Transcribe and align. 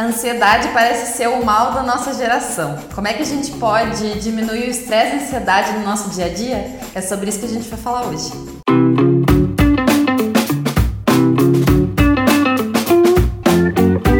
A 0.00 0.04
ansiedade 0.04 0.68
parece 0.68 1.14
ser 1.14 1.28
o 1.28 1.44
mal 1.44 1.72
da 1.72 1.82
nossa 1.82 2.14
geração. 2.14 2.78
Como 2.94 3.06
é 3.06 3.12
que 3.12 3.20
a 3.20 3.26
gente 3.26 3.50
pode 3.58 4.18
diminuir 4.18 4.66
o 4.66 4.70
estresse 4.70 5.14
e 5.14 5.18
a 5.18 5.22
ansiedade 5.22 5.72
no 5.74 5.84
nosso 5.84 6.08
dia 6.08 6.24
a 6.24 6.28
dia? 6.30 6.80
É 6.94 7.02
sobre 7.02 7.28
isso 7.28 7.38
que 7.38 7.44
a 7.44 7.48
gente 7.50 7.68
vai 7.68 7.78
falar 7.78 8.06
hoje. 8.06 8.30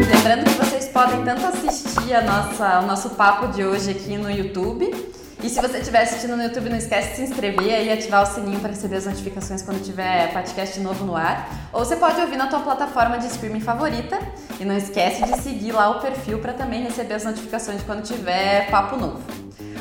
Lembrando 0.07 0.43
que 0.43 0.53
vocês 0.63 0.87
podem 0.89 1.23
tanto 1.23 1.47
assistir 1.47 2.13
a 2.13 2.21
nossa, 2.21 2.81
o 2.81 2.85
nosso 2.85 3.09
papo 3.09 3.47
de 3.47 3.65
hoje 3.65 3.89
aqui 3.89 4.19
no 4.19 4.29
YouTube, 4.29 4.93
e 5.43 5.49
se 5.49 5.59
você 5.59 5.79
estiver 5.79 6.01
assistindo 6.01 6.37
no 6.37 6.43
YouTube, 6.43 6.69
não 6.69 6.77
esquece 6.77 7.09
de 7.09 7.15
se 7.15 7.21
inscrever 7.23 7.83
e 7.83 7.91
ativar 7.91 8.21
o 8.21 8.25
sininho 8.25 8.59
para 8.59 8.69
receber 8.69 8.97
as 8.97 9.05
notificações 9.05 9.63
quando 9.63 9.83
tiver 9.83 10.31
podcast 10.31 10.79
novo 10.79 11.03
no 11.03 11.15
ar. 11.15 11.49
Ou 11.73 11.83
você 11.83 11.95
pode 11.95 12.21
ouvir 12.21 12.37
na 12.37 12.45
tua 12.45 12.59
plataforma 12.59 13.17
de 13.17 13.25
streaming 13.25 13.59
favorita. 13.59 14.19
E 14.59 14.65
não 14.65 14.77
esquece 14.77 15.23
de 15.23 15.41
seguir 15.41 15.71
lá 15.71 15.89
o 15.89 15.99
perfil 15.99 16.37
para 16.37 16.53
também 16.53 16.83
receber 16.83 17.15
as 17.15 17.23
notificações 17.23 17.81
quando 17.81 18.03
tiver 18.03 18.69
papo 18.69 18.95
novo. 18.95 19.19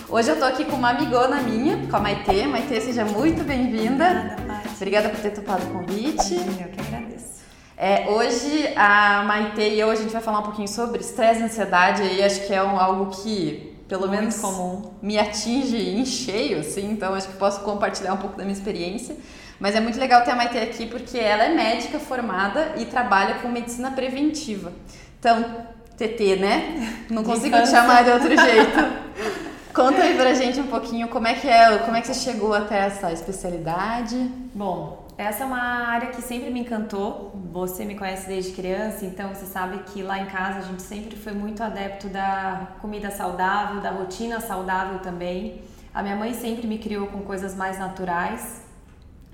Hoje 0.08 0.30
eu 0.30 0.38
tô 0.38 0.46
aqui 0.46 0.64
com 0.64 0.76
uma 0.76 0.90
amigona 0.90 1.42
minha, 1.42 1.86
com 1.88 1.96
a 1.96 2.00
Maitê. 2.00 2.46
Maitê, 2.46 2.80
seja 2.80 3.04
muito 3.04 3.44
bem-vinda. 3.44 4.36
Obrigada 4.76 5.10
por 5.10 5.20
ter 5.20 5.30
topado 5.30 5.62
o 5.66 5.70
convite. 5.70 6.34
Eu 6.34 6.68
que 6.68 6.80
agradeço. 6.80 7.40
É, 7.76 8.08
hoje 8.08 8.72
a 8.76 9.22
Maitê 9.24 9.74
e 9.74 9.80
eu 9.80 9.90
a 9.90 9.94
gente 9.94 10.10
vai 10.10 10.22
falar 10.22 10.40
um 10.40 10.44
pouquinho 10.44 10.68
sobre 10.68 11.00
estresse 11.00 11.40
e 11.40 11.44
ansiedade 11.44 12.02
e 12.02 12.22
acho 12.22 12.46
que 12.46 12.52
é 12.52 12.62
um, 12.62 12.78
algo 12.78 13.10
que 13.10 13.69
pelo 13.90 14.06
Muito 14.06 14.20
menos 14.20 14.36
comum. 14.36 14.92
me 15.02 15.18
atinge 15.18 15.76
em 15.76 16.06
cheio, 16.06 16.60
assim, 16.60 16.92
então 16.92 17.12
acho 17.12 17.26
que 17.26 17.36
posso 17.36 17.60
compartilhar 17.62 18.14
um 18.14 18.18
pouco 18.18 18.36
da 18.36 18.44
minha 18.44 18.56
experiência. 18.56 19.16
Mas 19.58 19.74
é 19.74 19.80
muito 19.80 19.98
legal 19.98 20.22
ter 20.22 20.30
a 20.30 20.36
Maite 20.36 20.56
aqui 20.56 20.86
porque 20.86 21.18
ela 21.18 21.42
é 21.42 21.54
médica 21.54 21.98
formada 21.98 22.74
e 22.78 22.86
trabalha 22.86 23.34
com 23.40 23.48
medicina 23.48 23.90
preventiva. 23.90 24.72
Então, 25.18 25.66
TT, 25.98 26.36
né? 26.36 27.04
Não 27.10 27.24
consigo 27.24 27.60
te 27.60 27.68
chamar 27.68 28.04
de 28.04 28.10
outro 28.10 28.28
jeito. 28.28 29.10
Conta 29.74 30.02
aí 30.02 30.16
pra 30.16 30.32
gente 30.34 30.60
um 30.60 30.68
pouquinho 30.68 31.08
como 31.08 31.26
é 31.26 31.34
que 31.34 31.48
é, 31.48 31.78
como 31.78 31.96
é 31.96 32.00
que 32.00 32.06
você 32.06 32.14
chegou 32.14 32.54
até 32.54 32.78
essa 32.78 33.12
especialidade. 33.12 34.16
Bom, 34.54 34.99
essa 35.20 35.44
é 35.44 35.46
uma 35.46 35.60
área 35.60 36.08
que 36.08 36.22
sempre 36.22 36.50
me 36.50 36.60
encantou. 36.60 37.38
Você 37.52 37.84
me 37.84 37.94
conhece 37.94 38.26
desde 38.26 38.52
criança, 38.52 39.04
então 39.04 39.28
você 39.28 39.44
sabe 39.44 39.80
que 39.84 40.02
lá 40.02 40.18
em 40.18 40.26
casa 40.26 40.60
a 40.60 40.62
gente 40.62 40.80
sempre 40.80 41.14
foi 41.14 41.32
muito 41.32 41.62
adepto 41.62 42.08
da 42.08 42.68
comida 42.80 43.10
saudável, 43.10 43.82
da 43.82 43.90
rotina 43.90 44.40
saudável 44.40 45.00
também. 45.00 45.60
A 45.92 46.02
minha 46.02 46.16
mãe 46.16 46.32
sempre 46.32 46.66
me 46.66 46.78
criou 46.78 47.06
com 47.08 47.20
coisas 47.20 47.54
mais 47.54 47.78
naturais. 47.78 48.62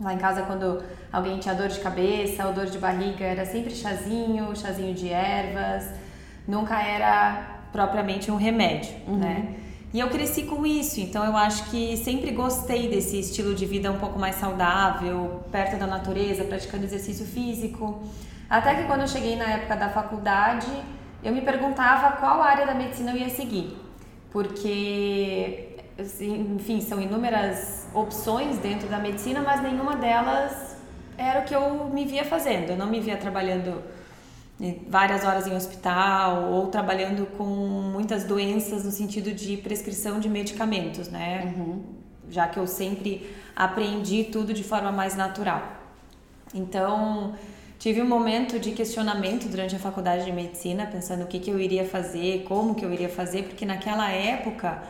Lá 0.01 0.13
em 0.13 0.19
casa, 0.19 0.43
quando 0.43 0.83
alguém 1.13 1.39
tinha 1.39 1.55
dor 1.55 1.69
de 1.69 1.79
cabeça 1.79 2.47
ou 2.47 2.53
dor 2.53 2.67
de 2.67 2.79
barriga, 2.79 3.25
era 3.25 3.47
sempre 3.47 3.75
chazinho, 3.75 4.57
chazinho 4.57 4.93
de 4.93 5.09
ervas. 5.09 5.89
Nunca 6.49 6.83
era 6.83 7.61
propriamente 7.71 8.29
um 8.31 8.37
remédio, 8.37 8.93
né? 9.07 9.55
E 9.97 9.99
eu 9.99 10.11
cresci 10.11 10.43
com 10.43 10.67
isso, 10.67 11.01
então 11.01 11.25
eu 11.25 11.35
acho 11.35 11.71
que 11.71 11.97
sempre 11.97 12.31
gostei 12.31 12.87
desse 12.87 13.19
estilo 13.19 13.55
de 13.55 13.65
vida 13.65 13.91
um 13.91 13.97
pouco 13.97 14.19
mais 14.19 14.37
saudável, 14.37 15.43
perto 15.51 15.79
da 15.79 15.87
natureza, 15.87 16.45
praticando 16.45 16.85
exercício 16.85 17.25
físico. 17.25 18.03
Até 18.51 18.75
que 18.75 18.85
quando 18.85 19.01
eu 19.01 19.09
cheguei 19.09 19.37
na 19.37 19.47
época 19.47 19.75
da 19.75 19.89
faculdade, 19.89 20.67
eu 21.25 21.33
me 21.33 21.41
perguntava 21.41 22.15
qual 22.19 22.43
área 22.43 22.67
da 22.67 22.75
medicina 22.75 23.13
eu 23.13 23.17
ia 23.17 23.31
seguir. 23.31 23.75
Porque, 24.31 25.79
assim, 25.99 26.57
enfim, 26.57 26.83
são 26.83 27.01
inúmeras 27.01 27.89
opções 27.95 28.59
dentro 28.59 28.89
da 28.89 28.99
medicina, 28.99 29.41
mas 29.41 29.63
nenhuma 29.63 29.97
delas 29.97 30.77
era 31.17 31.41
o 31.41 31.45
que 31.45 31.55
eu 31.55 31.87
me 31.87 32.05
via 32.05 32.27
fazendo. 32.27 32.69
Eu 32.73 32.77
não 32.77 32.89
me 32.89 33.01
via 33.01 33.17
trabalhando 33.17 33.83
várias 34.89 35.25
horas 35.25 35.47
em 35.47 35.55
hospital 35.55 36.51
ou 36.51 36.69
trabalhando 36.69 37.27
com 37.37 37.45
muitas 37.45 38.25
doenças 38.25 38.85
no 38.85 38.91
sentido 38.91 39.33
de 39.33 39.57
prescrição 39.59 40.19
de 40.19 40.29
medicamentos, 40.29 41.09
né? 41.09 41.55
Uhum. 41.57 41.83
Já 42.31 42.49
que 42.49 42.59
eu 42.59 42.67
sempre 42.67 43.31
aprendi 43.55 44.25
tudo 44.25 44.55
de 44.55 44.65
forma 44.65 44.91
mais 44.91 45.15
natural. 45.15 45.63
Então, 46.55 47.35
tive 47.79 48.01
um 48.01 48.09
momento 48.09 48.59
de 48.59 48.73
questionamento 48.73 49.47
durante 49.47 49.77
a 49.77 49.79
faculdade 49.79 50.25
de 50.25 50.33
medicina, 50.33 50.87
pensando 50.87 51.25
o 51.25 51.27
que, 51.27 51.39
que 51.39 51.51
eu 51.51 51.61
iria 51.61 51.85
fazer, 51.85 52.45
como 52.45 52.75
que 52.75 52.85
eu 52.85 52.93
iria 52.93 53.09
fazer, 53.09 53.45
porque 53.45 53.67
naquela 53.67 54.11
época 54.11 54.83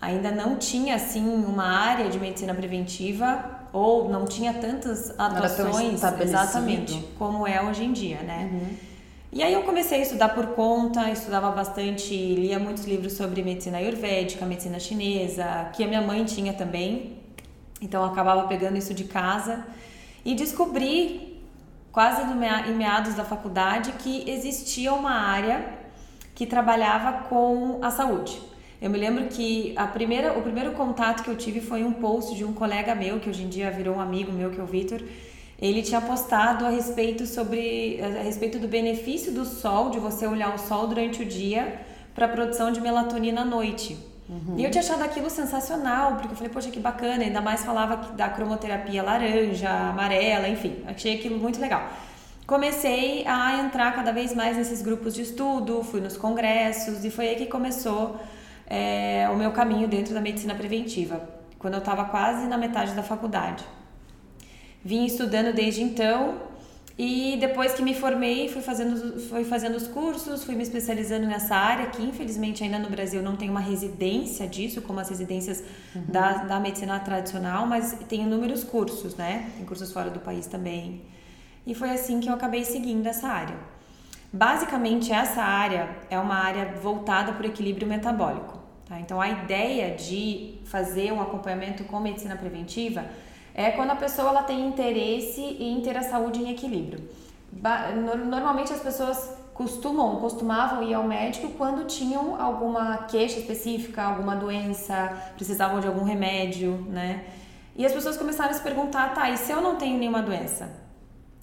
ainda 0.00 0.30
não 0.30 0.56
tinha 0.56 0.94
assim 0.94 1.28
uma 1.28 1.64
área 1.64 2.08
de 2.08 2.18
medicina 2.18 2.54
preventiva 2.54 3.59
ou 3.72 4.08
não 4.08 4.24
tinha 4.24 4.54
tantas 4.54 5.10
atuações 5.18 6.02
exatamente 6.20 7.08
como 7.18 7.46
é 7.46 7.62
hoje 7.62 7.84
em 7.84 7.92
dia, 7.92 8.20
né? 8.22 8.50
Uhum. 8.52 8.90
E 9.32 9.44
aí 9.44 9.52
eu 9.52 9.62
comecei 9.62 10.00
a 10.00 10.02
estudar 10.02 10.30
por 10.30 10.48
conta, 10.48 11.08
estudava 11.08 11.52
bastante, 11.52 12.12
lia 12.12 12.58
muitos 12.58 12.84
livros 12.84 13.12
sobre 13.12 13.42
medicina 13.44 13.78
ayurvédica, 13.78 14.44
medicina 14.44 14.80
chinesa, 14.80 15.70
que 15.72 15.84
a 15.84 15.86
minha 15.86 16.02
mãe 16.02 16.24
tinha 16.24 16.52
também. 16.52 17.18
Então 17.80 18.02
eu 18.02 18.08
acabava 18.10 18.48
pegando 18.48 18.76
isso 18.76 18.92
de 18.92 19.04
casa 19.04 19.64
e 20.24 20.34
descobri 20.34 21.40
quase 21.92 22.22
em 22.22 22.74
meados 22.74 23.14
da 23.14 23.24
faculdade 23.24 23.92
que 23.92 24.28
existia 24.28 24.92
uma 24.92 25.12
área 25.12 25.78
que 26.34 26.44
trabalhava 26.44 27.28
com 27.28 27.78
a 27.82 27.90
saúde. 27.90 28.49
Eu 28.80 28.88
me 28.88 28.96
lembro 28.96 29.26
que 29.26 29.74
a 29.76 29.86
primeira, 29.86 30.38
o 30.38 30.42
primeiro 30.42 30.72
contato 30.72 31.22
que 31.22 31.28
eu 31.28 31.36
tive 31.36 31.60
foi 31.60 31.84
um 31.84 31.92
post 31.92 32.34
de 32.34 32.44
um 32.44 32.52
colega 32.54 32.94
meu, 32.94 33.20
que 33.20 33.28
hoje 33.28 33.42
em 33.42 33.48
dia 33.48 33.70
virou 33.70 33.96
um 33.96 34.00
amigo 34.00 34.32
meu, 34.32 34.50
que 34.50 34.58
é 34.58 34.62
o 34.62 34.66
Vitor. 34.66 35.02
Ele 35.60 35.82
tinha 35.82 36.00
postado 36.00 36.64
a 36.64 36.70
respeito 36.70 37.26
sobre 37.26 38.00
a 38.02 38.22
respeito 38.22 38.58
do 38.58 38.66
benefício 38.66 39.32
do 39.32 39.44
sol, 39.44 39.90
de 39.90 39.98
você 39.98 40.26
olhar 40.26 40.54
o 40.54 40.58
sol 40.58 40.86
durante 40.86 41.22
o 41.22 41.26
dia 41.26 41.78
para 42.14 42.24
a 42.24 42.28
produção 42.28 42.72
de 42.72 42.80
melatonina 42.80 43.42
à 43.42 43.44
noite. 43.44 43.98
E 44.56 44.64
eu 44.64 44.70
tinha 44.70 44.82
achado 44.82 45.02
aquilo 45.02 45.28
sensacional, 45.28 46.14
porque 46.14 46.28
eu 46.32 46.36
falei, 46.36 46.50
poxa, 46.50 46.70
que 46.70 46.78
bacana, 46.78 47.24
ainda 47.24 47.40
mais 47.40 47.64
falava 47.64 48.12
da 48.14 48.28
cromoterapia 48.28 49.02
laranja, 49.02 49.68
amarela, 49.68 50.48
enfim, 50.48 50.76
achei 50.86 51.16
aquilo 51.16 51.36
muito 51.36 51.60
legal. 51.60 51.90
Comecei 52.46 53.26
a 53.26 53.60
entrar 53.60 53.92
cada 53.94 54.12
vez 54.12 54.32
mais 54.34 54.56
nesses 54.56 54.80
grupos 54.80 55.14
de 55.14 55.22
estudo, 55.22 55.82
fui 55.82 56.00
nos 56.00 56.16
congressos 56.16 57.04
e 57.04 57.10
foi 57.10 57.28
aí 57.28 57.36
que 57.36 57.46
começou 57.46 58.18
é, 58.70 59.28
o 59.30 59.36
meu 59.36 59.50
caminho 59.50 59.88
dentro 59.88 60.14
da 60.14 60.20
medicina 60.20 60.54
preventiva, 60.54 61.28
quando 61.58 61.74
eu 61.74 61.80
estava 61.80 62.04
quase 62.04 62.46
na 62.46 62.56
metade 62.56 62.92
da 62.92 63.02
faculdade. 63.02 63.64
Vim 64.84 65.04
estudando 65.04 65.52
desde 65.52 65.82
então 65.82 66.48
e 66.96 67.36
depois 67.40 67.72
que 67.72 67.82
me 67.82 67.94
formei, 67.94 68.48
fui 68.48 68.62
fazendo, 68.62 69.18
fui 69.28 69.42
fazendo 69.42 69.74
os 69.74 69.88
cursos, 69.88 70.44
fui 70.44 70.54
me 70.54 70.62
especializando 70.62 71.26
nessa 71.26 71.56
área, 71.56 71.86
que 71.86 72.02
infelizmente 72.02 72.62
ainda 72.62 72.78
no 72.78 72.88
Brasil 72.88 73.22
não 73.22 73.36
tem 73.36 73.50
uma 73.50 73.60
residência 73.60 74.46
disso, 74.46 74.82
como 74.82 75.00
as 75.00 75.08
residências 75.08 75.64
da, 75.94 76.44
da 76.44 76.60
medicina 76.60 77.00
tradicional, 77.00 77.66
mas 77.66 77.96
tem 78.08 78.22
inúmeros 78.22 78.62
cursos, 78.62 79.16
né? 79.16 79.50
Tem 79.56 79.64
cursos 79.64 79.90
fora 79.90 80.10
do 80.10 80.20
país 80.20 80.46
também. 80.46 81.02
E 81.66 81.74
foi 81.74 81.90
assim 81.90 82.20
que 82.20 82.28
eu 82.28 82.34
acabei 82.34 82.64
seguindo 82.64 83.06
essa 83.06 83.28
área. 83.28 83.56
Basicamente, 84.32 85.10
essa 85.10 85.42
área 85.42 85.88
é 86.08 86.18
uma 86.18 86.36
área 86.36 86.74
voltada 86.80 87.32
para 87.32 87.44
o 87.44 87.46
equilíbrio 87.46 87.88
metabólico. 87.88 88.59
Tá? 88.90 88.98
Então, 88.98 89.20
a 89.20 89.28
ideia 89.28 89.94
de 89.94 90.58
fazer 90.64 91.12
um 91.12 91.22
acompanhamento 91.22 91.84
com 91.84 92.00
medicina 92.00 92.34
preventiva 92.34 93.04
é 93.54 93.70
quando 93.70 93.90
a 93.90 93.94
pessoa 93.94 94.30
ela 94.30 94.42
tem 94.42 94.66
interesse 94.66 95.40
em 95.40 95.80
ter 95.80 95.96
a 95.96 96.02
saúde 96.02 96.40
em 96.40 96.50
equilíbrio. 96.50 97.08
Normalmente 98.28 98.72
as 98.72 98.80
pessoas 98.80 99.32
costumam, 99.54 100.16
costumavam 100.16 100.82
ir 100.82 100.94
ao 100.94 101.04
médico 101.04 101.50
quando 101.50 101.86
tinham 101.86 102.40
alguma 102.40 103.04
queixa 103.04 103.38
específica, 103.38 104.02
alguma 104.02 104.34
doença, 104.34 105.16
precisavam 105.36 105.78
de 105.78 105.86
algum 105.86 106.02
remédio, 106.02 106.84
né? 106.88 107.26
E 107.76 107.86
as 107.86 107.92
pessoas 107.92 108.16
começaram 108.16 108.50
a 108.50 108.54
se 108.54 108.62
perguntar, 108.62 109.14
tá, 109.14 109.30
e 109.30 109.36
se 109.36 109.52
eu 109.52 109.60
não 109.60 109.76
tenho 109.76 109.98
nenhuma 109.98 110.22
doença? 110.22 110.68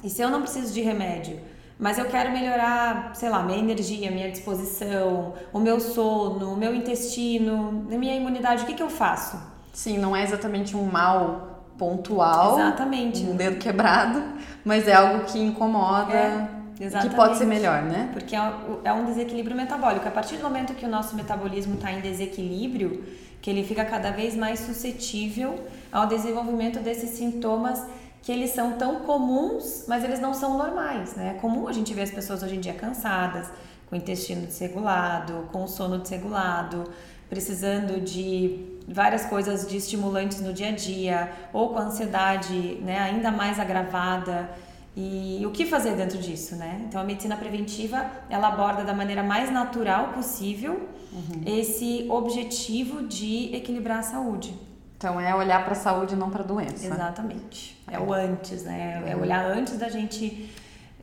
E 0.03 0.09
se 0.09 0.21
eu 0.21 0.29
não 0.29 0.41
preciso 0.41 0.73
de 0.73 0.81
remédio? 0.81 1.39
Mas 1.79 1.99
eu 1.99 2.05
quero 2.05 2.31
melhorar, 2.31 3.11
sei 3.15 3.29
lá, 3.29 3.43
minha 3.43 3.59
energia, 3.59 4.09
minha 4.09 4.31
disposição, 4.31 5.33
o 5.53 5.59
meu 5.59 5.79
sono, 5.79 6.53
o 6.53 6.57
meu 6.57 6.73
intestino, 6.73 7.85
a 7.91 7.95
minha 7.97 8.15
imunidade, 8.15 8.63
o 8.63 8.65
que, 8.65 8.73
que 8.73 8.81
eu 8.81 8.89
faço? 8.89 9.37
Sim, 9.73 9.99
não 9.99 10.15
é 10.15 10.23
exatamente 10.23 10.75
um 10.75 10.83
mal 10.85 11.63
pontual, 11.77 12.55
Exatamente. 12.59 13.23
um 13.23 13.35
dedo 13.35 13.57
quebrado, 13.57 14.23
mas 14.65 14.87
é 14.87 14.93
algo 14.95 15.25
que 15.25 15.37
incomoda 15.37 16.11
É, 16.11 16.47
e 16.73 16.77
que 16.77 16.83
exatamente. 16.85 17.15
pode 17.15 17.37
ser 17.37 17.45
melhor, 17.45 17.83
né? 17.83 18.09
Porque 18.11 18.35
é 18.35 18.41
um- 18.41 18.79
é 18.83 18.91
um 18.91 19.05
desequilíbrio 19.05 19.55
metabólico. 19.55 20.07
A 20.07 20.11
partir 20.11 20.37
do 20.37 20.43
momento 20.43 20.73
que 20.73 20.83
o 20.83 20.89
nosso 20.89 21.15
metabolismo 21.15 21.75
está 21.75 21.91
em 21.91 22.01
desequilíbrio, 22.01 23.03
que 23.39 23.51
ele 23.51 23.63
fica 23.63 23.85
cada 23.85 24.09
vez 24.09 24.35
mais 24.35 24.61
suscetível 24.61 25.59
ao 25.91 26.07
desenvolvimento 26.07 26.79
desses 26.79 27.11
sintomas 27.11 27.83
que 28.21 28.31
eles 28.31 28.51
são 28.51 28.73
tão 28.73 29.01
comuns, 29.01 29.85
mas 29.87 30.03
eles 30.03 30.19
não 30.19 30.33
são 30.33 30.57
normais, 30.57 31.15
né? 31.15 31.35
É 31.35 31.39
comum 31.39 31.67
a 31.67 31.73
gente 31.73 31.93
ver 31.93 32.01
as 32.01 32.11
pessoas 32.11 32.43
hoje 32.43 32.55
em 32.55 32.59
dia 32.59 32.73
cansadas, 32.73 33.49
com 33.89 33.95
o 33.95 33.97
intestino 33.97 34.45
desregulado, 34.45 35.47
com 35.51 35.63
o 35.63 35.67
sono 35.67 35.97
desregulado, 35.97 36.83
precisando 37.29 38.01
de 38.01 38.77
várias 38.87 39.25
coisas 39.25 39.67
de 39.67 39.77
estimulantes 39.77 40.41
no 40.41 40.53
dia 40.53 40.69
a 40.69 40.71
dia, 40.71 41.31
ou 41.53 41.69
com 41.69 41.79
a 41.79 41.83
ansiedade 41.83 42.79
né, 42.81 42.99
ainda 42.99 43.31
mais 43.31 43.59
agravada. 43.59 44.49
E 44.95 45.45
o 45.45 45.51
que 45.51 45.65
fazer 45.65 45.95
dentro 45.95 46.17
disso, 46.17 46.55
né? 46.55 46.81
Então 46.87 46.99
a 46.99 47.03
medicina 47.03 47.37
preventiva, 47.37 48.09
ela 48.29 48.47
aborda 48.47 48.83
da 48.83 48.93
maneira 48.93 49.21
mais 49.21 49.51
natural 49.51 50.09
possível 50.09 50.89
uhum. 51.11 51.43
esse 51.45 52.07
objetivo 52.09 53.03
de 53.03 53.55
equilibrar 53.55 53.99
a 53.99 54.03
saúde. 54.03 54.55
Então 54.97 55.19
é 55.21 55.33
olhar 55.35 55.63
para 55.63 55.73
a 55.73 55.75
saúde 55.75 56.15
não 56.15 56.29
para 56.29 56.43
a 56.43 56.45
doença. 56.45 56.85
Exatamente. 56.85 57.81
É, 57.87 57.95
é 57.95 57.99
o 57.99 58.11
antes, 58.11 58.63
né? 58.63 59.03
É 59.05 59.15
olhar 59.15 59.45
antes 59.45 59.77
da 59.77 59.89
gente 59.89 60.51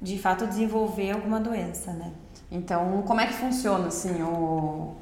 de 0.02 0.19
fato 0.19 0.46
desenvolver 0.46 1.12
alguma 1.12 1.41
doença, 1.41 1.93
né? 1.93 2.12
Então, 2.50 3.02
como 3.06 3.20
é 3.20 3.26
que 3.26 3.32
funciona 3.32 3.87
assim 3.87 4.23
o 4.23 4.96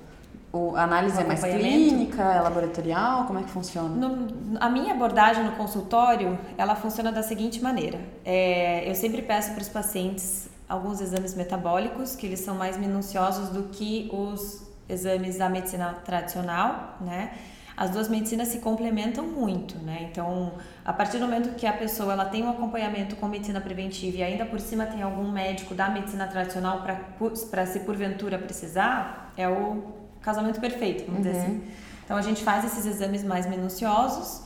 o, 0.52 0.76
a 0.76 0.82
análise 0.82 1.18
é 1.18 1.24
mais 1.24 1.42
clínica, 1.42 2.22
é 2.22 2.40
laboratorial? 2.40 3.24
Como 3.24 3.38
é 3.38 3.42
que 3.42 3.48
funciona? 3.48 3.88
No, 3.88 4.58
a 4.60 4.68
minha 4.68 4.92
abordagem 4.92 5.44
no 5.44 5.52
consultório, 5.52 6.38
ela 6.58 6.76
funciona 6.76 7.10
da 7.10 7.22
seguinte 7.22 7.62
maneira. 7.62 7.98
É, 8.22 8.88
eu 8.88 8.94
sempre 8.94 9.22
peço 9.22 9.52
para 9.52 9.62
os 9.62 9.68
pacientes 9.70 10.50
alguns 10.68 11.00
exames 11.00 11.34
metabólicos, 11.34 12.14
que 12.14 12.26
eles 12.26 12.40
são 12.40 12.54
mais 12.54 12.76
minuciosos 12.76 13.48
do 13.48 13.64
que 13.64 14.10
os 14.12 14.62
exames 14.88 15.38
da 15.38 15.48
medicina 15.48 15.94
tradicional, 16.04 16.98
né? 17.00 17.32
As 17.82 17.90
duas 17.90 18.08
medicinas 18.08 18.46
se 18.46 18.58
complementam 18.58 19.26
muito, 19.26 19.76
né? 19.79 20.06
Então, 20.08 20.52
a 20.84 20.93
partir 20.93 21.19
do 21.19 21.25
momento 21.25 21.56
que 21.56 21.67
a 21.67 21.73
pessoa 21.73 22.12
ela 22.12 22.25
tem 22.25 22.44
um 22.44 22.49
acompanhamento 22.49 23.17
com 23.17 23.26
medicina 23.26 23.61
preventiva 23.61 24.19
e 24.19 24.23
ainda 24.23 24.46
por 24.46 24.61
cima 24.61 24.87
tem 24.87 25.02
algum 25.02 25.29
médico 25.29 25.75
da 25.75 25.88
medicina 25.88 26.29
tradicional 26.29 26.84
para 27.50 27.67
se 27.67 27.81
porventura 27.81 28.38
precisar, 28.38 29.32
é 29.37 29.49
o 29.49 29.82
casamento 30.20 30.61
perfeito, 30.61 31.06
vamos 31.06 31.26
uhum. 31.26 31.32
dizer 31.32 31.44
assim. 31.44 31.62
Então 32.05 32.17
a 32.17 32.23
gente 32.23 32.44
faz 32.44 32.64
esses 32.64 32.87
exames 32.87 33.25
mais 33.25 33.46
minuciosos. 33.46 34.44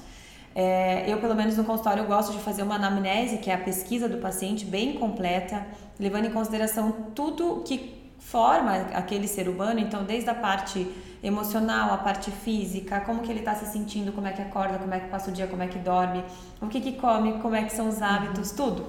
É, 0.54 1.04
eu, 1.06 1.18
pelo 1.18 1.34
menos 1.34 1.58
no 1.58 1.64
consultório, 1.64 2.06
gosto 2.06 2.32
de 2.32 2.38
fazer 2.38 2.62
uma 2.62 2.76
anamnese, 2.76 3.36
que 3.36 3.50
é 3.50 3.54
a 3.54 3.58
pesquisa 3.58 4.08
do 4.08 4.16
paciente 4.16 4.64
bem 4.64 4.94
completa, 4.94 5.66
levando 6.00 6.24
em 6.24 6.30
consideração 6.30 6.90
tudo 7.14 7.62
que 7.66 8.05
forma 8.18 8.72
aquele 8.94 9.28
ser 9.28 9.48
humano, 9.48 9.78
então 9.78 10.04
desde 10.04 10.28
a 10.28 10.34
parte 10.34 10.86
emocional, 11.22 11.92
a 11.92 11.98
parte 11.98 12.30
física, 12.30 13.00
como 13.00 13.20
que 13.20 13.30
ele 13.30 13.40
está 13.40 13.54
se 13.54 13.66
sentindo, 13.66 14.12
como 14.12 14.26
é 14.26 14.32
que 14.32 14.42
acorda, 14.42 14.78
como 14.78 14.92
é 14.94 15.00
que 15.00 15.08
passa 15.08 15.30
o 15.30 15.32
dia, 15.32 15.46
como 15.46 15.62
é 15.62 15.68
que 15.68 15.78
dorme, 15.78 16.24
o 16.60 16.66
que 16.66 16.80
que 16.80 16.92
come, 16.92 17.34
como 17.40 17.54
é 17.54 17.64
que 17.64 17.72
são 17.72 17.88
os 17.88 18.02
hábitos, 18.02 18.50
uhum. 18.50 18.56
tudo. 18.56 18.86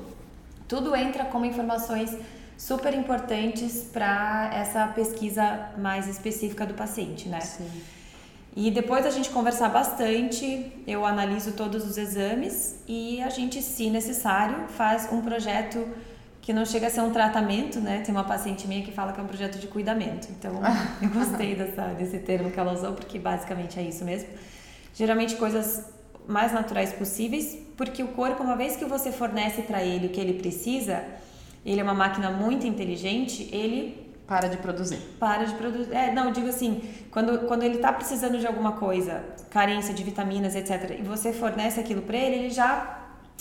Tudo 0.67 0.95
entra 0.95 1.25
como 1.25 1.45
informações 1.45 2.15
super 2.57 2.93
importantes 2.93 3.89
para 3.93 4.51
essa 4.53 4.87
pesquisa 4.87 5.69
mais 5.77 6.07
específica 6.07 6.65
do 6.65 6.73
paciente, 6.73 7.29
né? 7.29 7.39
Sim. 7.39 7.69
E 8.55 8.71
depois 8.71 9.05
a 9.05 9.11
gente 9.11 9.29
conversar 9.29 9.69
bastante, 9.69 10.71
eu 10.87 11.05
analiso 11.05 11.51
todos 11.51 11.85
os 11.85 11.95
exames 11.95 12.79
e 12.87 13.21
a 13.21 13.29
gente, 13.29 13.61
se 13.61 13.87
necessário, 13.91 14.67
faz 14.69 15.07
um 15.11 15.21
projeto 15.21 15.87
que 16.47 16.53
não 16.53 16.65
chega 16.65 16.87
a 16.87 16.89
ser 16.89 17.01
um 17.01 17.11
tratamento, 17.11 17.77
né? 17.81 17.99
Tem 18.05 18.15
uma 18.15 18.23
paciente 18.23 18.69
minha 18.69 18.81
que 18.81 18.89
fala 18.89 19.11
que 19.11 19.19
é 19.19 19.23
um 19.23 19.27
projeto 19.27 19.59
de 19.59 19.67
cuidamento. 19.67 20.29
Então, 20.31 20.53
eu 21.01 21.09
gostei 21.09 21.55
dessa, 21.55 21.87
desse 21.87 22.19
termo 22.19 22.49
que 22.49 22.57
ela 22.57 22.71
usou, 22.71 22.93
porque 22.93 23.19
basicamente 23.19 23.77
é 23.77 23.83
isso 23.83 24.05
mesmo. 24.05 24.29
Geralmente 24.93 25.35
coisas 25.35 25.83
mais 26.25 26.53
naturais 26.53 26.93
possíveis, 26.93 27.57
porque 27.75 28.01
o 28.01 28.07
corpo, 28.13 28.43
uma 28.43 28.55
vez 28.55 28.77
que 28.77 28.85
você 28.85 29.11
fornece 29.11 29.63
para 29.63 29.83
ele 29.83 30.07
o 30.07 30.09
que 30.09 30.21
ele 30.21 30.35
precisa, 30.35 31.03
ele 31.65 31.81
é 31.81 31.83
uma 31.83 31.93
máquina 31.93 32.31
muito 32.31 32.65
inteligente, 32.65 33.49
ele 33.51 34.07
para 34.25 34.47
de 34.47 34.55
produzir. 34.55 34.99
Para 35.19 35.43
de 35.43 35.53
produzir. 35.53 35.93
É, 35.93 36.13
não, 36.13 36.31
digo 36.31 36.47
assim, 36.47 36.81
quando, 37.11 37.39
quando 37.39 37.63
ele 37.63 37.75
está 37.75 37.91
precisando 37.91 38.39
de 38.39 38.47
alguma 38.47 38.71
coisa, 38.71 39.21
carência 39.49 39.93
de 39.93 40.01
vitaminas, 40.01 40.55
etc., 40.55 40.95
e 40.97 41.01
você 41.01 41.33
fornece 41.33 41.77
aquilo 41.77 42.03
para 42.03 42.15
ele, 42.15 42.35
ele 42.37 42.49
já 42.51 42.96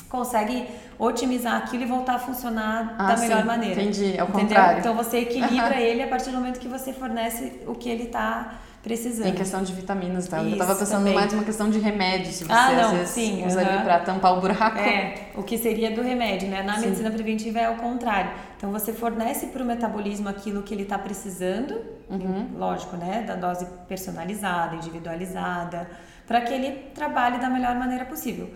consegue 0.09 0.67
otimizar 0.99 1.57
aquilo 1.57 1.83
e 1.83 1.87
voltar 1.87 2.15
a 2.15 2.19
funcionar 2.19 2.95
ah, 2.99 3.15
da 3.15 3.17
melhor 3.17 3.45
maneira. 3.45 3.81
Entendi, 3.83 4.17
é 4.17 4.23
o 4.23 4.29
Entendeu? 4.29 4.41
contrário. 4.41 4.79
Então 4.81 4.95
você 4.95 5.19
equilibra 5.19 5.81
ele 5.81 6.03
a 6.03 6.09
partir 6.09 6.31
do 6.31 6.37
momento 6.37 6.59
que 6.61 6.69
você 6.69 6.93
fornece 6.93 7.61
o 7.67 7.75
que 7.75 7.89
ele 7.89 8.05
está 8.05 8.55
precisando. 8.87 9.25
Tem 9.25 9.35
questão 9.35 9.65
de 9.65 9.73
vitaminas, 9.73 10.29
tá? 10.29 10.41
Isso, 10.41 10.55
eu 10.55 10.59
tava 10.59 10.77
pensando 10.77 10.99
também. 10.99 11.15
mais 11.15 11.33
uma 11.33 11.43
questão 11.43 11.69
de 11.69 11.81
remédio, 11.81 12.33
se 12.33 12.45
você 12.45 12.53
ah, 12.53 12.73
não, 12.73 12.85
às 12.85 12.91
vezes 12.93 13.09
sim, 13.09 13.45
usa 13.45 13.61
ali 13.61 13.83
pra 13.83 13.99
tampar 13.99 14.39
o 14.39 14.41
buraco. 14.41 14.79
É, 14.79 15.31
o 15.35 15.43
que 15.43 15.59
seria 15.59 15.91
do 15.91 16.03
remédio, 16.03 16.49
né? 16.49 16.63
Na 16.63 16.77
sim. 16.77 16.83
medicina 16.83 17.11
preventiva 17.11 17.59
é 17.59 17.69
o 17.69 17.77
contrário. 17.79 18.31
Então 18.57 18.71
você 18.71 18.93
fornece 18.93 19.47
para 19.49 19.61
o 19.61 19.67
metabolismo 19.67 20.29
aquilo 20.29 20.63
que 20.63 20.73
ele 20.73 20.85
está 20.85 20.97
precisando, 20.97 21.75
uhum. 22.09 22.51
lógico, 22.57 22.97
né? 22.97 23.25
Da 23.27 23.35
dose 23.35 23.67
personalizada, 23.89 24.77
individualizada, 24.77 25.91
para 26.25 26.41
que 26.43 26.55
ele 26.55 26.71
trabalhe 26.95 27.39
da 27.39 27.51
melhor 27.51 27.75
maneira 27.75 28.05
possível. 28.05 28.49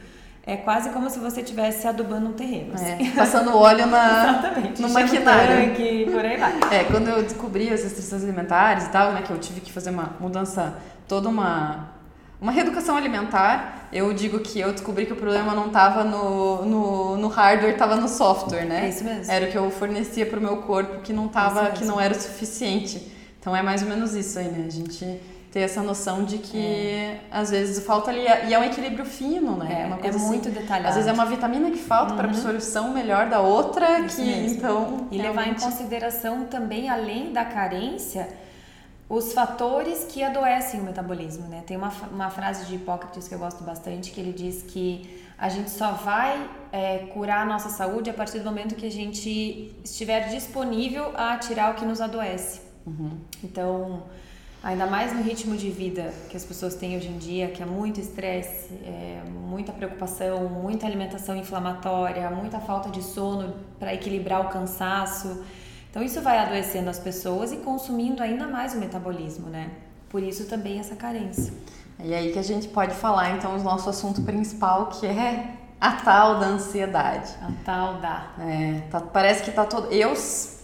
É 0.50 0.56
quase 0.56 0.90
como 0.90 1.08
se 1.08 1.20
você 1.20 1.42
estivesse 1.42 1.86
adubando 1.86 2.26
um 2.26 2.32
terreno. 2.32 2.72
É, 2.72 2.94
assim. 2.94 3.10
passando 3.12 3.56
óleo 3.56 3.86
na, 3.86 4.42
no 4.80 4.88
maquinário. 4.88 5.68
Tanque, 5.68 6.08
por 6.10 6.24
aí 6.24 6.36
vai. 6.36 6.58
É, 6.72 6.82
quando 6.90 7.06
eu 7.06 7.22
descobri 7.22 7.72
as 7.72 7.84
restrições 7.84 8.24
alimentares 8.24 8.86
e 8.86 8.88
tal, 8.88 9.12
né, 9.12 9.22
que 9.22 9.30
eu 9.30 9.38
tive 9.38 9.60
que 9.60 9.70
fazer 9.70 9.90
uma 9.90 10.16
mudança, 10.18 10.74
toda 11.06 11.28
uma, 11.28 11.90
uma 12.40 12.50
reeducação 12.50 12.96
alimentar, 12.96 13.88
eu 13.92 14.12
digo 14.12 14.40
que 14.40 14.58
eu 14.58 14.72
descobri 14.72 15.06
que 15.06 15.12
o 15.12 15.16
problema 15.16 15.54
não 15.54 15.68
estava 15.68 16.02
no, 16.02 16.64
no, 16.64 17.16
no 17.16 17.28
hardware, 17.28 17.74
estava 17.74 17.94
no 17.94 18.08
software, 18.08 18.64
né? 18.64 18.86
É 18.86 18.88
isso 18.88 19.04
mesmo. 19.04 19.32
Era 19.32 19.46
o 19.46 19.50
que 19.52 19.56
eu 19.56 19.70
fornecia 19.70 20.26
para 20.26 20.40
o 20.40 20.42
meu 20.42 20.56
corpo 20.56 21.00
que 21.00 21.12
não 21.12 21.28
tava, 21.28 21.70
que 21.70 21.84
não 21.84 22.00
era 22.00 22.12
o 22.12 22.20
suficiente. 22.20 23.00
Então 23.38 23.54
é 23.54 23.62
mais 23.62 23.82
ou 23.82 23.88
menos 23.88 24.16
isso 24.16 24.36
aí, 24.36 24.48
né? 24.48 24.64
A 24.66 24.70
gente 24.70 25.20
ter 25.50 25.60
essa 25.60 25.82
noção 25.82 26.24
de 26.24 26.38
que 26.38 26.58
é. 26.58 27.20
às 27.30 27.50
vezes 27.50 27.84
falta 27.84 28.10
ali 28.10 28.22
e 28.48 28.54
é 28.54 28.58
um 28.58 28.62
equilíbrio 28.62 29.04
fino, 29.04 29.56
né? 29.56 29.82
É, 29.82 29.86
uma 29.86 29.98
coisa 29.98 30.16
é 30.16 30.20
muito 30.20 30.48
assim, 30.48 30.60
detalhado. 30.60 30.88
Às 30.88 30.94
vezes 30.94 31.10
é 31.10 31.12
uma 31.12 31.26
vitamina 31.26 31.70
que 31.70 31.78
falta 31.78 32.12
uhum. 32.12 32.18
para 32.18 32.28
absorção 32.28 32.92
melhor 32.92 33.28
da 33.28 33.40
outra 33.40 33.98
Isso 34.00 34.16
que 34.16 34.22
mesmo. 34.22 34.56
então 34.56 35.08
e 35.10 35.18
levar 35.18 35.48
em 35.48 35.54
consideração 35.54 36.44
também 36.44 36.88
além 36.88 37.32
da 37.32 37.44
carência 37.44 38.28
os 39.08 39.32
fatores 39.32 40.04
que 40.04 40.22
adoecem 40.22 40.80
o 40.80 40.84
metabolismo, 40.84 41.48
né? 41.48 41.64
Tem 41.66 41.76
uma, 41.76 41.92
uma 42.12 42.30
frase 42.30 42.66
de 42.66 42.76
Hipócrates 42.76 43.26
que 43.26 43.34
eu 43.34 43.40
gosto 43.40 43.64
bastante 43.64 44.12
que 44.12 44.20
ele 44.20 44.32
diz 44.32 44.62
que 44.62 45.18
a 45.36 45.48
gente 45.48 45.68
só 45.68 45.90
vai 45.92 46.48
é, 46.70 46.98
curar 47.12 47.42
a 47.42 47.44
nossa 47.44 47.70
saúde 47.70 48.08
a 48.08 48.14
partir 48.14 48.38
do 48.38 48.44
momento 48.44 48.76
que 48.76 48.86
a 48.86 48.90
gente 48.90 49.74
estiver 49.82 50.28
disponível 50.28 51.12
a 51.16 51.36
tirar 51.38 51.72
o 51.72 51.74
que 51.74 51.84
nos 51.84 52.00
adoece. 52.00 52.60
Uhum. 52.86 53.18
Então 53.42 54.04
Ainda 54.62 54.86
mais 54.86 55.14
no 55.14 55.22
ritmo 55.22 55.56
de 55.56 55.70
vida 55.70 56.12
que 56.28 56.36
as 56.36 56.44
pessoas 56.44 56.74
têm 56.74 56.94
hoje 56.94 57.08
em 57.08 57.16
dia, 57.16 57.48
que 57.48 57.62
é 57.62 57.66
muito 57.66 57.98
estresse, 57.98 58.74
é, 58.84 59.22
muita 59.26 59.72
preocupação, 59.72 60.48
muita 60.50 60.86
alimentação 60.86 61.34
inflamatória, 61.34 62.28
muita 62.30 62.60
falta 62.60 62.90
de 62.90 63.02
sono 63.02 63.54
para 63.78 63.94
equilibrar 63.94 64.46
o 64.46 64.50
cansaço. 64.50 65.42
Então 65.90 66.02
isso 66.02 66.20
vai 66.20 66.38
adoecendo 66.38 66.90
as 66.90 66.98
pessoas 66.98 67.52
e 67.52 67.56
consumindo 67.56 68.22
ainda 68.22 68.46
mais 68.46 68.74
o 68.74 68.78
metabolismo, 68.78 69.48
né? 69.48 69.70
Por 70.10 70.22
isso 70.22 70.44
também 70.44 70.78
essa 70.78 70.94
carência. 70.94 71.54
E 71.98 72.12
aí 72.12 72.30
que 72.30 72.38
a 72.38 72.42
gente 72.42 72.68
pode 72.68 72.94
falar 72.94 73.36
então 73.36 73.56
o 73.56 73.62
nosso 73.62 73.88
assunto 73.88 74.20
principal, 74.22 74.88
que 74.88 75.06
é 75.06 75.54
a 75.80 75.92
tal 75.92 76.38
da 76.38 76.46
ansiedade. 76.46 77.32
A 77.40 77.50
tal 77.64 77.94
da. 77.94 78.32
É, 78.38 78.82
tá, 78.90 79.00
parece 79.00 79.42
que 79.42 79.50
tá 79.52 79.64
todo. 79.64 79.90
Eu, 79.90 80.12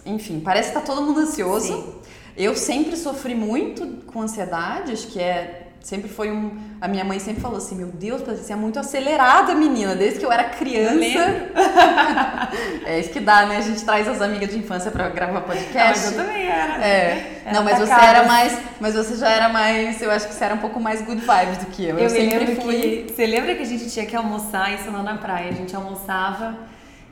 enfim, 0.04 0.40
parece 0.40 0.68
que 0.68 0.74
tá 0.74 0.82
todo 0.82 1.00
mundo 1.00 1.20
ansioso. 1.20 1.66
Sim. 1.66 1.94
Eu 2.36 2.54
sempre 2.54 2.96
sofri 2.96 3.34
muito 3.34 3.86
com 4.06 4.22
ansiedade, 4.22 4.92
acho 4.92 5.06
que 5.08 5.18
é 5.18 5.66
sempre 5.86 6.08
foi 6.08 6.32
um. 6.32 6.58
A 6.80 6.88
minha 6.88 7.04
mãe 7.04 7.18
sempre 7.20 7.40
falou 7.40 7.58
assim: 7.58 7.76
Meu 7.76 7.86
Deus, 7.86 8.20
você 8.22 8.52
é 8.52 8.56
muito 8.56 8.78
acelerada, 8.78 9.54
menina, 9.54 9.94
desde 9.94 10.18
que 10.18 10.26
eu 10.26 10.32
era 10.32 10.44
criança. 10.44 10.98
é 12.84 12.98
isso 12.98 13.10
que 13.10 13.20
dá, 13.20 13.46
né? 13.46 13.58
A 13.58 13.60
gente 13.60 13.84
traz 13.84 14.08
as 14.08 14.20
amigas 14.20 14.50
de 14.50 14.58
infância 14.58 14.90
para 14.90 15.08
gravar 15.08 15.42
podcast. 15.42 15.78
Ah, 15.78 15.88
mas 15.88 16.04
eu 16.06 16.12
também 16.12 16.46
era. 16.46 16.84
É. 16.84 17.40
Era 17.44 17.54
não, 17.54 17.64
mas 17.64 17.78
você 17.78 17.92
era 17.92 18.24
mais. 18.24 18.58
Mas 18.80 18.94
você 18.94 19.16
já 19.16 19.30
era 19.30 19.48
mais. 19.48 20.02
Eu 20.02 20.10
acho 20.10 20.26
que 20.26 20.34
você 20.34 20.44
era 20.44 20.54
um 20.54 20.58
pouco 20.58 20.80
mais 20.80 21.00
good 21.02 21.20
vibes 21.20 21.58
do 21.58 21.66
que 21.66 21.84
eu. 21.84 21.96
Eu, 21.96 22.04
eu 22.04 22.10
sempre 22.10 22.56
fui. 22.56 23.04
Que, 23.06 23.12
você 23.14 23.24
lembra 23.24 23.54
que 23.54 23.62
a 23.62 23.66
gente 23.66 23.88
tinha 23.88 24.04
que 24.04 24.16
almoçar 24.16 24.74
isso 24.74 24.90
lá 24.90 25.02
na 25.02 25.16
praia? 25.16 25.50
A 25.50 25.54
gente 25.54 25.74
almoçava. 25.76 26.56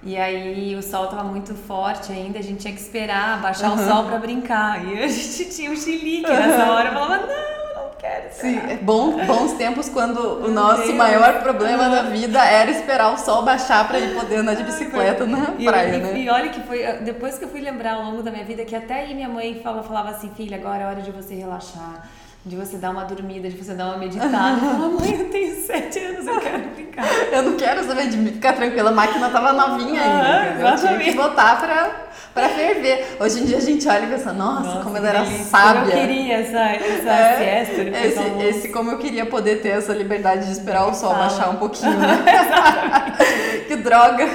E 0.05 0.19
aí 0.19 0.77
o 0.77 0.83
sol 0.83 1.07
tava 1.07 1.25
muito 1.25 1.55
forte 1.55 2.13
ainda, 2.13 2.39
a 2.39 2.43
gente 2.43 2.61
tinha 2.61 2.75
que 2.75 2.81
esperar 2.81 3.41
baixar 3.41 3.71
uhum. 3.71 3.77
o 3.77 3.89
sol 3.89 4.05
para 4.05 4.19
brincar. 4.19 4.85
E 4.85 5.03
a 5.03 5.09
gente 5.09 5.47
tinha 5.57 5.71
um 5.71 5.77
chilique 5.77 6.31
nessa 6.31 6.71
hora, 6.71 6.93
falava, 6.93 7.17
não, 7.27 7.85
não 7.85 7.91
quero. 7.99 8.29
Sim, 8.33 8.61
é 8.69 8.77
bom, 8.77 9.25
bons 9.25 9.55
tempos 9.55 9.89
quando 9.89 10.45
o 10.45 10.51
nosso 10.51 10.83
Deus. 10.83 10.95
maior 10.95 11.43
problema 11.43 11.89
da 11.89 12.03
vida 12.03 12.45
era 12.45 12.71
esperar 12.71 13.15
o 13.15 13.17
sol 13.17 13.43
baixar 13.43 13.89
para 13.89 13.99
ir 13.99 14.15
poder 14.15 14.37
andar 14.37 14.55
de 14.55 14.65
bicicleta 14.65 15.25
na 15.25 15.55
e, 15.59 15.65
praia, 15.65 15.97
e, 15.97 16.01
né? 16.01 16.19
E 16.19 16.29
olha 16.29 16.51
que 16.51 16.61
foi, 16.61 16.83
depois 17.01 17.39
que 17.39 17.45
eu 17.47 17.49
fui 17.49 17.63
lembrar 17.63 17.95
ao 17.95 18.03
longo 18.03 18.23
da 18.23 18.31
minha 18.31 18.45
vida, 18.45 18.63
que 18.67 18.77
até 18.77 19.01
aí 19.01 19.15
minha 19.15 19.29
mãe 19.29 19.59
falava, 19.63 19.83
falava 19.85 20.11
assim, 20.11 20.31
filha, 20.37 20.59
agora 20.59 20.83
é 20.83 20.87
hora 20.87 21.01
de 21.01 21.11
você 21.11 21.35
relaxar 21.35 22.07
de 22.47 22.57
você 22.57 22.77
dar 22.77 22.91
uma 22.91 23.05
dormida, 23.05 23.49
de 23.49 23.57
você 23.57 23.73
dar 23.73 23.87
uma 23.87 23.97
meditada. 23.97 24.31
Fala, 24.31 24.89
mãe, 24.89 25.19
eu 25.19 25.31
tenho 25.31 25.67
sete 25.67 25.99
anos, 25.99 26.27
eu 26.27 26.39
quero 26.41 26.69
brincar. 26.75 27.07
eu 27.33 27.43
não 27.43 27.57
quero 27.57 27.85
saber 27.85 28.09
de 28.09 28.19
ficar 28.33 28.53
tranquila, 28.53 28.91
a 28.91 28.93
máquina 28.93 29.31
tava 29.31 29.53
novinha 29.55 30.03
ainda. 30.03 30.69
Ah, 30.69 30.73
eu 30.73 30.89
tive 30.89 31.05
que 31.05 31.17
botar 31.17 31.59
pra, 31.59 31.91
pra 32.35 32.51
ferver. 32.51 33.17
Hoje 33.19 33.41
em 33.41 33.47
dia 33.47 33.57
a 33.57 33.61
gente 33.61 33.89
olha 33.89 34.05
e 34.05 34.09
pensa, 34.09 34.31
nossa, 34.35 34.61
nossa 34.61 34.85
como 34.85 34.95
ela 34.99 35.09
era 35.09 35.25
sábia. 35.25 35.81
Como 35.81 35.93
eu 35.93 36.07
queria 36.07 36.35
essa, 36.35 36.61
essa 36.61 37.11
é, 37.11 37.65
siesta. 37.65 37.83
Esse, 37.83 38.47
esse, 38.47 38.69
como 38.69 38.91
eu 38.91 38.99
queria 38.99 39.25
poder 39.25 39.63
ter 39.63 39.71
essa 39.71 39.95
liberdade 39.95 40.45
de 40.45 40.53
esperar 40.53 40.87
o 40.87 40.93
sol 40.93 41.15
baixar 41.15 41.49
um 41.49 41.57
pouquinho, 41.57 41.97
né? 41.99 42.25
que 43.67 43.77
droga. 43.77 44.29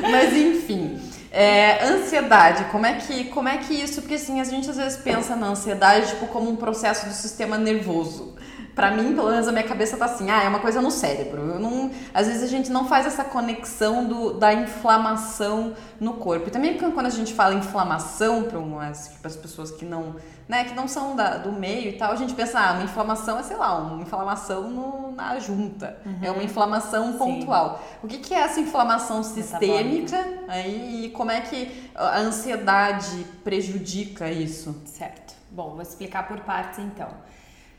Mas 0.00 0.34
enfim. 0.34 0.93
É, 1.36 1.82
ansiedade, 1.84 2.66
como 2.70 2.86
é 2.86 2.94
que 2.94 3.24
como 3.24 3.48
é 3.48 3.56
que 3.56 3.74
isso? 3.74 4.00
Porque 4.00 4.14
assim, 4.14 4.40
a 4.40 4.44
gente 4.44 4.70
às 4.70 4.76
vezes 4.76 4.96
pensa 4.96 5.34
na 5.34 5.48
ansiedade 5.48 6.10
tipo 6.10 6.28
como 6.28 6.48
um 6.48 6.54
processo 6.54 7.06
do 7.06 7.12
sistema 7.12 7.58
nervoso. 7.58 8.36
Pra 8.74 8.90
mim, 8.90 9.14
pelo 9.14 9.30
menos 9.30 9.46
a 9.46 9.52
minha 9.52 9.64
cabeça 9.64 9.96
tá 9.96 10.06
assim, 10.06 10.30
ah, 10.30 10.42
é 10.42 10.48
uma 10.48 10.58
coisa 10.58 10.82
no 10.82 10.90
cérebro. 10.90 11.42
Eu 11.42 11.58
não, 11.60 11.90
às 12.12 12.26
vezes 12.26 12.42
a 12.42 12.46
gente 12.46 12.70
não 12.70 12.88
faz 12.88 13.06
essa 13.06 13.22
conexão 13.22 14.04
do, 14.04 14.34
da 14.34 14.52
inflamação 14.52 15.74
no 16.00 16.14
corpo. 16.14 16.48
E 16.48 16.50
também 16.50 16.76
quando 16.76 17.06
a 17.06 17.10
gente 17.10 17.32
fala 17.32 17.54
inflamação 17.54 18.42
para 18.42 18.58
umas 18.58 19.08
tipo, 19.08 19.26
as 19.26 19.36
pessoas 19.36 19.70
que 19.70 19.84
não, 19.84 20.16
né, 20.48 20.64
que 20.64 20.74
não 20.74 20.88
são 20.88 21.14
da, 21.14 21.36
do 21.36 21.52
meio 21.52 21.90
e 21.90 21.92
tal, 21.92 22.10
a 22.10 22.16
gente 22.16 22.34
pensa, 22.34 22.58
ah, 22.58 22.72
uma 22.72 22.82
inflamação 22.82 23.38
é, 23.38 23.42
sei 23.44 23.56
lá, 23.56 23.76
uma 23.78 24.02
inflamação 24.02 24.68
no, 24.68 25.12
na 25.12 25.38
junta. 25.38 25.96
Uhum. 26.04 26.18
É 26.20 26.30
uma 26.32 26.42
inflamação 26.42 27.12
pontual. 27.12 27.78
Sim. 27.78 27.98
O 28.02 28.08
que, 28.08 28.18
que 28.18 28.34
é 28.34 28.38
essa 28.38 28.58
inflamação 28.58 29.22
sistêmica 29.22 30.18
aí, 30.48 31.04
e 31.04 31.10
como 31.10 31.30
é 31.30 31.40
que 31.40 31.90
a 31.94 32.18
ansiedade 32.18 33.24
prejudica 33.44 34.28
isso? 34.30 34.82
Certo. 34.84 35.34
Bom, 35.50 35.70
vou 35.70 35.82
explicar 35.82 36.26
por 36.26 36.40
partes 36.40 36.80
então. 36.80 37.08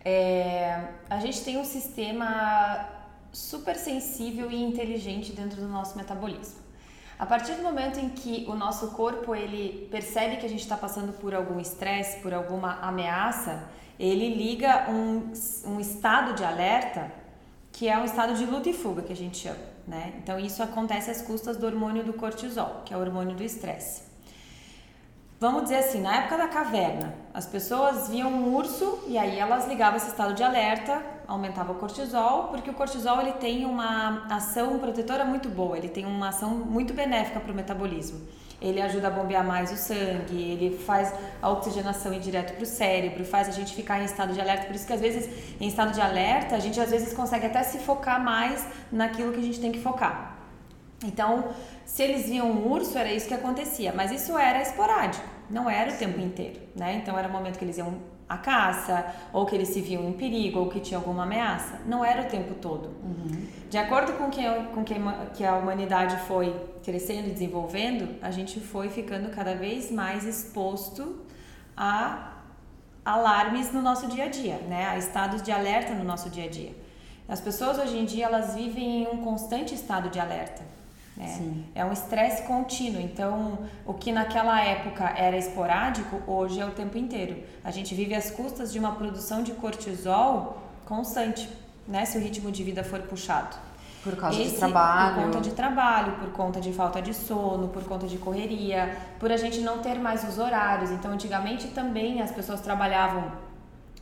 É, 0.05 0.89
a 1.09 1.19
gente 1.19 1.43
tem 1.43 1.57
um 1.57 1.65
sistema 1.65 2.88
super 3.33 3.75
sensível 3.75 4.51
e 4.51 4.63
inteligente 4.63 5.33
dentro 5.33 5.59
do 5.59 5.67
nosso 5.67 5.97
metabolismo. 5.97 6.63
A 7.17 7.25
partir 7.25 7.53
do 7.53 7.63
momento 7.63 8.00
em 8.00 8.09
que 8.09 8.45
o 8.47 8.55
nosso 8.55 8.91
corpo 8.91 9.33
ele 9.33 9.88
percebe 9.89 10.38
que 10.38 10.45
a 10.45 10.50
gente 10.50 10.62
está 10.62 10.77
passando 10.77 11.12
por 11.13 11.33
algum 11.33 11.59
estresse, 11.59 12.19
por 12.19 12.33
alguma 12.33 12.79
ameaça, 12.81 13.67
ele 14.00 14.35
liga 14.35 14.89
um, 14.91 15.33
um 15.65 15.79
estado 15.79 16.35
de 16.35 16.43
alerta 16.43 17.12
que 17.71 17.89
é 17.89 17.97
um 17.97 18.05
estado 18.05 18.35
de 18.35 18.45
luta 18.45 18.69
e 18.69 18.74
fuga 18.74 19.01
que 19.01 19.12
a 19.12 19.15
gente 19.15 19.38
chama, 19.38 19.59
né? 19.85 20.13
Então 20.17 20.39
isso 20.39 20.63
acontece 20.63 21.09
às 21.12 21.21
custas 21.21 21.57
do 21.57 21.65
hormônio 21.65 22.03
do 22.03 22.13
cortisol, 22.13 22.83
que 22.85 22.93
é 22.93 22.97
o 22.97 23.00
hormônio 23.01 23.35
do 23.35 23.43
estresse. 23.43 24.03
Vamos 25.38 25.63
dizer 25.63 25.80
assim, 25.80 26.00
na 26.00 26.15
época 26.15 26.38
da 26.38 26.48
caverna, 26.48 27.13
as 27.34 27.46
pessoas 27.46 28.08
viam 28.08 28.32
um 28.32 28.56
urso 28.56 29.00
e 29.06 29.18
aí 29.18 29.38
elas 29.38 29.68
ligavam 29.68 29.98
esse 29.98 30.08
estado 30.08 30.34
de 30.34 30.42
alerta, 30.42 31.01
aumentava 31.27 31.74
o 31.74 31.75
cortisol, 31.75 32.46
porque 32.46 32.70
o 32.70 32.74
cortisol 32.74 33.20
ele 33.20 33.34
tem 33.34 33.65
uma 33.65 34.27
ação 34.30 34.80
protetora 34.80 35.25
muito 35.25 35.50
boa, 35.50 35.77
ele 35.77 35.89
tem 35.89 36.06
uma 36.06 36.30
ação 36.30 36.51
muito 36.51 36.94
benéfica 36.94 37.42
para 37.42 37.51
o 37.51 37.56
metabolismo. 37.56 38.25
Ele 38.62 38.82
ajuda 38.82 39.10
a 39.10 39.12
bombear 39.12 39.46
mais 39.46 39.74
o 39.74 39.75
sangue, 39.75 40.42
ele 40.42 40.77
faz 40.77 41.13
a 41.42 41.50
oxigenação 41.50 42.13
ir 42.13 42.22
direto 42.22 42.54
para 42.54 42.63
o 42.63 42.65
cérebro, 42.65 43.25
faz 43.25 43.50
a 43.50 43.51
gente 43.51 43.75
ficar 43.75 44.01
em 44.01 44.06
estado 44.06 44.32
de 44.32 44.39
alerta. 44.39 44.68
Por 44.68 44.75
isso 44.75 44.88
que 44.88 44.94
às 44.94 45.01
vezes 45.01 45.30
em 45.60 45.68
estado 45.68 45.92
de 45.92 46.00
alerta 46.00 46.56
a 46.56 46.60
gente 46.60 46.80
às 46.80 46.89
vezes 46.89 47.13
consegue 47.13 47.46
até 47.46 47.62
se 47.62 47.80
focar 47.80 48.24
mais 48.24 48.65
naquilo 48.89 49.34
que 49.34 49.42
a 49.42 49.44
gente 49.44 49.60
tem 49.60 49.74
que 49.74 49.82
focar. 49.82 50.35
Então, 51.03 51.49
se 51.85 52.03
eles 52.03 52.29
viam 52.29 52.49
um 52.49 52.71
urso, 52.71 52.97
era 52.97 53.11
isso 53.11 53.27
que 53.27 53.33
acontecia, 53.33 53.93
mas 53.93 54.11
isso 54.11 54.37
era 54.37 54.61
esporádico, 54.61 55.27
não 55.49 55.69
era 55.69 55.91
o 55.91 55.97
tempo 55.97 56.19
inteiro, 56.19 56.61
né? 56.75 56.95
Então 56.95 57.17
era 57.17 57.27
o 57.27 57.31
momento 57.31 57.59
que 57.59 57.65
eles 57.65 57.77
iam 57.77 57.95
à 58.27 58.37
caça, 58.37 59.05
ou 59.31 59.45
que 59.45 59.55
eles 59.55 59.69
se 59.69 59.81
viam 59.81 60.03
em 60.07 60.13
perigo, 60.13 60.59
ou 60.59 60.69
que 60.69 60.79
tinha 60.79 60.97
alguma 60.97 61.23
ameaça. 61.23 61.79
Não 61.85 62.03
era 62.03 62.23
o 62.23 62.25
tempo 62.25 62.55
todo. 62.55 62.87
Uhum. 63.03 63.47
De 63.69 63.77
acordo 63.77 64.13
com 64.13 64.29
que, 64.29 64.41
com 64.73 64.83
que, 64.83 64.95
que 65.35 65.45
a 65.45 65.55
humanidade 65.55 66.17
foi 66.27 66.55
crescendo 66.83 67.27
e 67.27 67.31
desenvolvendo, 67.31 68.17
a 68.21 68.31
gente 68.31 68.59
foi 68.59 68.89
ficando 68.89 69.29
cada 69.29 69.53
vez 69.53 69.91
mais 69.91 70.25
exposto 70.25 71.21
a 71.77 72.31
alarmes 73.03 73.71
no 73.71 73.81
nosso 73.81 74.07
dia 74.07 74.25
a 74.25 74.29
dia, 74.29 74.57
né? 74.67 74.87
A 74.87 74.97
estados 74.97 75.41
de 75.43 75.51
alerta 75.51 75.93
no 75.93 76.03
nosso 76.03 76.29
dia 76.29 76.45
a 76.45 76.49
dia. 76.49 76.73
As 77.27 77.39
pessoas 77.39 77.77
hoje 77.77 77.97
em 77.97 78.05
dia 78.05 78.25
elas 78.25 78.55
vivem 78.55 79.03
em 79.03 79.07
um 79.07 79.17
constante 79.17 79.75
estado 79.75 80.09
de 80.09 80.19
alerta. 80.19 80.63
Né? 81.15 81.63
É 81.74 81.86
um 81.86 81.93
estresse 81.93 82.43
contínuo. 82.43 83.01
Então, 83.01 83.60
o 83.86 83.93
que 83.93 84.12
naquela 84.12 84.62
época 84.62 85.13
era 85.15 85.38
esporádico, 85.38 86.22
hoje 86.27 86.60
é 86.60 86.65
o 86.65 86.72
tempo 86.72 86.98
inteiro. 86.98 87.41
A 87.63 87.72
gente 87.72 87.95
vive 87.95 88.13
às 88.13 88.31
custas 88.31 88.72
de 88.72 88.79
uma 88.79 88.91
produção 88.93 89.41
de 89.41 89.53
cortisol 89.53 90.62
constante, 90.86 91.50
né? 91.88 92.05
Se 92.05 92.17
o 92.17 92.22
ritmo 92.22 92.51
de 92.51 92.63
vida 92.63 92.84
for 92.84 93.00
puxado. 93.01 93.55
Por 94.03 94.15
causa 94.15 94.39
Esse, 94.39 94.51
de 94.51 94.57
trabalho. 94.57 95.15
Por 95.15 95.24
conta 95.24 95.41
de 95.41 95.51
trabalho, 95.51 96.12
por 96.13 96.31
conta 96.31 96.62
de 96.62 96.72
falta 96.72 97.01
de 97.01 97.13
sono, 97.13 97.69
por 97.69 97.84
conta 97.86 98.05
de 98.05 98.17
correria, 98.17 98.95
por 99.19 99.31
a 99.31 99.38
gente 99.38 99.62
não 99.62 99.79
ter 99.79 99.95
mais 99.95 100.24
os 100.24 100.38
horários. 100.38 100.91
Então, 100.91 101.12
antigamente 101.12 101.69
também 101.69 102.22
as 102.22 102.31
pessoas 102.31 102.62
trabalhavam, 102.62 103.31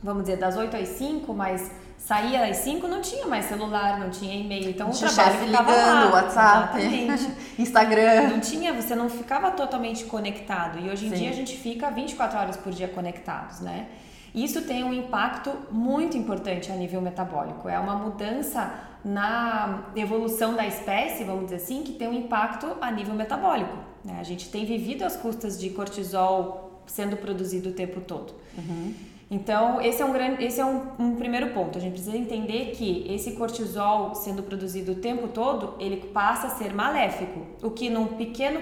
vamos 0.02 0.24
dizer, 0.24 0.36
das 0.36 0.56
8 0.56 0.76
às 0.76 0.88
5, 0.88 1.32
mas 1.32 1.70
saía 2.04 2.44
às 2.44 2.58
5, 2.58 2.86
não 2.86 3.00
tinha 3.00 3.26
mais 3.26 3.46
celular, 3.46 3.98
não 3.98 4.10
tinha 4.10 4.34
e-mail. 4.34 4.68
Então 4.68 4.90
o 4.90 4.92
trabalho 4.92 5.38
ficava 5.38 5.70
ligando, 5.70 6.04
lá. 6.04 6.20
WhatsApp, 6.20 6.78
Instagram. 7.58 8.28
Não 8.28 8.40
tinha, 8.40 8.74
você 8.74 8.94
não 8.94 9.08
ficava 9.08 9.50
totalmente 9.50 10.04
conectado. 10.04 10.78
E 10.78 10.90
hoje 10.90 11.06
em 11.06 11.10
Sim. 11.10 11.16
dia 11.16 11.30
a 11.30 11.32
gente 11.32 11.56
fica 11.56 11.90
24 11.90 12.38
horas 12.38 12.56
por 12.58 12.72
dia 12.72 12.88
conectados, 12.88 13.60
né? 13.60 13.86
Isso 14.34 14.62
tem 14.62 14.84
um 14.84 14.92
impacto 14.92 15.50
muito 15.70 16.18
importante 16.18 16.70
a 16.70 16.74
nível 16.74 17.00
metabólico. 17.00 17.68
É 17.68 17.78
uma 17.78 17.94
mudança 17.94 18.74
na 19.02 19.84
evolução 19.96 20.54
da 20.54 20.66
espécie, 20.66 21.24
vamos 21.24 21.44
dizer 21.44 21.56
assim, 21.56 21.82
que 21.84 21.92
tem 21.92 22.08
um 22.08 22.14
impacto 22.14 22.76
a 22.80 22.90
nível 22.90 23.14
metabólico. 23.14 23.78
Né? 24.04 24.18
A 24.18 24.24
gente 24.24 24.50
tem 24.50 24.66
vivido 24.66 25.04
às 25.04 25.16
custas 25.16 25.58
de 25.58 25.70
cortisol 25.70 26.82
sendo 26.86 27.16
produzido 27.16 27.70
o 27.70 27.72
tempo 27.72 28.00
todo. 28.00 28.34
Uhum. 28.58 28.92
Então, 29.30 29.80
esse 29.80 30.02
é, 30.02 30.04
um, 30.04 30.12
grande, 30.12 30.44
esse 30.44 30.60
é 30.60 30.64
um, 30.64 30.82
um, 30.98 31.16
primeiro 31.16 31.50
ponto. 31.50 31.78
A 31.78 31.80
gente 31.80 31.92
precisa 31.92 32.16
entender 32.16 32.72
que 32.76 33.06
esse 33.08 33.32
cortisol 33.32 34.14
sendo 34.14 34.42
produzido 34.42 34.92
o 34.92 34.94
tempo 34.96 35.28
todo, 35.28 35.74
ele 35.78 35.96
passa 35.96 36.48
a 36.48 36.50
ser 36.50 36.74
maléfico. 36.74 37.40
O 37.62 37.70
que 37.70 37.88
num 37.88 38.06
pequeno, 38.06 38.60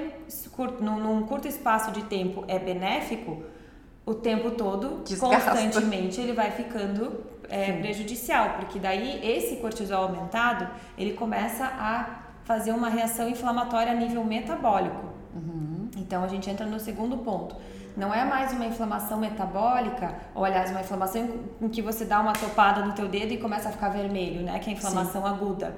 curto, 0.52 0.82
num, 0.82 0.98
num 0.98 1.22
curto 1.26 1.48
espaço 1.48 1.90
de 1.90 2.02
tempo 2.04 2.44
é 2.46 2.58
benéfico, 2.58 3.42
o 4.06 4.14
tempo 4.14 4.52
todo, 4.52 5.02
Desgasta. 5.04 5.50
constantemente, 5.50 6.20
ele 6.20 6.32
vai 6.32 6.50
ficando 6.52 7.24
é, 7.48 7.72
prejudicial. 7.72 8.56
Porque 8.60 8.78
daí, 8.78 9.20
esse 9.24 9.56
cortisol 9.56 10.04
aumentado, 10.04 10.68
ele 10.96 11.12
começa 11.12 11.64
a 11.64 12.22
fazer 12.44 12.72
uma 12.72 12.88
reação 12.88 13.28
inflamatória 13.28 13.92
a 13.92 13.94
nível 13.94 14.24
metabólico. 14.24 15.12
Uhum. 15.34 15.88
Então, 15.96 16.22
a 16.22 16.28
gente 16.28 16.48
entra 16.48 16.66
no 16.66 16.78
segundo 16.78 17.18
ponto 17.18 17.56
não 17.96 18.12
é 18.12 18.24
mais 18.24 18.52
uma 18.52 18.64
inflamação 18.64 19.18
metabólica, 19.18 20.14
ou 20.34 20.44
aliás, 20.44 20.70
uma 20.70 20.80
inflamação 20.80 21.28
em 21.60 21.68
que 21.68 21.82
você 21.82 22.04
dá 22.04 22.20
uma 22.20 22.32
topada 22.32 22.84
no 22.84 22.92
teu 22.92 23.08
dedo 23.08 23.32
e 23.32 23.38
começa 23.38 23.68
a 23.68 23.72
ficar 23.72 23.90
vermelho, 23.90 24.42
né? 24.42 24.58
Que 24.58 24.70
é 24.70 24.72
a 24.72 24.76
inflamação 24.76 25.22
Sim. 25.22 25.28
aguda. 25.28 25.76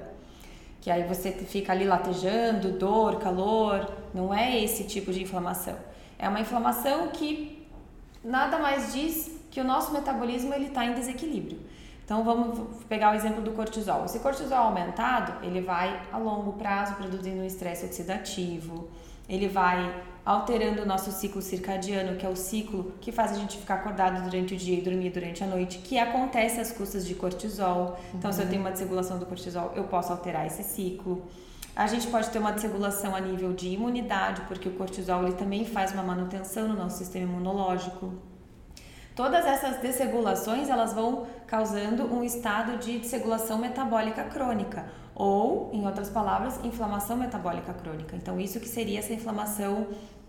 Que 0.79 0.89
aí 0.89 1.03
você 1.03 1.31
fica 1.31 1.73
ali 1.73 1.83
latejando, 1.83 2.71
dor, 2.73 3.19
calor. 3.19 3.91
Não 4.13 4.33
é 4.33 4.63
esse 4.63 4.85
tipo 4.85 5.11
de 5.11 5.23
inflamação. 5.23 5.75
É 6.17 6.29
uma 6.29 6.39
inflamação 6.39 7.07
que 7.09 7.67
nada 8.23 8.57
mais 8.59 8.93
diz 8.93 9.31
que 9.51 9.59
o 9.59 9.63
nosso 9.63 9.91
metabolismo 9.91 10.53
ele 10.53 10.67
está 10.67 10.85
em 10.85 10.93
desequilíbrio. 10.93 11.59
Então 12.05 12.23
vamos 12.23 12.83
pegar 12.87 13.11
o 13.11 13.15
exemplo 13.15 13.41
do 13.41 13.51
cortisol. 13.51 14.05
Esse 14.05 14.19
cortisol 14.19 14.59
aumentado, 14.59 15.43
ele 15.43 15.59
vai 15.59 16.01
a 16.11 16.17
longo 16.17 16.53
prazo 16.53 16.93
produzindo 16.95 17.41
um 17.41 17.45
estresse 17.45 17.85
oxidativo, 17.85 18.89
ele 19.27 19.47
vai 19.47 20.03
alterando 20.25 20.81
o 20.81 20.85
nosso 20.85 21.11
ciclo 21.11 21.41
circadiano, 21.41 22.17
que 22.17 22.25
é 22.25 22.29
o 22.29 22.35
ciclo 22.35 22.93
que 22.99 23.11
faz 23.11 23.31
a 23.31 23.35
gente 23.35 23.57
ficar 23.57 23.75
acordado 23.75 24.23
durante 24.23 24.55
o 24.55 24.57
dia 24.57 24.79
e 24.79 24.81
dormir 24.81 25.11
durante 25.11 25.43
a 25.43 25.47
noite, 25.47 25.77
que 25.77 25.99
acontece 25.99 26.59
às 26.59 26.71
custas 26.71 27.05
de 27.05 27.13
cortisol. 27.13 27.99
Então, 28.13 28.31
uhum. 28.31 28.35
se 28.35 28.41
eu 28.41 28.49
tenho 28.49 28.61
uma 28.61 28.71
desregulação 28.71 29.19
do 29.19 29.25
cortisol, 29.27 29.71
eu 29.75 29.83
posso 29.83 30.11
alterar 30.11 30.47
esse 30.47 30.63
ciclo. 30.63 31.23
A 31.75 31.85
gente 31.85 32.07
pode 32.07 32.29
ter 32.29 32.39
uma 32.39 32.51
desregulação 32.51 33.15
a 33.15 33.19
nível 33.19 33.53
de 33.53 33.67
imunidade, 33.67 34.41
porque 34.47 34.67
o 34.67 34.71
cortisol 34.71 35.23
ele 35.23 35.35
também 35.35 35.63
faz 35.63 35.91
uma 35.91 36.01
manutenção 36.01 36.67
no 36.69 36.75
nosso 36.75 36.97
sistema 36.97 37.25
imunológico. 37.25 38.13
Todas 39.15 39.45
essas 39.45 39.77
desregulações 39.77 40.69
elas 40.69 40.91
vão 40.91 41.27
causando 41.45 42.03
um 42.13 42.23
estado 42.23 42.77
de 42.77 42.97
desregulação 42.99 43.57
metabólica 43.57 44.23
crônica, 44.23 44.85
ou, 45.13 45.69
em 45.71 45.85
outras 45.85 46.09
palavras, 46.09 46.59
inflamação 46.65 47.15
metabólica 47.15 47.73
crônica. 47.73 48.15
Então, 48.15 48.37
isso 48.37 48.59
que 48.59 48.67
seria 48.67 48.99
essa 48.99 49.13
inflamação 49.13 49.87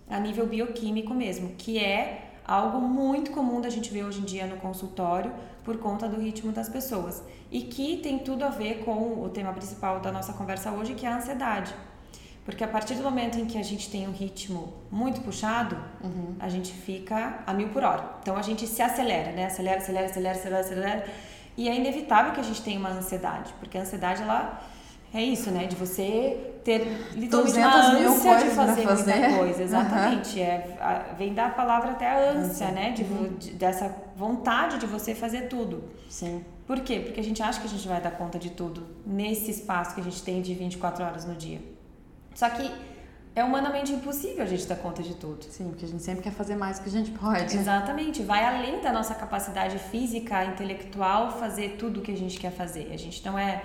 a 0.08 0.20
nível 0.20 0.46
bioquímico 0.46 1.12
mesmo, 1.12 1.50
que 1.56 1.78
é 1.78 2.30
algo 2.46 2.80
muito 2.80 3.32
comum 3.32 3.60
da 3.60 3.68
gente 3.68 3.92
ver 3.92 4.04
hoje 4.04 4.20
em 4.20 4.24
dia 4.24 4.46
no 4.46 4.56
consultório 4.56 5.32
por 5.64 5.78
conta 5.78 6.08
do 6.08 6.20
ritmo 6.20 6.52
das 6.52 6.68
pessoas 6.68 7.22
e 7.50 7.62
que 7.62 7.96
tem 7.98 8.18
tudo 8.18 8.44
a 8.44 8.48
ver 8.48 8.84
com 8.84 9.22
o 9.22 9.28
tema 9.28 9.52
principal 9.52 10.00
da 10.00 10.12
nossa 10.12 10.32
conversa 10.32 10.70
hoje, 10.70 10.94
que 10.94 11.04
é 11.04 11.08
a 11.08 11.16
ansiedade. 11.16 11.74
Porque 12.44 12.62
a 12.62 12.68
partir 12.68 12.94
do 12.94 13.02
momento 13.02 13.40
em 13.40 13.46
que 13.46 13.58
a 13.58 13.62
gente 13.62 13.90
tem 13.90 14.06
um 14.06 14.12
ritmo 14.12 14.72
muito 14.88 15.20
puxado, 15.22 15.76
uhum. 16.00 16.36
a 16.38 16.48
gente 16.48 16.72
fica 16.72 17.42
a 17.44 17.52
mil 17.52 17.70
por 17.70 17.82
hora. 17.82 18.04
Então 18.22 18.36
a 18.36 18.42
gente 18.42 18.68
se 18.68 18.80
acelera, 18.80 19.32
né? 19.32 19.46
Acelera, 19.46 19.78
acelera, 19.78 20.06
acelera, 20.06 20.38
acelera, 20.38 20.60
acelera. 20.60 21.06
E 21.56 21.68
é 21.68 21.74
inevitável 21.74 22.32
que 22.32 22.38
a 22.38 22.44
gente 22.44 22.62
tenha 22.62 22.78
uma 22.78 22.90
ansiedade, 22.90 23.52
porque 23.58 23.76
a 23.76 23.80
ansiedade 23.80 24.22
ela 24.22 24.62
é 25.14 25.22
isso, 25.22 25.50
né? 25.50 25.66
De 25.66 25.76
você 25.76 26.52
ter 26.64 26.80
literalmente 27.14 27.58
uma 27.58 27.76
ânsia 27.76 28.36
de 28.38 28.50
fazer, 28.50 28.82
fazer, 28.82 29.14
muita 29.14 29.38
coisa. 29.38 29.62
Exatamente. 29.62 30.38
Uhum. 30.38 30.44
É, 30.44 31.14
vem 31.16 31.32
da 31.32 31.48
palavra 31.48 31.92
até 31.92 32.10
a 32.10 32.30
ânsia, 32.32 32.70
né? 32.70 32.90
De, 32.90 33.02
uhum. 33.02 33.34
de, 33.38 33.52
dessa 33.52 33.94
vontade 34.16 34.78
de 34.78 34.86
você 34.86 35.14
fazer 35.14 35.48
tudo. 35.48 35.84
Sim. 36.08 36.44
Por 36.66 36.80
quê? 36.80 37.00
Porque 37.00 37.20
a 37.20 37.22
gente 37.22 37.42
acha 37.42 37.60
que 37.60 37.66
a 37.66 37.70
gente 37.70 37.86
vai 37.86 38.00
dar 38.00 38.10
conta 38.10 38.38
de 38.38 38.50
tudo 38.50 38.86
nesse 39.06 39.50
espaço 39.50 39.94
que 39.94 40.00
a 40.00 40.04
gente 40.04 40.20
tem 40.22 40.42
de 40.42 40.52
24 40.54 41.04
horas 41.04 41.24
no 41.24 41.34
dia. 41.34 41.60
Só 42.34 42.50
que 42.50 42.70
é 43.36 43.44
humanamente 43.44 43.92
impossível 43.92 44.42
a 44.42 44.46
gente 44.46 44.66
dar 44.66 44.76
conta 44.76 45.02
de 45.02 45.14
tudo. 45.14 45.44
Sim, 45.44 45.68
porque 45.68 45.84
a 45.84 45.88
gente 45.88 46.02
sempre 46.02 46.22
quer 46.22 46.32
fazer 46.32 46.56
mais 46.56 46.78
do 46.78 46.82
que 46.82 46.88
a 46.88 46.92
gente 46.92 47.10
pode. 47.12 47.56
Exatamente, 47.56 48.22
vai 48.22 48.44
além 48.44 48.80
da 48.80 48.90
nossa 48.90 49.14
capacidade 49.14 49.78
física, 49.78 50.44
intelectual, 50.46 51.38
fazer 51.38 51.76
tudo 51.78 52.00
o 52.00 52.02
que 52.02 52.10
a 52.10 52.16
gente 52.16 52.40
quer 52.40 52.50
fazer. 52.50 52.90
A 52.92 52.96
gente 52.96 53.24
não 53.24 53.38
é 53.38 53.62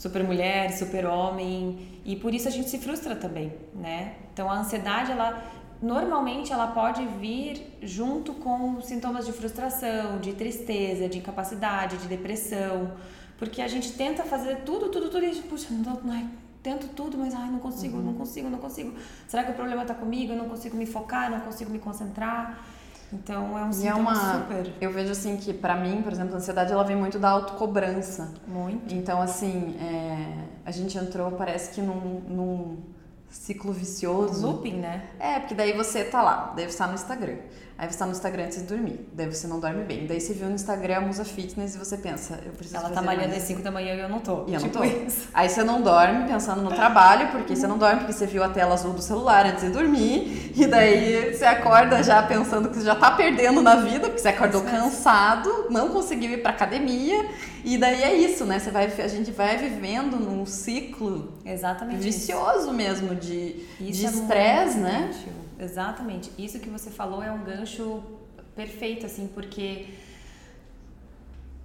super 0.00 0.24
mulher, 0.24 0.72
super 0.72 1.04
homem, 1.04 2.00
e 2.06 2.16
por 2.16 2.32
isso 2.32 2.48
a 2.48 2.50
gente 2.50 2.70
se 2.70 2.78
frustra 2.78 3.14
também, 3.14 3.52
né? 3.74 4.14
Então 4.32 4.50
a 4.50 4.58
ansiedade, 4.58 5.12
ela 5.12 5.44
normalmente 5.82 6.50
ela 6.50 6.68
pode 6.68 7.04
vir 7.20 7.78
junto 7.82 8.32
com 8.32 8.80
sintomas 8.80 9.26
de 9.26 9.32
frustração, 9.32 10.18
de 10.18 10.32
tristeza, 10.32 11.06
de 11.06 11.18
incapacidade, 11.18 11.98
de 11.98 12.08
depressão, 12.08 12.92
porque 13.36 13.60
a 13.60 13.68
gente 13.68 13.92
tenta 13.92 14.22
fazer 14.24 14.62
tudo, 14.64 14.88
tudo, 14.88 15.10
tudo 15.10 15.22
e 15.22 15.34
puxa, 15.42 15.68
não, 15.70 16.00
não 16.02 16.14
é, 16.14 16.24
tento 16.62 16.88
tudo, 16.94 17.18
mas 17.18 17.34
ai, 17.34 17.50
não 17.50 17.58
consigo, 17.58 17.98
uhum. 17.98 18.04
não 18.04 18.14
consigo, 18.14 18.48
não 18.48 18.58
consigo. 18.58 18.94
Será 19.28 19.44
que 19.44 19.50
o 19.50 19.54
problema 19.54 19.82
está 19.82 19.92
comigo? 19.92 20.32
Eu 20.32 20.36
não 20.38 20.48
consigo 20.48 20.78
me 20.78 20.86
focar, 20.86 21.30
não 21.30 21.40
consigo 21.40 21.70
me 21.70 21.78
concentrar. 21.78 22.64
Então 23.12 23.58
é 23.58 23.64
um 23.64 23.70
e 23.72 23.88
é 23.88 23.94
uma, 23.94 24.14
super. 24.14 24.72
Eu 24.80 24.92
vejo 24.92 25.12
assim 25.12 25.36
que 25.36 25.52
para 25.52 25.74
mim, 25.76 26.02
por 26.02 26.12
exemplo, 26.12 26.34
a 26.34 26.36
ansiedade 26.36 26.72
ela 26.72 26.84
vem 26.84 26.96
muito 26.96 27.18
da 27.18 27.30
autocobrança. 27.30 28.32
Muito. 28.46 28.94
Então 28.94 29.20
assim, 29.20 29.76
é, 29.80 30.44
a 30.64 30.70
gente 30.70 30.96
entrou 30.96 31.32
parece 31.32 31.72
que 31.72 31.82
num, 31.82 32.20
num 32.28 32.78
ciclo 33.28 33.72
vicioso. 33.72 34.46
Looping, 34.46 34.78
né? 34.78 35.08
É, 35.18 35.38
porque 35.38 35.54
daí 35.54 35.72
você 35.72 36.04
tá 36.04 36.22
lá, 36.22 36.52
deve 36.54 36.68
estar 36.68 36.88
no 36.88 36.94
Instagram. 36.94 37.36
Aí 37.80 37.90
você 37.90 37.96
tá 37.96 38.04
no 38.04 38.12
Instagram 38.12 38.44
antes 38.44 38.58
de 38.58 38.64
dormir. 38.64 39.08
Daí 39.14 39.24
você 39.24 39.46
não 39.46 39.58
dorme 39.58 39.84
bem. 39.84 40.06
Daí 40.06 40.20
você 40.20 40.34
viu 40.34 40.48
no 40.48 40.54
Instagram 40.54 40.98
a 40.98 41.00
Musa 41.00 41.24
Fitness 41.24 41.74
e 41.74 41.78
você 41.78 41.96
pensa, 41.96 42.38
eu 42.44 42.52
preciso 42.52 42.76
Ela 42.76 42.90
tá 42.90 43.00
malhando 43.00 43.34
às 43.34 43.42
5 43.44 43.62
da 43.62 43.70
manhã 43.70 43.94
e 43.94 44.00
eu 44.00 44.08
não 44.10 44.20
tô. 44.20 44.44
E 44.46 44.52
eu 44.52 44.60
tipo 44.60 44.80
não 44.80 44.86
tô. 44.86 45.06
Isso. 45.06 45.30
Aí 45.32 45.48
você 45.48 45.64
não 45.64 45.80
dorme 45.80 46.28
pensando 46.28 46.60
no 46.60 46.68
trabalho, 46.68 47.28
porque 47.28 47.56
você 47.56 47.66
não 47.66 47.78
dorme 47.78 48.00
porque 48.00 48.12
você 48.12 48.26
viu 48.26 48.44
a 48.44 48.50
tela 48.50 48.74
azul 48.74 48.92
do 48.92 49.00
celular 49.00 49.46
antes 49.46 49.64
de 49.64 49.70
dormir. 49.70 50.52
E 50.54 50.66
daí 50.66 51.34
você 51.34 51.46
acorda 51.46 52.02
já 52.02 52.22
pensando 52.22 52.68
que 52.68 52.76
você 52.76 52.84
já 52.84 52.94
tá 52.94 53.12
perdendo 53.12 53.62
na 53.62 53.76
vida, 53.76 54.08
porque 54.08 54.18
você 54.18 54.28
acordou 54.28 54.60
cansado, 54.60 55.68
não 55.70 55.88
conseguiu 55.88 56.32
ir 56.32 56.42
pra 56.42 56.50
academia. 56.50 57.30
E 57.64 57.78
daí 57.78 58.02
é 58.02 58.14
isso, 58.14 58.44
né? 58.44 58.58
Você 58.58 58.70
vai, 58.70 58.92
a 58.92 59.08
gente 59.08 59.30
vai 59.30 59.56
vivendo 59.56 60.18
num 60.20 60.44
ciclo 60.44 61.32
Exatamente 61.46 62.02
vicioso 62.02 62.66
isso. 62.66 62.74
mesmo 62.74 63.14
de 63.14 63.64
estresse, 63.80 64.76
é 64.76 64.80
né? 64.82 65.10
Exatamente. 65.60 66.30
Isso 66.38 66.58
que 66.58 66.68
você 66.68 66.90
falou 66.90 67.22
é 67.22 67.30
um 67.30 67.42
gancho 67.44 68.02
perfeito, 68.54 69.06
assim, 69.06 69.28
porque 69.28 69.86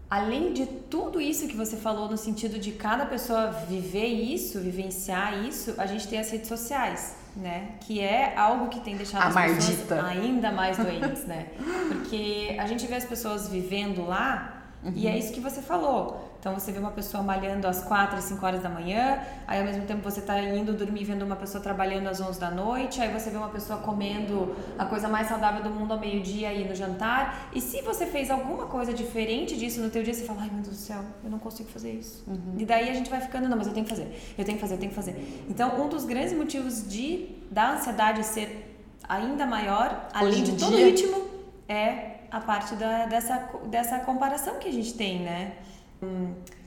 além 0.09 0.53
de 0.53 0.65
tudo 0.65 1.19
isso 1.19 1.47
que 1.47 1.55
você 1.55 1.75
falou 1.75 2.09
no 2.09 2.17
sentido 2.17 2.59
de 2.59 2.71
cada 2.71 3.05
pessoa 3.05 3.51
viver 3.51 4.07
isso, 4.07 4.59
vivenciar 4.59 5.45
isso, 5.45 5.73
a 5.77 5.85
gente 5.85 6.07
tem 6.07 6.19
as 6.19 6.29
redes 6.29 6.47
sociais, 6.47 7.15
né? 7.35 7.71
Que 7.81 7.99
é 7.99 8.37
algo 8.37 8.69
que 8.69 8.79
tem 8.81 8.95
deixado 8.95 9.23
a 9.23 9.27
as 9.27 9.33
mardita. 9.33 9.95
pessoas 9.95 10.05
ainda 10.05 10.51
mais 10.51 10.77
doentes, 10.85 11.25
né? 11.25 11.47
Porque 11.89 12.55
a 12.59 12.65
gente 12.67 12.85
vê 12.85 12.95
as 12.95 13.05
pessoas 13.05 13.49
vivendo 13.49 14.05
lá 14.05 14.63
uhum. 14.83 14.93
e 14.95 15.07
é 15.07 15.17
isso 15.17 15.33
que 15.33 15.39
você 15.39 15.61
falou. 15.61 16.24
Então 16.45 16.59
você 16.59 16.71
vê 16.71 16.77
uma 16.77 16.91
pessoa 16.91 17.23
malhando 17.23 17.67
às 17.67 17.83
4, 17.83 18.21
5 18.21 18.45
horas 18.45 18.61
da 18.61 18.69
manhã, 18.69 19.19
aí 19.47 19.57
ao 19.57 19.65
mesmo 19.65 19.83
tempo 19.87 20.03
você 20.03 20.19
está 20.19 20.39
indo 20.39 20.73
dormir 20.73 21.03
vendo 21.03 21.23
uma 21.23 21.35
pessoa 21.35 21.59
trabalhando 21.59 22.05
às 22.05 22.21
11 22.21 22.39
da 22.39 22.51
noite, 22.51 23.01
aí 23.01 23.11
você 23.11 23.31
vê 23.31 23.37
uma 23.37 23.49
pessoa 23.49 23.79
comendo 23.79 24.55
a 24.77 24.85
coisa 24.85 25.07
mais 25.07 25.27
saudável 25.27 25.63
do 25.63 25.71
mundo 25.71 25.93
ao 25.93 25.99
meio-dia 25.99 26.49
aí 26.49 26.69
no 26.69 26.75
jantar. 26.75 27.49
E 27.51 27.59
se 27.59 27.81
você 27.81 28.05
fez 28.05 28.29
alguma 28.29 28.67
coisa 28.67 28.93
diferente 28.93 29.57
disso 29.57 29.81
no 29.81 29.89
teu 29.89 30.03
dia, 30.03 30.13
você 30.13 30.23
fala: 30.23 30.43
"Ai, 30.43 30.51
meu 30.53 30.61
Deus 30.61 30.77
do 30.77 30.81
céu, 30.83 31.01
eu 31.23 31.31
não 31.31 31.39
consigo 31.39 31.67
fazer 31.67 31.93
isso". 31.93 32.23
Uhum. 32.27 32.53
E 32.59 32.63
daí 32.63 32.89
a 32.89 32.93
gente 32.93 33.09
vai 33.09 33.21
ficando: 33.21 33.49
"Não, 33.49 33.57
mas 33.57 33.65
eu 33.65 33.73
tenho 33.73 33.87
que 33.87 33.89
fazer. 33.89 34.35
Eu 34.37 34.45
tenho 34.45 34.59
que 34.59 34.61
fazer, 34.61 34.75
eu 34.75 34.79
tenho 34.79 34.91
que 34.91 34.95
fazer". 34.95 35.45
Então, 35.49 35.83
um 35.83 35.89
dos 35.89 36.05
grandes 36.05 36.33
motivos 36.33 36.87
de 36.87 37.27
da 37.49 37.71
ansiedade 37.71 38.23
ser 38.23 38.85
ainda 39.09 39.47
maior, 39.47 40.09
além 40.13 40.43
de 40.43 40.51
todo 40.59 40.73
o 40.73 40.77
ritmo, 40.77 41.25
é 41.67 42.19
a 42.29 42.39
parte 42.39 42.75
da, 42.75 43.07
dessa, 43.07 43.49
dessa 43.65 43.97
comparação 43.99 44.59
que 44.59 44.67
a 44.67 44.71
gente 44.71 44.93
tem, 44.93 45.21
né? 45.21 45.53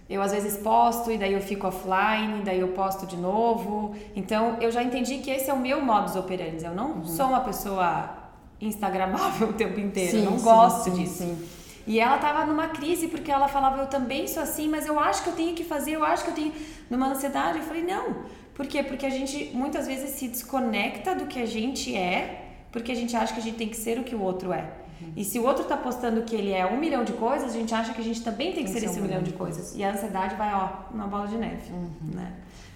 Eu 0.08 0.22
às 0.22 0.32
vezes 0.32 0.56
posto 0.56 1.12
e 1.12 1.18
daí 1.18 1.34
eu 1.34 1.40
fico 1.40 1.66
offline, 1.66 2.40
daí 2.42 2.60
eu 2.60 2.68
posto 2.68 3.06
de 3.06 3.16
novo. 3.16 3.94
Então 4.16 4.56
eu 4.60 4.70
já 4.70 4.82
entendi 4.82 5.18
que 5.18 5.30
esse 5.30 5.50
é 5.50 5.52
o 5.52 5.58
meu 5.58 5.82
modus 5.82 6.16
operandi. 6.16 6.64
Eu 6.64 6.74
não 6.74 6.92
uhum. 6.92 7.04
sou 7.04 7.26
uma 7.26 7.40
pessoa 7.40 8.10
instagramável 8.60 9.48
o 9.50 9.52
tempo 9.52 9.78
inteiro. 9.78 10.12
Sim, 10.12 10.24
eu 10.24 10.30
não 10.30 10.38
sim, 10.38 10.44
gosto 10.44 10.84
sim, 10.84 10.92
disso. 10.94 11.18
Sim. 11.24 11.48
E 11.86 12.00
ela 12.00 12.18
tava 12.18 12.44
numa 12.44 12.68
crise 12.68 13.08
porque 13.08 13.30
ela 13.30 13.48
falava, 13.48 13.80
eu 13.80 13.86
também 13.86 14.26
sou 14.26 14.42
assim, 14.42 14.68
mas 14.68 14.86
eu 14.86 14.98
acho 14.98 15.22
que 15.22 15.30
eu 15.30 15.34
tenho 15.34 15.54
que 15.54 15.64
fazer, 15.64 15.92
eu 15.92 16.04
acho 16.04 16.24
que 16.24 16.30
eu 16.30 16.34
tenho. 16.34 16.52
Numa 16.90 17.08
ansiedade, 17.08 17.58
eu 17.58 17.64
falei, 17.64 17.82
não. 17.82 18.24
Por 18.54 18.66
quê? 18.66 18.82
Porque 18.82 19.06
a 19.06 19.10
gente 19.10 19.50
muitas 19.54 19.86
vezes 19.86 20.10
se 20.10 20.28
desconecta 20.28 21.14
do 21.14 21.26
que 21.26 21.40
a 21.40 21.46
gente 21.46 21.94
é, 21.96 22.46
porque 22.72 22.92
a 22.92 22.94
gente 22.94 23.16
acha 23.16 23.32
que 23.32 23.40
a 23.40 23.42
gente 23.42 23.56
tem 23.56 23.68
que 23.68 23.76
ser 23.76 23.98
o 23.98 24.04
que 24.04 24.14
o 24.14 24.20
outro 24.20 24.52
é. 24.52 24.70
E 25.16 25.24
se 25.24 25.38
o 25.38 25.44
outro 25.44 25.62
está 25.62 25.76
postando 25.76 26.22
que 26.22 26.34
ele 26.34 26.52
é 26.52 26.66
um 26.66 26.78
milhão 26.78 27.04
de 27.04 27.12
coisas, 27.12 27.50
a 27.50 27.52
gente 27.52 27.74
acha 27.74 27.92
que 27.92 28.00
a 28.00 28.04
gente 28.04 28.22
também 28.22 28.52
tem 28.52 28.64
que 28.64 28.70
ser 28.70 28.84
esse 28.84 28.98
um 28.98 29.02
milhão 29.02 29.22
de 29.22 29.32
coisas. 29.32 29.74
E 29.76 29.84
a 29.84 29.92
ansiedade 29.92 30.34
vai, 30.36 30.52
ó, 30.54 30.92
uma 30.92 31.06
bola 31.06 31.26
de 31.26 31.36
neve, 31.36 31.72
uhum. 31.72 31.90
né? 32.14 32.32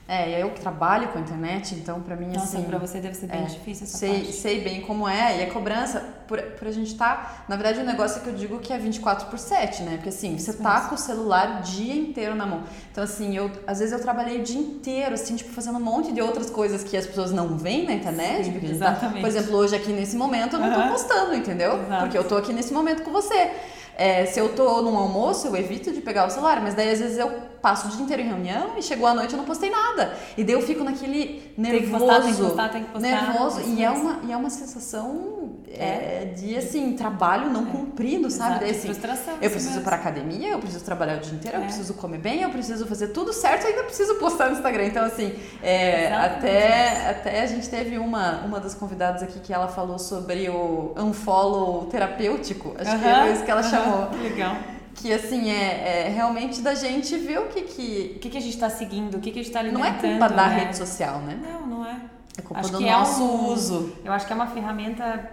É, 0.09 0.43
eu 0.43 0.51
que 0.51 0.61
trabalho 0.61 1.09
com 1.09 1.19
a 1.19 1.21
internet, 1.21 1.75
então 1.77 2.01
para 2.01 2.17
mim 2.17 2.27
Nossa, 2.27 2.59
assim. 2.59 2.67
pra 2.67 2.77
você 2.77 2.99
deve 2.99 3.15
ser 3.15 3.29
bem 3.29 3.43
é, 3.43 3.45
difícil 3.45 3.85
essa 3.85 3.97
sei, 3.97 4.15
parte. 4.15 4.33
Sei 4.33 4.61
bem 4.61 4.81
como 4.81 5.09
é, 5.09 5.39
e 5.39 5.43
a 5.45 5.51
cobrança, 5.51 6.01
por, 6.27 6.41
por 6.43 6.67
a 6.67 6.73
gente 6.73 6.89
estar. 6.89 7.03
Tá, 7.03 7.45
na 7.49 7.57
verdade, 7.57 7.81
o 7.81 7.85
negócio 7.85 8.19
é 8.19 8.23
que 8.23 8.29
eu 8.29 8.35
digo 8.35 8.59
que 8.59 8.73
é 8.73 8.79
24 8.79 9.29
por 9.29 9.39
7, 9.39 9.83
né? 9.85 9.93
Porque 9.95 10.09
assim, 10.09 10.37
você 10.37 10.55
tá 10.55 10.83
com 10.83 10.97
o 10.97 10.99
celular 10.99 11.61
o 11.61 11.63
dia 11.63 11.95
inteiro 11.95 12.35
na 12.35 12.45
mão. 12.45 12.65
Então, 12.91 13.05
assim, 13.05 13.37
eu 13.37 13.51
às 13.67 13.79
vezes 13.79 13.93
eu 13.93 14.01
trabalhei 14.01 14.41
o 14.41 14.43
dia 14.43 14.61
inteiro, 14.61 15.15
assim, 15.15 15.37
tipo, 15.37 15.51
fazendo 15.51 15.79
um 15.79 15.83
monte 15.83 16.13
de 16.13 16.21
outras 16.21 16.51
coisas 16.51 16.83
que 16.83 16.97
as 16.97 17.07
pessoas 17.07 17.31
não 17.31 17.57
veem 17.57 17.87
na 17.87 17.93
internet. 17.93 18.45
Sim, 18.45 18.61
exatamente. 18.63 19.15
Tá, 19.15 19.21
por 19.21 19.29
exemplo, 19.29 19.57
hoje 19.57 19.77
aqui 19.77 19.93
nesse 19.93 20.17
momento 20.17 20.57
eu 20.57 20.61
não 20.61 20.75
tô 20.75 20.89
postando, 20.89 21.35
entendeu? 21.35 21.81
Exato. 21.81 22.03
Porque 22.03 22.19
eu 22.19 22.25
tô 22.25 22.37
aqui 22.37 22.53
nesse 22.53 22.73
momento 22.73 23.03
com 23.03 23.13
você. 23.13 23.53
É, 23.97 24.27
se 24.27 24.41
eu 24.41 24.51
tô 24.51 24.83
num 24.83 24.97
almoço, 24.97 25.47
eu 25.47 25.57
evito 25.57 25.93
de 25.93 26.01
pegar 26.01 26.27
o 26.27 26.31
celular, 26.31 26.61
mas 26.61 26.75
daí 26.75 26.91
às 26.91 27.01
vezes 27.01 27.19
eu 27.19 27.31
passo 27.63 27.87
o 27.87 27.91
dia 27.91 28.03
inteiro 28.03 28.23
em 28.23 28.27
reunião 28.27 28.73
e 28.77 28.83
chegou 28.83 29.07
a 29.07 29.15
noite 29.15 29.33
eu 29.33 29.39
não 29.39 29.45
postei 29.45 29.71
nada. 29.71 30.15
E 30.37 30.43
daí 30.43 30.55
eu 30.55 30.63
fico 30.63 30.83
naquele 30.83 31.53
nervoso. 31.57 31.81
Tem 31.81 31.91
que 31.93 31.99
postar, 31.99 32.21
tem 32.23 32.35
que 32.35 32.43
postar, 32.43 32.69
tem 32.69 32.85
que 32.85 32.91
postar. 32.91 33.09
Nervoso. 33.09 33.61
E 33.67 33.85
é, 33.85 33.91
uma, 33.91 34.21
e 34.25 34.33
é 34.33 34.37
uma 34.37 34.51
sensação 34.51 35.43
é, 35.75 36.33
de, 36.37 36.57
assim, 36.57 36.93
trabalho 36.95 37.49
não 37.51 37.63
é. 37.63 37.71
cumprido, 37.71 38.31
sabe? 38.31 38.51
Exato, 38.51 38.61
daí, 38.61 38.71
assim, 38.71 38.87
frustração. 38.89 39.35
Eu 39.41 39.51
preciso 39.51 39.79
ir 39.79 39.83
pra 39.83 39.97
academia, 39.97 40.49
eu 40.51 40.59
preciso 40.59 40.85
trabalhar 40.85 41.17
o 41.17 41.21
dia 41.21 41.35
inteiro, 41.35 41.57
eu 41.59 41.63
é. 41.63 41.67
preciso 41.67 41.95
comer 41.95 42.19
bem, 42.19 42.43
eu 42.43 42.51
preciso 42.51 42.87
fazer 42.87 43.09
tudo 43.09 43.33
certo 43.33 43.67
ainda 43.67 43.85
preciso 43.85 44.17
postar 44.17 44.47
no 44.47 44.57
Instagram. 44.57 44.85
Então, 44.87 45.05
assim, 45.05 45.33
é, 45.63 46.13
até, 46.13 47.11
até 47.11 47.43
a 47.43 47.47
gente 47.47 47.69
teve 47.69 47.97
uma, 47.97 48.41
uma 48.41 48.61
das 48.61 48.75
convidadas 48.75 49.23
aqui 49.23 49.39
que 49.39 49.53
ela 49.53 49.69
falou 49.69 49.99
sobre 49.99 50.49
o 50.49 50.95
unfollow 50.97 51.87
terapêutico. 51.87 52.75
Acho 52.79 52.91
uh 52.91 52.95
-huh, 52.95 53.01
que 53.01 53.09
é 53.09 53.33
isso 53.33 53.45
que 53.45 53.51
ela 53.51 53.61
uh 53.61 53.65
-huh. 53.65 53.71
Chamou. 53.85 54.23
Legal 54.23 54.57
que 54.95 55.13
assim 55.13 55.51
é, 55.51 56.07
é, 56.07 56.09
realmente 56.11 56.61
da 56.61 56.75
gente 56.75 57.17
ver 57.17 57.41
o 57.41 57.49
que 57.49 57.63
que 57.63 58.13
o 58.17 58.19
que, 58.21 58.31
que 58.31 58.39
a 58.39 58.41
gente 58.41 58.55
está 58.55 58.71
seguindo, 58.71 59.17
o 59.17 59.21
que, 59.21 59.31
que 59.31 59.41
a 59.41 59.43
gente 59.43 59.51
está 59.51 59.61
alimentando. 59.61 60.03
Não 60.03 60.15
é 60.15 60.19
culpa 60.19 60.29
da 60.29 60.49
né? 60.49 60.59
rede 60.59 60.77
social, 60.77 61.21
né? 61.21 61.41
Não, 61.43 61.67
não 61.67 61.87
é. 61.87 62.01
É 62.37 62.43
culpa 62.43 62.61
acho 62.61 62.73
do 62.73 62.81
nosso 62.81 63.21
é 63.21 63.25
um, 63.25 63.47
uso. 63.49 63.97
Eu 64.05 64.13
acho 64.13 64.27
que 64.27 64.33
é 64.33 64.37
uma 64.37 64.47
ferramenta 64.47 65.31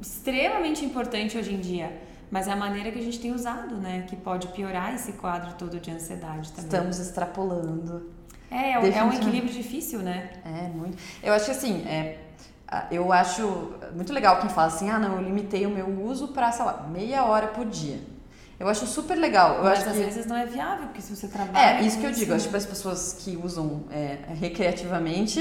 extremamente 0.00 0.84
importante 0.84 1.36
hoje 1.36 1.52
em 1.52 1.60
dia. 1.60 2.00
Mas 2.30 2.48
é 2.48 2.52
a 2.52 2.56
maneira 2.56 2.90
que 2.90 2.98
a 2.98 3.02
gente 3.02 3.20
tem 3.20 3.32
usado, 3.32 3.76
né? 3.76 4.04
Que 4.08 4.16
pode 4.16 4.48
piorar 4.48 4.94
esse 4.94 5.12
quadro 5.12 5.52
todo 5.54 5.78
de 5.78 5.90
ansiedade 5.90 6.50
também. 6.50 6.64
Estamos 6.64 6.98
extrapolando. 6.98 8.10
É, 8.50 8.72
é, 8.72 8.98
é 8.98 9.04
um 9.04 9.12
equilíbrio 9.12 9.52
difícil, 9.52 10.00
né? 10.00 10.30
É, 10.44 10.68
muito. 10.68 10.96
Eu 11.22 11.32
acho 11.32 11.44
que 11.44 11.50
assim, 11.52 11.84
é, 11.86 12.18
eu 12.90 13.12
acho 13.12 13.72
muito 13.94 14.12
legal 14.12 14.40
quem 14.40 14.48
fala 14.50 14.68
assim, 14.68 14.90
ah, 14.90 14.98
não, 14.98 15.16
eu 15.16 15.22
limitei 15.22 15.66
o 15.66 15.70
meu 15.70 15.88
uso 16.04 16.28
para, 16.28 16.50
sei 16.52 16.64
lá, 16.64 16.86
meia 16.90 17.24
hora 17.24 17.48
por 17.48 17.64
dia. 17.66 17.98
Eu 18.58 18.68
acho 18.68 18.86
super 18.86 19.16
legal. 19.16 19.56
Eu 19.56 19.64
Mas 19.64 19.80
acho 19.80 19.88
às 19.90 19.96
que... 19.96 20.02
vezes 20.02 20.26
não 20.26 20.36
é 20.36 20.46
viável, 20.46 20.86
porque 20.86 21.02
se 21.02 21.14
você 21.14 21.26
trabalha. 21.26 21.78
É, 21.78 21.82
isso 21.82 21.98
que 21.98 22.06
eu 22.06 22.12
digo. 22.12 22.32
Acho 22.32 22.44
que 22.44 22.50
para 22.50 22.58
as 22.58 22.66
pessoas 22.66 23.16
que 23.18 23.36
usam 23.42 23.84
é, 23.90 24.18
recreativamente, 24.28 25.40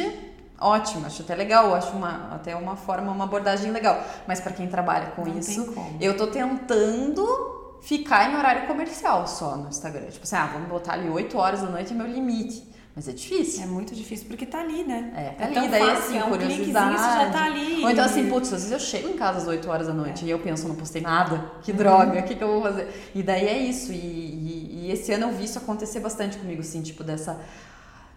ótimo. 0.59 1.05
Acho 1.05 1.21
até 1.21 1.35
legal. 1.35 1.73
Acho 1.75 1.91
uma, 1.95 2.33
até 2.33 2.55
uma 2.55 2.75
forma, 2.75 3.11
uma 3.11 3.25
abordagem 3.25 3.71
legal. 3.71 4.03
Mas 4.27 4.39
para 4.41 4.51
quem 4.51 4.67
trabalha 4.67 5.11
com 5.11 5.25
não 5.25 5.37
isso, 5.37 5.73
eu 6.01 6.17
tô 6.17 6.27
tentando 6.27 7.77
ficar 7.83 8.31
em 8.31 8.35
horário 8.35 8.65
comercial 8.65 9.27
só 9.27 9.57
no 9.57 9.69
Instagram. 9.69 10.07
Tipo 10.07 10.23
assim, 10.23 10.35
ah, 10.35 10.49
vamos 10.51 10.67
botar 10.67 10.93
ali 10.93 11.09
8 11.09 11.37
horas 11.37 11.61
da 11.61 11.69
noite 11.69 11.93
é 11.93 11.95
meu 11.95 12.07
limite. 12.07 12.67
Mas 12.95 13.07
é 13.07 13.11
difícil. 13.11 13.63
É 13.63 13.65
muito 13.65 13.95
difícil 13.95 14.27
porque 14.27 14.45
tá 14.45 14.59
ali, 14.59 14.83
né? 14.83 15.11
É, 15.15 15.29
tá 15.29 15.43
é 15.45 15.57
ali, 15.57 15.67
daí 15.67 15.81
fácil, 15.81 16.03
assim, 16.03 16.17
é 16.17 16.25
um 16.25 16.29
curiosidade. 16.29 16.95
já 16.95 17.31
tá 17.31 17.45
ali. 17.45 17.83
Ou 17.83 17.89
então 17.89 18.05
assim, 18.05 18.29
putz, 18.29 18.53
às 18.53 18.61
vezes 18.61 18.71
eu 18.71 18.79
chego 18.79 19.09
em 19.09 19.17
casa 19.17 19.39
às 19.39 19.47
8 19.47 19.67
horas 19.67 19.87
da 19.87 19.93
noite 19.93 20.23
é. 20.23 20.27
e 20.27 20.29
eu 20.29 20.37
penso, 20.37 20.67
não 20.67 20.75
postei 20.75 21.01
nada, 21.01 21.51
que 21.63 21.73
droga, 21.73 22.19
o 22.19 22.23
que, 22.23 22.35
que 22.35 22.43
eu 22.43 22.47
vou 22.47 22.61
fazer? 22.61 23.11
E 23.15 23.23
daí 23.23 23.47
é 23.47 23.57
isso, 23.57 23.91
e, 23.91 23.95
e, 23.95 24.79
e, 24.85 24.91
esse 24.91 25.11
ano 25.11 25.27
eu 25.27 25.31
vi 25.31 25.45
isso 25.45 25.57
acontecer 25.57 25.99
bastante 26.01 26.37
comigo, 26.37 26.61
assim, 26.61 26.81
tipo, 26.81 27.03
dessa. 27.03 27.39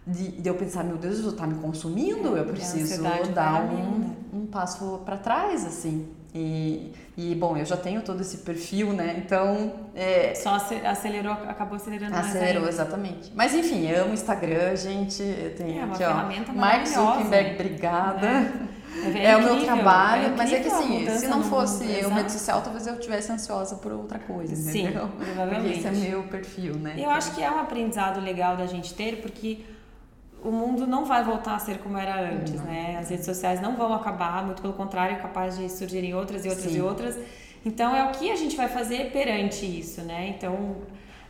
De, 0.05 0.29
de 0.29 0.47
eu 0.47 0.55
pensar, 0.55 0.85
meu 0.85 0.95
Deus, 0.95 1.17
isso 1.17 1.33
tá 1.33 1.45
me 1.45 1.55
consumindo, 1.55 2.37
é, 2.37 2.39
eu 2.39 2.45
preciso 2.45 3.03
dar 3.33 3.63
um, 3.63 4.15
um 4.31 4.45
passo 4.45 5.01
para 5.03 5.17
trás, 5.17 5.65
assim. 5.65 6.07
E, 6.37 6.93
e, 7.17 7.33
bom, 7.33 7.57
eu 7.57 7.65
já 7.65 7.75
tenho 7.75 8.01
todo 8.03 8.21
esse 8.21 8.37
perfil, 8.37 8.93
né? 8.93 9.15
Então. 9.17 9.73
É, 9.95 10.35
Só 10.35 10.55
acelerou, 10.85 11.33
acabou 11.33 11.75
acelerando 11.75 12.15
Acelerou, 12.15 12.61
mais 12.61 12.75
exatamente. 12.75 13.31
Mas 13.33 13.55
enfim, 13.55 13.91
amo 13.91 14.11
o 14.11 14.13
Instagram, 14.13 14.75
gente. 14.75 15.23
Eu 15.23 15.55
tenho 15.55 15.79
é, 15.79 15.83
uma 15.83 15.95
aqui, 15.95 15.97
ferramenta 15.97 16.51
ó. 16.51 16.55
Mark 16.55 16.85
Zuckerberg, 16.85 17.55
obrigada. 17.55 18.27
É, 18.27 19.17
é, 19.17 19.31
é 19.31 19.37
o 19.37 19.43
meu 19.43 19.63
trabalho, 19.63 20.35
mas 20.37 20.53
é 20.53 20.59
que 20.59 20.67
assim, 20.67 21.09
se 21.09 21.27
não 21.27 21.41
fosse 21.41 21.83
o 22.05 22.09
rede 22.09 22.31
social, 22.31 22.61
talvez 22.61 22.85
eu 22.85 22.99
tivesse 22.99 23.31
ansiosa 23.31 23.77
por 23.77 23.91
outra 23.91 24.19
coisa, 24.19 24.55
Sim, 24.55 24.83
entendeu? 24.83 25.09
provavelmente. 25.17 25.81
Porque 25.81 25.87
esse 25.87 25.87
é 25.87 26.09
meu 26.09 26.23
perfil, 26.23 26.75
né? 26.75 26.93
Eu 26.97 27.09
acho 27.09 27.33
que 27.33 27.41
é 27.41 27.49
um 27.49 27.59
aprendizado 27.59 28.19
legal 28.19 28.55
da 28.55 28.67
gente 28.67 28.93
ter, 28.93 29.21
porque 29.23 29.61
o 30.43 30.51
mundo 30.51 30.85
não 30.85 31.05
vai 31.05 31.23
voltar 31.23 31.55
a 31.55 31.59
ser 31.59 31.79
como 31.79 31.97
era 31.97 32.31
antes, 32.31 32.53
não. 32.55 32.65
né? 32.65 32.97
As 32.99 33.09
redes 33.09 33.25
sociais 33.25 33.61
não 33.61 33.75
vão 33.75 33.93
acabar, 33.93 34.45
muito 34.45 34.61
pelo 34.61 34.73
contrário, 34.73 35.15
é 35.15 35.19
capaz 35.19 35.57
de 35.57 35.69
surgirem 35.69 36.13
outras 36.13 36.45
e 36.45 36.49
outras 36.49 36.71
Sim. 36.71 36.77
e 36.77 36.81
outras. 36.81 37.17
Então 37.65 37.95
é 37.95 38.03
o 38.05 38.11
que 38.11 38.31
a 38.31 38.35
gente 38.35 38.55
vai 38.55 38.67
fazer 38.67 39.11
perante 39.11 39.65
isso, 39.65 40.01
né? 40.01 40.29
Então 40.29 40.77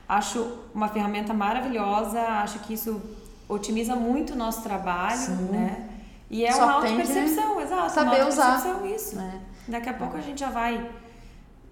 acho 0.08 0.60
uma 0.74 0.88
ferramenta 0.88 1.34
maravilhosa, 1.34 2.22
acho 2.22 2.60
que 2.60 2.74
isso 2.74 3.02
otimiza 3.48 3.96
muito 3.96 4.34
o 4.34 4.36
nosso 4.36 4.62
trabalho, 4.62 5.18
Sim. 5.18 5.50
né? 5.52 5.90
E 6.30 6.46
é 6.46 6.52
Só 6.52 6.64
uma 6.64 6.74
auto-percepção, 6.74 7.62
exato. 7.62 7.92
Saber 7.92 8.22
uma 8.22 8.28
usar. 8.28 8.86
isso. 8.86 9.20
É. 9.20 9.32
Daqui 9.68 9.90
a 9.90 9.94
pouco 9.94 10.18
a 10.18 10.22
gente 10.22 10.40
já 10.40 10.50
vai 10.50 10.90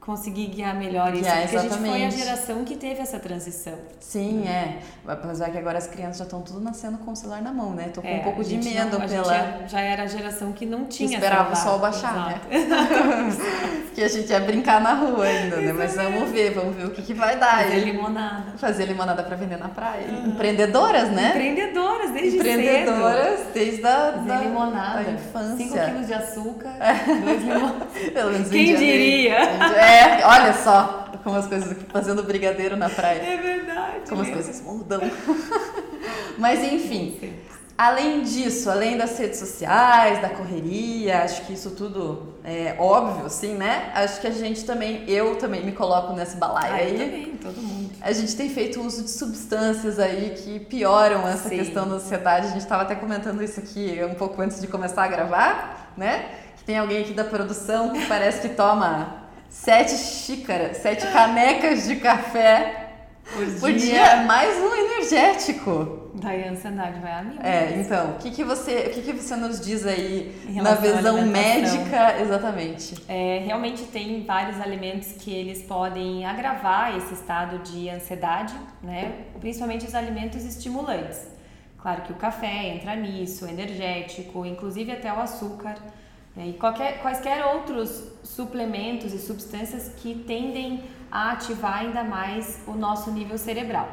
conseguir 0.06 0.48
guiar 0.48 0.76
melhor 0.76 1.14
isso, 1.14 1.24
guiar, 1.24 1.42
porque 1.42 1.56
exatamente. 1.56 1.90
a 1.90 1.98
gente 1.98 2.12
foi 2.12 2.22
a 2.22 2.26
geração 2.26 2.64
que 2.64 2.76
teve 2.76 3.02
essa 3.02 3.18
transição. 3.18 3.74
Sim, 4.00 4.48
é. 4.48 4.80
Apesar 5.08 5.50
que 5.50 5.58
agora 5.58 5.80
as 5.80 5.88
crianças 5.88 6.18
já 6.18 6.24
estão 6.26 6.42
tudo 6.42 6.60
nascendo 6.60 7.00
com 7.00 7.12
o 7.12 7.16
celular 7.16 7.42
na 7.42 7.52
mão, 7.52 7.72
né? 7.72 7.90
Tô 7.92 8.04
com 8.04 8.08
é, 8.08 8.18
um 8.18 8.24
pouco 8.24 8.44
de 8.44 8.56
medo 8.58 9.00
não, 9.00 9.08
pela... 9.08 9.24
Já, 9.24 9.68
já, 9.68 9.82
era 9.82 10.04
a 10.04 10.08
geração 10.08 10.52
que 10.52 10.66
não 10.66 10.86
tinha 10.86 11.10
que 11.10 11.16
esperava 11.16 11.56
celular. 11.56 11.66
o 11.66 11.72
sol 11.72 11.80
baixar, 11.80 12.28
né? 12.28 12.42
que 13.96 14.04
a 14.04 14.08
gente 14.08 14.30
ia 14.30 14.40
brincar 14.42 14.80
na 14.80 14.94
rua 14.94 15.26
ainda, 15.26 15.58
né? 15.58 15.74
Mas 15.74 15.96
vamos 15.96 16.30
ver, 16.30 16.54
vamos 16.54 16.76
ver 16.76 16.86
o 16.86 16.92
que, 16.92 17.02
que 17.02 17.14
vai 17.14 17.38
dar. 17.38 17.64
Fazer 17.64 17.80
limonada. 17.80 18.58
Fazer 18.58 18.86
limonada 18.86 19.24
para 19.24 19.36
vender 19.36 19.58
na 19.58 19.70
praia. 19.70 20.08
Uhum. 20.08 20.28
Empreendedoras, 20.32 21.10
né? 21.10 21.30
Empreendedoras, 21.30 22.12
desde 22.12 22.38
Empreendedoras, 22.38 23.40
cedo. 23.40 23.54
desde 23.54 23.88
a 23.88 24.12
da, 24.12 24.36
limonada. 24.38 25.04
da 25.04 25.12
infância. 25.12 25.66
5 25.66 25.86
quilos 25.86 26.08
de 26.08 26.14
açúcar, 26.14 26.76
é. 26.80 26.94
dois 27.22 27.42
limonadas. 27.42 28.50
Quem 28.52 28.76
diria? 28.76 29.36
É, 29.36 29.95
olha 30.26 30.54
só 30.54 31.06
como 31.26 31.38
as 31.38 31.48
coisas 31.48 31.76
fazendo 31.92 32.22
brigadeiro 32.22 32.78
na 32.78 32.88
praia. 32.88 33.20
É 33.20 33.38
verdade. 33.38 34.02
Como 34.08 34.22
as 34.22 34.30
coisas 34.30 34.62
mudam. 34.62 35.02
Mas 36.38 36.62
enfim, 36.62 37.18
Sim. 37.20 37.34
além 37.76 38.22
disso, 38.22 38.70
além 38.70 38.96
das 38.96 39.18
redes 39.18 39.40
sociais, 39.40 40.22
da 40.22 40.30
correria, 40.30 41.24
acho 41.24 41.44
que 41.48 41.54
isso 41.54 41.72
tudo 41.72 42.36
é 42.44 42.76
óbvio, 42.78 43.28
sim, 43.28 43.56
né? 43.56 43.92
Acho 43.96 44.22
que 44.22 44.28
a 44.28 44.32
gente 44.32 44.66
também, 44.66 45.04
eu 45.10 45.38
também 45.38 45.66
me 45.66 45.72
coloco 45.72 46.14
nesse 46.14 46.38
balaio 46.38 46.74
ah, 46.74 46.76
aí. 46.76 46.94
Eu 46.94 47.00
também, 47.00 47.38
todo 47.38 47.60
mundo. 47.60 47.90
A 48.02 48.12
gente 48.12 48.36
tem 48.36 48.48
feito 48.48 48.80
uso 48.82 49.04
de 49.04 49.10
substâncias 49.10 49.98
aí 49.98 50.36
que 50.38 50.60
pioram 50.60 51.28
essa 51.28 51.50
sim. 51.50 51.58
questão 51.58 51.90
da 51.90 51.96
ansiedade. 51.96 52.48
A 52.48 52.50
gente 52.52 52.62
estava 52.62 52.84
até 52.84 52.94
comentando 52.94 53.42
isso 53.42 53.60
aqui 53.60 54.00
um 54.08 54.14
pouco 54.14 54.40
antes 54.44 54.62
de 54.62 54.68
começar 54.68 55.06
a 55.06 55.08
gravar, 55.08 55.92
né? 55.98 56.30
Que 56.58 56.64
tem 56.66 56.78
alguém 56.78 57.02
aqui 57.02 57.14
da 57.14 57.24
produção 57.24 57.94
que 57.94 58.06
parece 58.06 58.42
que 58.48 58.50
toma 58.50 59.25
sete 59.56 59.96
xícaras, 59.96 60.78
sete 60.78 61.08
canecas 61.08 61.88
de 61.88 61.96
café 61.96 62.90
por 63.34 63.46
dia, 63.46 63.60
por 63.60 63.74
dia 63.74 64.16
mais 64.18 64.56
um 64.58 64.76
energético. 64.76 66.12
Daí 66.14 66.48
a 66.48 66.52
ansiedade 66.52 67.00
vai 67.00 67.12
a 67.14 67.24
mim. 67.24 67.40
É, 67.42 67.80
então, 67.80 68.12
o 68.12 68.14
que, 68.16 68.32
que, 68.32 68.44
você, 68.44 68.88
o 68.88 68.90
que, 68.92 69.02
que 69.02 69.14
você 69.14 69.36
nos 69.36 69.60
diz 69.60 69.86
aí 69.86 70.36
na 70.62 70.76
visão 70.76 71.26
médica, 71.26 72.20
exatamente? 72.22 72.96
É, 73.08 73.42
realmente 73.46 73.84
tem 73.86 74.24
vários 74.24 74.62
alimentos 74.62 75.14
que 75.14 75.34
eles 75.34 75.64
podem 75.64 76.26
agravar 76.26 76.96
esse 76.98 77.14
estado 77.14 77.60
de 77.60 77.90
ansiedade, 77.90 78.54
né? 78.84 79.26
Principalmente 79.40 79.86
os 79.86 79.96
alimentos 79.96 80.44
estimulantes. 80.44 81.28
Claro 81.82 82.04
que 82.04 82.12
o 82.12 82.16
café 82.16 82.68
entra 82.68 82.96
nisso, 82.96 83.46
energético, 83.46 84.46
inclusive 84.46 84.92
até 84.92 85.12
o 85.12 85.20
açúcar. 85.20 85.76
Né? 86.36 86.48
E 86.48 86.54
qualquer, 86.54 87.02
quaisquer 87.02 87.46
outros 87.46 88.04
suplementos 88.24 89.14
e 89.14 89.20
substâncias 89.20 89.90
que 89.98 90.16
tendem 90.16 90.84
a 91.12 91.32
ativar 91.32 91.80
ainda 91.80 92.04
mais 92.04 92.60
o 92.68 92.74
nosso 92.74 93.12
nível 93.12 93.38
cerebral. 93.38 93.88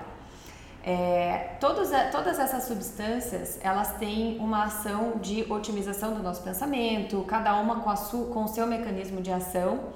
É, 0.84 1.56
todas 1.60 1.92
essas 1.92 2.64
substâncias 2.64 3.56
elas 3.62 3.96
têm 3.98 4.36
uma 4.40 4.64
ação 4.64 5.18
de 5.22 5.46
otimização 5.48 6.12
do 6.12 6.20
nosso 6.20 6.42
pensamento, 6.42 7.22
cada 7.22 7.54
uma 7.60 7.76
com, 7.80 7.88
a 7.88 7.94
su, 7.94 8.24
com 8.32 8.44
o 8.44 8.48
seu 8.48 8.66
mecanismo 8.66 9.20
de 9.20 9.30
ação. 9.30 9.92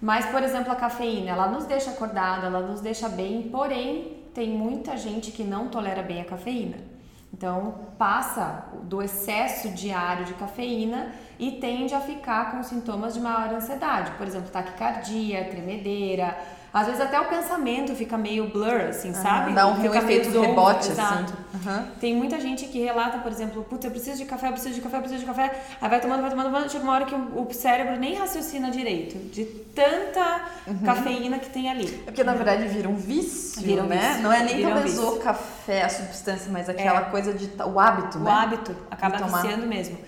Mas, 0.00 0.26
por 0.26 0.42
exemplo, 0.42 0.72
a 0.72 0.76
cafeína, 0.76 1.32
ela 1.32 1.48
nos 1.48 1.64
deixa 1.66 1.90
acordada, 1.90 2.46
ela 2.46 2.60
nos 2.60 2.80
deixa 2.80 3.08
bem, 3.08 3.50
porém, 3.50 4.24
tem 4.32 4.48
muita 4.50 4.96
gente 4.96 5.32
que 5.32 5.42
não 5.42 5.68
tolera 5.68 6.02
bem 6.02 6.20
a 6.20 6.24
cafeína. 6.24 6.76
Então, 7.34 7.74
passa 7.98 8.66
do 8.84 9.02
excesso 9.02 9.68
diário 9.70 10.24
de 10.24 10.34
cafeína 10.34 11.12
e 11.40 11.52
tende 11.52 11.94
a 11.94 12.00
ficar 12.00 12.52
com 12.52 12.62
sintomas 12.62 13.14
de 13.14 13.20
maior 13.20 13.52
ansiedade, 13.54 14.12
por 14.12 14.26
exemplo, 14.26 14.50
taquicardia, 14.50 15.42
tremedeira, 15.46 16.36
às 16.72 16.86
vezes 16.86 17.00
até 17.00 17.20
o 17.20 17.24
pensamento 17.24 17.96
fica 17.96 18.16
meio 18.16 18.48
blur, 18.48 18.80
assim, 18.90 19.12
sabe? 19.12 19.52
Dá 19.52 19.66
um, 19.66 19.72
um 19.72 19.94
efeito 19.94 20.26
zonzo, 20.26 20.40
rebote, 20.40 20.90
exato. 20.90 21.34
assim. 21.54 21.68
Uhum. 21.68 21.86
Tem 22.00 22.14
muita 22.14 22.38
gente 22.40 22.66
que 22.66 22.78
relata, 22.78 23.18
por 23.18 23.32
exemplo, 23.32 23.64
putz, 23.64 23.84
eu 23.84 23.90
preciso 23.90 24.18
de 24.18 24.24
café, 24.24 24.48
eu 24.48 24.52
preciso 24.52 24.76
de 24.76 24.80
café, 24.80 24.98
eu 24.98 25.00
preciso 25.00 25.20
de 25.20 25.26
café. 25.26 25.64
Aí 25.80 25.90
vai 25.90 26.00
tomando, 26.00 26.20
vai 26.20 26.30
tomando, 26.30 26.50
vai 26.50 26.68
chega 26.68 26.84
uma 26.84 26.92
hora 26.92 27.06
que 27.06 27.14
o, 27.14 27.48
cérebro 27.52 27.98
nem 27.98 28.14
raciocina 28.14 28.70
direito, 28.70 29.18
de 29.30 29.44
tanta 29.74 30.42
uhum. 30.68 30.78
cafeína 30.78 31.40
que 31.40 31.50
tem 31.50 31.68
ali. 31.68 31.86
É 32.06 32.10
porque, 32.10 32.22
na 32.22 32.34
verdade, 32.34 32.68
vira 32.68 32.88
um 32.88 32.96
vício, 32.96 33.62
vira 33.62 33.82
um 33.82 33.86
né? 33.86 34.08
Vício. 34.08 34.22
Não 34.22 34.32
é 34.32 34.44
nem 34.44 34.56
vira 34.58 34.70
talvez 34.70 34.96
um 34.96 35.08
o 35.08 35.18
café, 35.18 35.82
a 35.82 35.88
substância, 35.88 36.52
mas 36.52 36.68
aquela 36.68 37.00
é. 37.00 37.04
coisa 37.06 37.34
de... 37.34 37.50
o 37.64 37.80
hábito, 37.80 38.18
o 38.18 38.20
né? 38.20 38.30
O 38.30 38.32
hábito, 38.32 38.76
acaba 38.88 39.16
viciando 39.16 39.66
mesmo. 39.66 39.98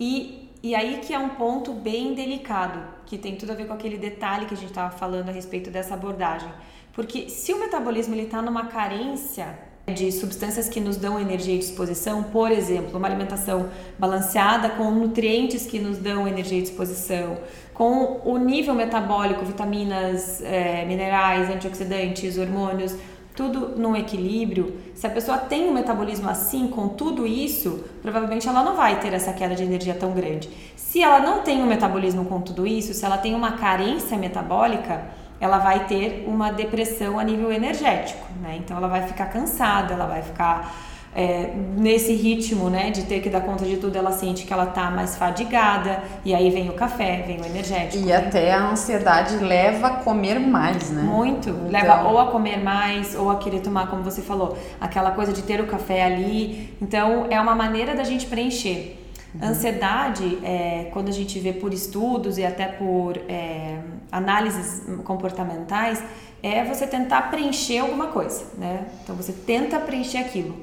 E 0.00 0.37
e 0.62 0.74
aí 0.74 1.00
que 1.00 1.12
é 1.14 1.18
um 1.18 1.30
ponto 1.30 1.72
bem 1.72 2.14
delicado, 2.14 2.80
que 3.06 3.16
tem 3.16 3.36
tudo 3.36 3.52
a 3.52 3.54
ver 3.54 3.66
com 3.66 3.72
aquele 3.72 3.96
detalhe 3.96 4.46
que 4.46 4.54
a 4.54 4.56
gente 4.56 4.70
estava 4.70 4.90
falando 4.90 5.28
a 5.28 5.32
respeito 5.32 5.70
dessa 5.70 5.94
abordagem. 5.94 6.48
Porque 6.92 7.28
se 7.28 7.52
o 7.52 7.60
metabolismo 7.60 8.14
está 8.16 8.42
numa 8.42 8.66
carência 8.66 9.56
de 9.86 10.10
substâncias 10.12 10.68
que 10.68 10.80
nos 10.80 10.96
dão 10.96 11.18
energia 11.18 11.54
e 11.54 11.58
disposição, 11.58 12.24
por 12.24 12.50
exemplo, 12.50 12.98
uma 12.98 13.06
alimentação 13.06 13.70
balanceada 13.98 14.68
com 14.70 14.90
nutrientes 14.90 15.66
que 15.66 15.78
nos 15.78 15.98
dão 15.98 16.26
energia 16.26 16.58
e 16.58 16.62
disposição, 16.62 17.38
com 17.72 18.20
o 18.24 18.36
nível 18.36 18.74
metabólico, 18.74 19.44
vitaminas, 19.44 20.42
é, 20.42 20.84
minerais, 20.84 21.48
antioxidantes, 21.48 22.36
hormônios, 22.36 22.96
tudo 23.38 23.68
num 23.76 23.94
equilíbrio, 23.94 24.80
se 24.96 25.06
a 25.06 25.10
pessoa 25.10 25.38
tem 25.38 25.68
um 25.68 25.72
metabolismo 25.72 26.28
assim, 26.28 26.66
com 26.66 26.88
tudo 26.88 27.24
isso, 27.24 27.84
provavelmente 28.02 28.48
ela 28.48 28.64
não 28.64 28.74
vai 28.74 28.98
ter 28.98 29.12
essa 29.12 29.32
queda 29.32 29.54
de 29.54 29.62
energia 29.62 29.94
tão 29.94 30.10
grande. 30.10 30.50
Se 30.74 31.00
ela 31.00 31.20
não 31.20 31.42
tem 31.42 31.62
um 31.62 31.66
metabolismo 31.66 32.24
com 32.24 32.40
tudo 32.40 32.66
isso, 32.66 32.92
se 32.92 33.04
ela 33.04 33.16
tem 33.16 33.36
uma 33.36 33.52
carência 33.52 34.18
metabólica, 34.18 35.02
ela 35.40 35.58
vai 35.58 35.86
ter 35.86 36.24
uma 36.26 36.50
depressão 36.50 37.16
a 37.16 37.22
nível 37.22 37.52
energético, 37.52 38.26
né? 38.42 38.56
Então 38.58 38.76
ela 38.76 38.88
vai 38.88 39.02
ficar 39.02 39.26
cansada, 39.26 39.94
ela 39.94 40.06
vai 40.06 40.22
ficar 40.22 40.74
é, 41.18 41.52
nesse 41.76 42.14
ritmo, 42.14 42.70
né, 42.70 42.92
de 42.92 43.02
ter 43.02 43.18
que 43.18 43.28
dar 43.28 43.40
conta 43.40 43.64
de 43.64 43.76
tudo, 43.76 43.96
ela 43.98 44.12
sente 44.12 44.46
que 44.46 44.52
ela 44.52 44.66
tá 44.66 44.88
mais 44.88 45.16
fadigada, 45.16 46.00
e 46.24 46.32
aí 46.32 46.48
vem 46.48 46.70
o 46.70 46.74
café, 46.74 47.24
vem 47.26 47.40
o 47.40 47.44
energético. 47.44 48.04
E 48.04 48.06
né? 48.06 48.16
até 48.16 48.52
a 48.52 48.70
ansiedade 48.70 49.36
leva 49.38 49.88
a 49.88 49.90
comer 49.96 50.38
mais, 50.38 50.90
né? 50.92 51.02
Muito. 51.02 51.48
Então... 51.48 51.70
Leva 51.72 52.08
ou 52.08 52.20
a 52.20 52.30
comer 52.30 52.62
mais, 52.62 53.16
ou 53.16 53.32
a 53.32 53.36
querer 53.36 53.58
tomar, 53.58 53.88
como 53.88 54.04
você 54.04 54.22
falou, 54.22 54.56
aquela 54.80 55.10
coisa 55.10 55.32
de 55.32 55.42
ter 55.42 55.60
o 55.60 55.66
café 55.66 56.04
ali. 56.04 56.72
Então, 56.80 57.26
é 57.28 57.40
uma 57.40 57.56
maneira 57.56 57.96
da 57.96 58.04
gente 58.04 58.26
preencher. 58.26 58.96
Uhum. 59.34 59.48
Ansiedade, 59.48 60.38
é, 60.44 60.88
quando 60.92 61.08
a 61.08 61.12
gente 61.12 61.36
vê 61.40 61.52
por 61.52 61.74
estudos 61.74 62.38
e 62.38 62.46
até 62.46 62.66
por 62.66 63.18
é, 63.28 63.78
análises 64.12 64.84
comportamentais, 65.02 66.00
é 66.40 66.62
você 66.62 66.86
tentar 66.86 67.22
preencher 67.22 67.78
alguma 67.78 68.06
coisa, 68.06 68.44
né? 68.56 68.86
Então 69.02 69.16
você 69.16 69.32
tenta 69.32 69.80
preencher 69.80 70.18
aquilo. 70.18 70.54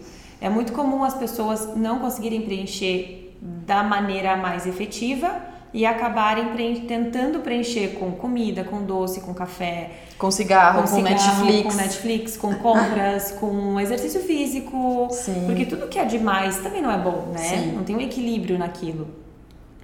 É 0.42 0.50
muito 0.50 0.74
comum 0.74 1.04
as 1.04 1.14
pessoas 1.14 1.76
não 1.76 2.00
conseguirem 2.00 2.42
preencher 2.42 3.36
da 3.42 3.84
maneira 3.84 4.36
mais 4.36 4.66
efetiva 4.66 5.30
e 5.74 5.86
acabarem 5.86 6.50
preen 6.54 6.82
tentando 6.82 7.40
preencher 7.40 7.98
com 8.00 8.12
comida, 8.12 8.64
com 8.64 8.84
doce, 8.84 9.22
com 9.22 9.34
café, 9.34 9.92
com 10.18 10.32
cigarro, 10.32 10.82
com, 10.84 10.88
com 10.88 10.96
cigarro, 10.96 11.46
Netflix, 11.46 11.76
com 11.76 11.82
Netflix, 11.82 12.38
com 12.38 12.56
compras, 12.56 13.32
com 13.34 13.80
exercício 13.80 14.22
físico, 14.22 15.10
Sim. 15.12 15.44
porque 15.46 15.66
tudo 15.66 15.88
que 15.88 16.00
é 16.00 16.06
demais 16.06 16.60
também 16.60 16.82
não 16.82 16.92
é 16.92 16.98
bom, 16.98 17.32
né? 17.34 17.40
Sim. 17.40 17.72
Não 17.74 17.84
tem 17.84 17.96
um 17.96 18.02
equilíbrio 18.02 18.58
naquilo. 18.58 19.08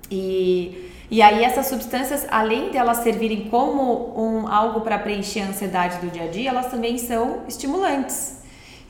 E 0.09 0.89
e 1.11 1.21
aí 1.21 1.43
essas 1.43 1.67
substâncias, 1.67 2.25
além 2.31 2.71
de 2.71 2.77
elas 2.77 2.99
servirem 2.99 3.49
como 3.49 4.17
um 4.17 4.47
algo 4.47 4.79
para 4.79 4.97
preencher 4.97 5.41
a 5.41 5.47
ansiedade 5.47 5.97
do 5.97 6.09
dia 6.09 6.23
a 6.23 6.27
dia, 6.27 6.49
elas 6.49 6.67
também 6.67 6.97
são 6.97 7.41
estimulantes. 7.49 8.40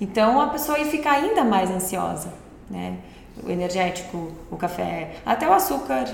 Então 0.02 0.42
a 0.42 0.48
pessoa 0.48 0.80
ia 0.80 0.86
ficar 0.88 1.12
ainda 1.12 1.44
mais 1.44 1.70
ansiosa, 1.70 2.34
né? 2.70 2.98
O 3.46 3.50
energético, 3.50 4.32
o 4.50 4.58
café, 4.58 5.16
até 5.24 5.48
o 5.48 5.54
açúcar, 5.54 6.06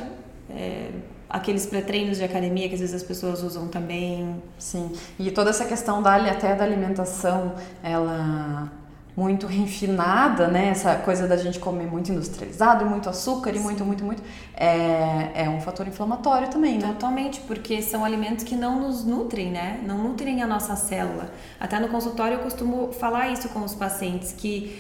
é, 0.49 0.89
aqueles 1.29 1.65
pré-treinos 1.65 2.17
de 2.17 2.23
academia 2.23 2.67
que 2.67 2.75
às 2.75 2.81
vezes 2.81 2.95
as 2.95 3.03
pessoas 3.03 3.41
usam 3.41 3.69
também. 3.69 4.41
Sim, 4.59 4.91
e 5.17 5.31
toda 5.31 5.49
essa 5.49 5.65
questão 5.65 6.03
da, 6.03 6.17
até 6.17 6.53
da 6.53 6.65
alimentação, 6.65 7.55
ela 7.81 8.69
muito 9.17 9.47
refinada, 9.47 10.47
né? 10.47 10.67
Essa 10.67 10.95
coisa 10.95 11.27
da 11.27 11.35
gente 11.35 11.57
comer 11.57 11.87
muito 11.87 12.11
industrializado, 12.11 12.85
muito 12.85 13.09
açúcar 13.09 13.49
e 13.49 13.59
muito, 13.59 13.83
muito, 13.83 14.05
muito, 14.05 14.21
é, 14.55 15.31
é 15.33 15.49
um 15.49 15.59
fator 15.59 15.87
inflamatório 15.87 16.49
também, 16.49 16.77
né? 16.77 16.89
Totalmente, 16.89 17.39
porque 17.41 17.81
são 17.81 18.05
alimentos 18.05 18.43
que 18.43 18.55
não 18.55 18.79
nos 18.79 19.03
nutrem, 19.03 19.49
né? 19.49 19.79
Não 19.83 19.97
nutrem 19.97 20.43
a 20.43 20.47
nossa 20.47 20.75
célula. 20.75 21.31
Até 21.59 21.79
no 21.79 21.87
consultório 21.87 22.35
eu 22.35 22.41
costumo 22.41 22.93
falar 22.93 23.29
isso 23.29 23.49
com 23.49 23.63
os 23.63 23.73
pacientes, 23.73 24.33
que 24.33 24.79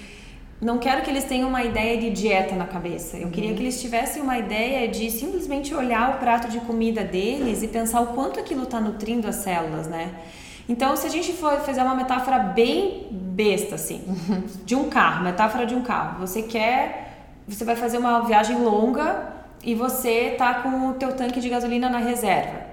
não 0.61 0.77
quero 0.77 1.01
que 1.01 1.09
eles 1.09 1.23
tenham 1.23 1.49
uma 1.49 1.63
ideia 1.63 1.99
de 1.99 2.11
dieta 2.11 2.55
na 2.55 2.67
cabeça. 2.67 3.17
Eu 3.17 3.25
uhum. 3.25 3.31
queria 3.31 3.55
que 3.55 3.63
eles 3.63 3.81
tivessem 3.81 4.21
uma 4.21 4.37
ideia 4.37 4.87
de 4.87 5.09
simplesmente 5.09 5.73
olhar 5.73 6.15
o 6.15 6.19
prato 6.19 6.47
de 6.47 6.59
comida 6.59 7.03
deles 7.03 7.63
e 7.63 7.67
pensar 7.67 8.01
o 8.01 8.07
quanto 8.13 8.39
aquilo 8.39 8.63
está 8.63 8.79
nutrindo 8.79 9.27
as 9.27 9.37
células, 9.37 9.87
né? 9.87 10.13
Então, 10.69 10.95
se 10.95 11.07
a 11.07 11.09
gente 11.09 11.31
for 11.33 11.59
fazer 11.61 11.81
uma 11.81 11.95
metáfora 11.95 12.39
bem 12.39 13.07
besta, 13.11 13.75
assim, 13.75 14.03
de 14.65 14.75
um 14.75 14.89
carro, 14.89 15.23
metáfora 15.23 15.65
de 15.65 15.73
um 15.73 15.81
carro, 15.81 16.19
você 16.19 16.41
quer, 16.41 17.27
você 17.47 17.63
vai 17.63 17.75
fazer 17.75 17.97
uma 17.97 18.19
viagem 18.21 18.57
longa 18.57 19.37
e 19.63 19.73
você 19.73 20.35
tá 20.37 20.55
com 20.55 20.89
o 20.89 20.93
teu 20.93 21.13
tanque 21.13 21.39
de 21.39 21.47
gasolina 21.47 21.89
na 21.89 21.99
reserva. 21.99 22.67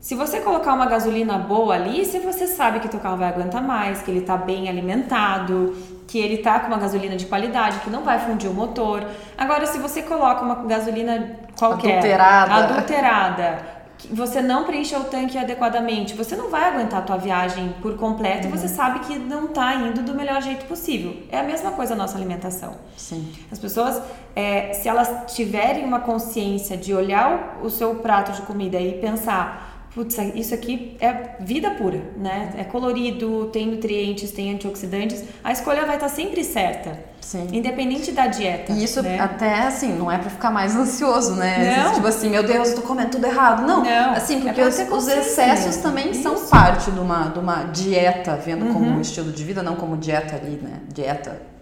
Se 0.00 0.14
você 0.14 0.40
colocar 0.40 0.74
uma 0.74 0.84
gasolina 0.84 1.38
boa 1.38 1.74
ali, 1.74 2.04
se 2.04 2.18
você 2.18 2.46
sabe 2.46 2.78
que 2.78 2.88
teu 2.88 3.00
carro 3.00 3.16
vai 3.16 3.28
aguentar 3.30 3.62
mais, 3.62 4.02
que 4.02 4.10
ele 4.10 4.20
está 4.20 4.36
bem 4.36 4.68
alimentado, 4.68 5.74
que 6.06 6.18
ele 6.18 6.38
tá 6.38 6.60
com 6.60 6.66
uma 6.66 6.76
gasolina 6.76 7.16
de 7.16 7.24
qualidade, 7.24 7.78
que 7.80 7.88
não 7.88 8.02
vai 8.02 8.18
fundir 8.18 8.50
o 8.50 8.52
motor. 8.52 9.02
Agora, 9.36 9.64
se 9.66 9.78
você 9.78 10.02
coloca 10.02 10.42
uma 10.42 10.56
gasolina 10.56 11.38
qualquer, 11.58 11.98
adulterada, 11.98 12.54
adulterada 12.54 13.74
você 14.10 14.40
não 14.40 14.64
preencheu 14.64 15.00
o 15.00 15.04
tanque 15.04 15.38
adequadamente, 15.38 16.14
você 16.14 16.36
não 16.36 16.50
vai 16.50 16.64
aguentar 16.64 17.00
a 17.00 17.02
tua 17.02 17.16
viagem 17.16 17.74
por 17.80 17.96
completo 17.96 18.46
uhum. 18.46 18.54
e 18.54 18.58
você 18.58 18.68
sabe 18.68 19.00
que 19.00 19.18
não 19.18 19.46
está 19.46 19.74
indo 19.74 20.02
do 20.02 20.14
melhor 20.14 20.40
jeito 20.42 20.64
possível. 20.66 21.16
É 21.30 21.38
a 21.38 21.42
mesma 21.42 21.72
coisa 21.72 21.94
a 21.94 21.96
nossa 21.96 22.16
alimentação. 22.16 22.76
Sim. 22.96 23.32
As 23.50 23.58
pessoas, 23.58 24.00
é, 24.34 24.72
se 24.72 24.88
elas 24.88 25.32
tiverem 25.34 25.84
uma 25.84 26.00
consciência 26.00 26.76
de 26.76 26.94
olhar 26.94 27.58
o 27.62 27.70
seu 27.70 27.96
prato 27.96 28.32
de 28.32 28.42
comida 28.42 28.80
e 28.80 28.92
pensar 29.00 29.73
putz, 29.94 30.18
isso 30.34 30.52
aqui 30.52 30.96
é 31.00 31.36
vida 31.40 31.70
pura, 31.70 32.02
né? 32.16 32.52
É 32.58 32.64
colorido, 32.64 33.46
tem 33.46 33.68
nutrientes, 33.68 34.32
tem 34.32 34.52
antioxidantes. 34.52 35.24
A 35.42 35.52
escolha 35.52 35.86
vai 35.86 35.94
estar 35.94 36.08
sempre 36.08 36.42
certa. 36.42 36.98
Sim. 37.20 37.48
Independente 37.52 38.12
da 38.12 38.26
dieta. 38.26 38.72
E 38.72 38.84
isso 38.84 39.02
né? 39.02 39.18
até 39.18 39.60
assim, 39.60 39.96
não 39.96 40.10
é 40.10 40.18
para 40.18 40.28
ficar 40.28 40.50
mais 40.50 40.74
ansioso, 40.76 41.34
né? 41.36 41.84
Não. 41.84 41.94
Tipo 41.94 42.06
assim, 42.08 42.28
meu 42.28 42.42
Deus, 42.42 42.70
eu 42.70 42.76
tô 42.76 42.82
comendo 42.82 43.12
tudo 43.12 43.24
errado. 43.24 43.66
Não. 43.66 43.82
não. 43.82 44.12
Assim, 44.12 44.40
porque 44.40 44.60
é 44.60 44.66
os, 44.66 44.78
os, 44.78 45.08
excessos 45.08 45.76
também 45.76 46.10
isso. 46.10 46.22
são 46.22 46.34
parte 46.48 46.90
de 46.90 46.98
uma, 46.98 47.28
de 47.28 47.38
uma 47.38 47.64
dieta, 47.64 48.36
vendo 48.36 48.66
uhum. 48.66 48.72
como 48.72 48.90
um 48.90 49.00
estilo 49.00 49.32
de 49.32 49.44
vida, 49.44 49.62
não 49.62 49.76
como 49.76 49.96
dieta 49.96 50.36
ali, 50.36 50.60
né? 50.60 50.80
Dieta 50.92 51.53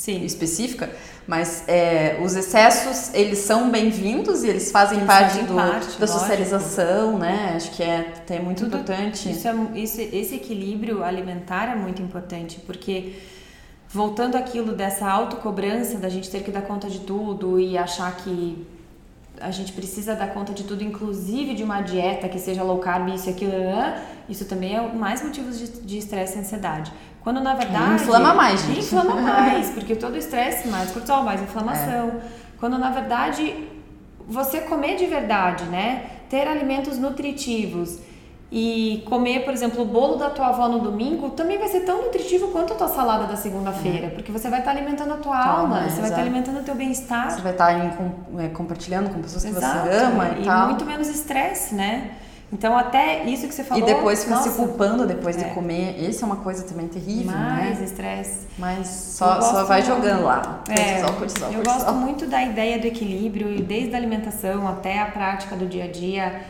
Sim. 0.00 0.24
específica, 0.24 0.88
mas 1.26 1.68
é, 1.68 2.18
os 2.24 2.34
excessos 2.34 3.12
eles 3.12 3.40
são 3.40 3.70
bem-vindos 3.70 4.42
e 4.42 4.48
eles 4.48 4.72
fazem 4.72 4.96
eles 4.96 5.06
parte, 5.06 5.32
fazem 5.32 5.44
do, 5.44 5.54
parte 5.54 6.00
da 6.00 6.06
socialização, 6.06 7.18
né? 7.18 7.52
Acho 7.54 7.70
que 7.72 7.82
é 7.82 7.98
até 8.16 8.40
muito 8.40 8.64
Tudo, 8.64 8.78
importante. 8.78 9.30
Isso 9.30 9.46
é, 9.46 9.54
isso, 9.74 10.00
esse 10.00 10.36
equilíbrio 10.36 11.04
alimentar 11.04 11.70
é 11.70 11.74
muito 11.74 12.00
importante, 12.00 12.58
porque 12.60 13.12
voltando 13.90 14.36
aquilo 14.36 14.72
dessa 14.72 15.06
autocobrança 15.06 15.98
da 15.98 16.08
gente 16.08 16.30
ter 16.30 16.42
que 16.42 16.50
dar 16.50 16.62
conta 16.62 16.88
de 16.88 17.00
tudo 17.00 17.60
e 17.60 17.76
achar 17.76 18.16
que 18.16 18.66
a 19.38 19.50
gente 19.50 19.70
precisa 19.74 20.14
dar 20.14 20.28
conta 20.28 20.54
de 20.54 20.64
tudo, 20.64 20.82
inclusive 20.82 21.54
de 21.54 21.62
uma 21.62 21.82
dieta 21.82 22.26
que 22.26 22.38
seja 22.38 22.62
low 22.62 22.78
carb, 22.78 23.08
isso 23.08 23.28
e 23.28 23.32
aquilo, 23.32 23.52
isso 24.30 24.46
também 24.46 24.76
é 24.76 24.80
mais 24.80 25.22
motivos 25.22 25.58
de 25.84 25.98
estresse 25.98 26.36
e 26.36 26.40
ansiedade. 26.40 26.90
Quando 27.22 27.40
na 27.40 27.54
verdade. 27.54 28.02
Inflama 28.02 28.34
mais, 28.34 28.62
gente. 28.62 28.80
Inflama 28.80 29.14
mais, 29.20 29.70
porque 29.70 29.94
todo 29.94 30.16
estresse, 30.16 30.68
mais 30.68 30.90
cortisol, 30.90 31.22
mais 31.22 31.42
inflamação. 31.42 32.08
É. 32.08 32.20
Quando 32.58 32.78
na 32.78 32.90
verdade 32.90 33.68
você 34.26 34.60
comer 34.60 34.96
de 34.96 35.06
verdade, 35.06 35.64
né? 35.64 36.04
Ter 36.28 36.46
alimentos 36.46 36.98
nutritivos 36.98 37.98
e 38.52 39.04
comer, 39.08 39.44
por 39.44 39.52
exemplo, 39.52 39.82
o 39.82 39.84
bolo 39.84 40.16
da 40.16 40.28
tua 40.30 40.48
avó 40.48 40.68
no 40.68 40.80
domingo 40.80 41.30
também 41.30 41.56
vai 41.56 41.68
ser 41.68 41.80
tão 41.80 42.02
nutritivo 42.02 42.48
quanto 42.48 42.72
a 42.72 42.76
tua 42.76 42.88
salada 42.88 43.24
da 43.24 43.36
segunda-feira, 43.36 44.06
é. 44.06 44.10
porque 44.10 44.32
você 44.32 44.50
vai 44.50 44.58
estar 44.58 44.72
alimentando 44.72 45.14
a 45.14 45.16
tua 45.18 45.38
alma, 45.38 45.88
você 45.88 46.00
vai 46.00 46.10
estar 46.10 46.22
alimentando 46.22 46.58
o 46.58 46.62
teu 46.62 46.74
bem-estar. 46.74 47.30
Você 47.30 47.40
vai 47.42 47.52
estar 47.52 47.72
é, 48.38 48.48
compartilhando 48.48 49.10
com 49.10 49.22
pessoas 49.22 49.44
Exato. 49.44 49.88
que 49.88 49.94
você 49.94 50.02
ama 50.02 50.28
e, 50.30 50.42
e 50.42 50.44
tal. 50.44 50.64
E 50.64 50.66
muito 50.70 50.84
menos 50.84 51.08
estresse, 51.08 51.76
né? 51.76 52.10
Então, 52.52 52.76
até 52.76 53.24
isso 53.24 53.46
que 53.46 53.54
você 53.54 53.62
falou. 53.62 53.82
E 53.82 53.86
depois 53.86 54.24
fica 54.24 54.36
se 54.38 54.50
culpando 54.50 55.06
depois 55.06 55.36
é. 55.36 55.44
de 55.44 55.54
comer. 55.54 56.00
Isso 56.00 56.24
é 56.24 56.26
uma 56.26 56.36
coisa 56.36 56.64
também 56.64 56.88
terrível, 56.88 57.32
Mais 57.32 57.78
né? 57.78 57.84
estresse. 57.84 58.46
Mas 58.58 58.88
só, 58.88 59.40
só 59.40 59.64
vai 59.64 59.82
jogando 59.82 60.24
lá. 60.24 60.62
É, 60.68 61.00
cortisol, 61.00 61.12
cortisol, 61.14 61.52
eu 61.52 61.62
gosto 61.62 61.92
muito 61.92 62.26
da 62.26 62.42
ideia 62.42 62.78
do 62.78 62.86
equilíbrio, 62.86 63.62
desde 63.62 63.94
a 63.94 63.98
alimentação 63.98 64.66
até 64.66 64.98
a 64.98 65.06
prática 65.06 65.54
do 65.54 65.66
dia 65.66 65.84
a 65.84 65.88
dia. 65.88 66.42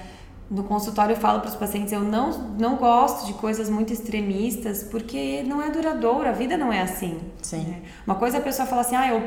No 0.51 0.65
consultório 0.65 1.13
eu 1.13 1.17
falo 1.17 1.41
para 1.41 1.51
os 1.51 1.55
pacientes, 1.55 1.93
eu 1.93 2.01
não, 2.01 2.31
não 2.59 2.75
gosto 2.77 3.25
de 3.25 3.35
coisas 3.35 3.71
muito 3.71 3.93
extremistas, 3.93 4.83
porque 4.83 5.45
não 5.47 5.63
é 5.63 5.71
duradouro, 5.71 6.29
a 6.29 6.33
vida 6.33 6.57
não 6.57 6.73
é 6.73 6.83
assim. 6.83 7.21
Sim. 7.41 7.65
Né? 7.69 7.83
Uma 8.05 8.17
coisa 8.17 8.39
é 8.39 8.41
a 8.41 8.43
pessoa 8.43 8.67
fala 8.67 8.81
assim, 8.81 8.97
ah, 8.97 9.09
eu 9.09 9.23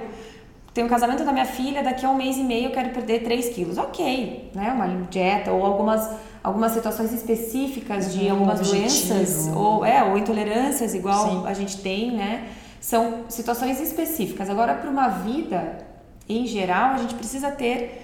tenho 0.73 0.87
um 0.87 0.89
casamento 0.89 1.23
da 1.23 1.31
minha 1.31 1.45
filha, 1.45 1.83
daqui 1.83 2.05
a 2.05 2.09
um 2.09 2.15
mês 2.15 2.35
e 2.37 2.43
meio 2.43 2.65
eu 2.65 2.71
quero 2.71 2.89
perder 2.89 3.23
3 3.23 3.49
quilos. 3.49 3.77
Ok, 3.77 4.51
né? 4.55 4.71
Uma 4.71 4.87
dieta 5.09 5.51
ou 5.51 5.65
algumas 5.65 6.09
algumas 6.43 6.73
situações 6.73 7.13
específicas 7.13 8.13
de 8.13 8.25
um 8.25 8.31
algumas 8.31 8.59
objetivo. 8.59 9.13
doenças 9.13 9.47
ou 9.55 9.85
é 9.85 10.03
ou 10.03 10.17
intolerâncias 10.17 10.93
igual 10.93 11.29
Sim. 11.29 11.43
a 11.45 11.53
gente 11.53 11.77
tem, 11.77 12.11
né? 12.11 12.49
São 12.81 13.23
situações 13.29 13.79
específicas. 13.79 14.49
Agora 14.49 14.73
para 14.73 14.89
uma 14.89 15.07
vida 15.07 15.77
em 16.27 16.45
geral, 16.45 16.95
a 16.95 16.97
gente 16.97 17.15
precisa 17.15 17.51
ter 17.51 18.01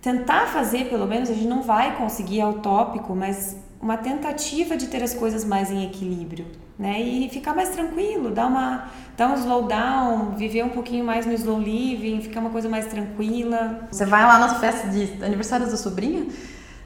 tentar 0.00 0.46
fazer, 0.46 0.88
pelo 0.88 1.06
menos 1.06 1.30
a 1.30 1.34
gente 1.34 1.46
não 1.46 1.62
vai 1.62 1.96
conseguir 1.96 2.40
ao 2.40 2.54
tópico, 2.54 3.14
mas 3.14 3.56
uma 3.80 3.96
tentativa 3.96 4.76
de 4.76 4.88
ter 4.88 5.02
as 5.02 5.14
coisas 5.14 5.44
mais 5.44 5.70
em 5.70 5.84
equilíbrio, 5.84 6.46
né? 6.82 7.00
E 7.00 7.28
ficar 7.28 7.54
mais 7.54 7.68
tranquilo, 7.70 8.30
dar 8.30 8.46
uma 8.46 8.90
dar 9.16 9.28
um 9.28 9.34
slowdown, 9.34 10.32
viver 10.36 10.64
um 10.64 10.70
pouquinho 10.70 11.04
mais 11.04 11.24
no 11.24 11.32
slow 11.32 11.60
living, 11.60 12.20
ficar 12.20 12.40
uma 12.40 12.50
coisa 12.50 12.68
mais 12.68 12.86
tranquila. 12.86 13.86
Você 13.90 14.04
vai 14.04 14.22
lá 14.22 14.38
na 14.38 14.54
festa 14.56 14.88
de 14.88 15.22
aniversário 15.22 15.66
da 15.66 15.76
sobrinha, 15.76 16.26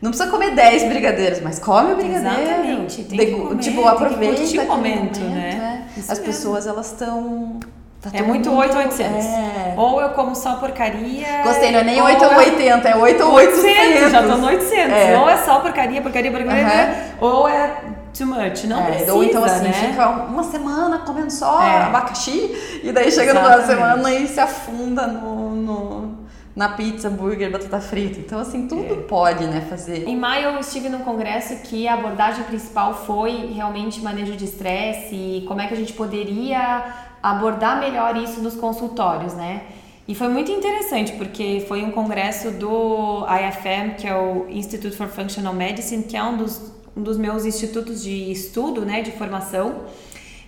não 0.02 0.10
precisa 0.10 0.30
comer 0.30 0.50
10 0.54 0.84
brigadeiros, 0.84 1.40
mas 1.40 1.58
come 1.58 1.94
o 1.94 1.96
brigadeiro. 1.96 2.42
Exatamente. 2.42 3.04
Tem 3.04 3.18
de, 3.18 3.32
comer, 3.32 3.62
tipo, 3.62 3.88
aproveita 3.88 4.36
tem 4.36 4.60
o 4.60 4.66
momento, 4.66 5.20
momento, 5.20 5.34
né? 5.34 5.86
É. 5.96 6.00
As 6.00 6.08
mesmo. 6.08 6.24
pessoas, 6.24 6.66
elas 6.66 6.92
estão... 6.92 7.58
Tá 8.02 8.10
é 8.12 8.22
muito 8.22 8.52
8 8.52 8.72
ou 8.76 8.82
800. 8.82 9.24
É. 9.24 9.74
Ou 9.76 10.00
eu 10.00 10.10
como 10.10 10.34
só 10.36 10.56
porcaria. 10.56 11.42
Gostei, 11.42 11.72
não 11.72 11.80
é 11.80 11.84
nem 11.84 12.00
8 12.00 12.24
ou 12.24 12.36
80, 12.36 12.88
é 12.88 12.96
8 12.96 13.24
ou 13.24 13.32
800. 13.32 13.64
800 13.64 14.12
já 14.12 14.22
tô 14.22 14.36
no 14.36 14.46
800. 14.46 14.76
É. 14.76 15.18
Ou 15.18 15.28
é 15.28 15.36
só 15.38 15.58
porcaria, 15.60 16.02
porcaria, 16.02 16.30
porcaria. 16.30 17.14
Ou 17.18 17.48
é 17.48 17.95
too 18.16 18.26
much. 18.26 18.64
Não 18.64 18.80
é, 18.80 18.86
precisa, 18.86 19.14
Ou 19.14 19.24
então 19.24 19.44
assim, 19.44 19.64
né? 19.64 19.72
fica 19.72 20.08
uma 20.08 20.42
semana 20.42 20.98
comendo 20.98 21.30
só 21.30 21.62
é. 21.62 21.82
abacaxi 21.82 22.80
e 22.82 22.92
daí 22.92 23.10
chega 23.10 23.30
Exatamente. 23.30 23.34
no 23.34 23.40
final 23.40 23.58
da 23.58 23.66
semana 23.66 24.14
e 24.14 24.26
se 24.26 24.40
afunda 24.40 25.06
no, 25.06 25.50
no 25.50 26.26
na 26.56 26.70
pizza, 26.70 27.08
hambúrguer, 27.08 27.50
batata 27.50 27.78
frita. 27.80 28.18
Então, 28.18 28.40
assim, 28.40 28.66
tudo 28.66 28.94
é. 28.94 28.96
pode, 29.02 29.44
né, 29.44 29.60
fazer. 29.68 30.08
Em 30.08 30.16
maio 30.16 30.48
eu 30.48 30.58
estive 30.58 30.88
num 30.88 31.00
congresso 31.00 31.56
que 31.62 31.86
a 31.86 31.92
abordagem 31.92 32.44
principal 32.44 32.94
foi 33.04 33.52
realmente 33.54 34.00
manejo 34.00 34.34
de 34.34 34.46
estresse 34.46 35.14
e 35.14 35.44
como 35.46 35.60
é 35.60 35.66
que 35.66 35.74
a 35.74 35.76
gente 35.76 35.92
poderia 35.92 36.94
abordar 37.22 37.78
melhor 37.78 38.16
isso 38.16 38.40
nos 38.40 38.54
consultórios, 38.54 39.34
né? 39.34 39.64
E 40.08 40.14
foi 40.14 40.28
muito 40.28 40.50
interessante 40.50 41.12
porque 41.12 41.64
foi 41.66 41.82
um 41.82 41.90
congresso 41.90 42.52
do 42.52 43.26
IFM, 43.26 43.96
que 43.98 44.06
é 44.06 44.16
o 44.16 44.46
Institute 44.48 44.96
for 44.96 45.08
Functional 45.08 45.52
Medicine, 45.52 46.04
que 46.04 46.16
é 46.16 46.22
um 46.22 46.36
dos, 46.36 46.72
um 46.96 47.02
dos 47.02 47.18
meus 47.18 47.44
institutos 47.44 48.02
de 48.02 48.32
estudo, 48.32 48.84
né, 48.84 49.02
de 49.02 49.12
formação. 49.12 49.82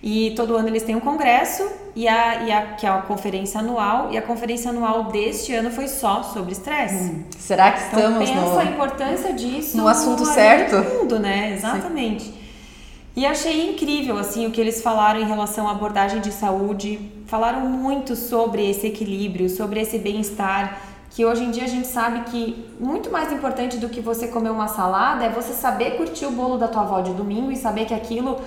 E 0.01 0.31
todo 0.31 0.55
ano 0.55 0.69
eles 0.69 0.83
têm 0.83 0.95
um 0.95 0.99
congresso, 1.01 1.69
e 1.93 2.07
a, 2.07 2.43
e 2.43 2.51
a, 2.51 2.61
que 2.75 2.85
é 2.85 2.89
a 2.89 3.01
conferência 3.01 3.59
anual, 3.59 4.09
e 4.11 4.17
a 4.17 4.21
conferência 4.21 4.69
anual 4.69 5.05
deste 5.11 5.53
ano 5.53 5.69
foi 5.69 5.89
só 5.89 6.23
sobre 6.23 6.53
estresse. 6.53 7.11
Hum, 7.11 7.23
será 7.37 7.73
que 7.73 7.83
então, 7.83 7.99
estamos 7.99 8.29
pensa 8.29 8.41
no, 8.41 8.59
a 8.59 8.63
importância 8.63 9.33
disso 9.33 9.75
no 9.75 9.87
assunto 9.87 10.25
certo? 10.25 10.77
No 10.77 10.99
mundo, 10.99 11.19
né? 11.19 11.53
Exatamente. 11.53 12.23
Sim. 12.23 12.33
E 13.13 13.25
achei 13.25 13.69
incrível 13.69 14.17
assim 14.17 14.47
o 14.47 14.51
que 14.51 14.61
eles 14.61 14.81
falaram 14.81 15.19
em 15.19 15.25
relação 15.25 15.67
à 15.67 15.71
abordagem 15.71 16.21
de 16.21 16.31
saúde. 16.31 16.97
Falaram 17.25 17.61
muito 17.61 18.15
sobre 18.15 18.69
esse 18.69 18.87
equilíbrio, 18.87 19.49
sobre 19.49 19.81
esse 19.81 19.97
bem-estar, 19.97 20.81
que 21.09 21.25
hoje 21.25 21.43
em 21.43 21.51
dia 21.51 21.63
a 21.63 21.67
gente 21.67 21.87
sabe 21.87 22.21
que 22.29 22.69
muito 22.79 23.09
mais 23.11 23.31
importante 23.31 23.77
do 23.77 23.89
que 23.89 23.99
você 23.99 24.27
comer 24.27 24.51
uma 24.51 24.67
salada 24.67 25.25
é 25.25 25.29
você 25.29 25.53
saber 25.53 25.97
curtir 25.97 26.25
o 26.25 26.31
bolo 26.31 26.57
da 26.57 26.67
tua 26.67 26.83
avó 26.83 27.01
de 27.01 27.11
domingo 27.13 27.51
e 27.51 27.55
saber 27.55 27.85
que 27.85 27.93
aquilo 27.93 28.39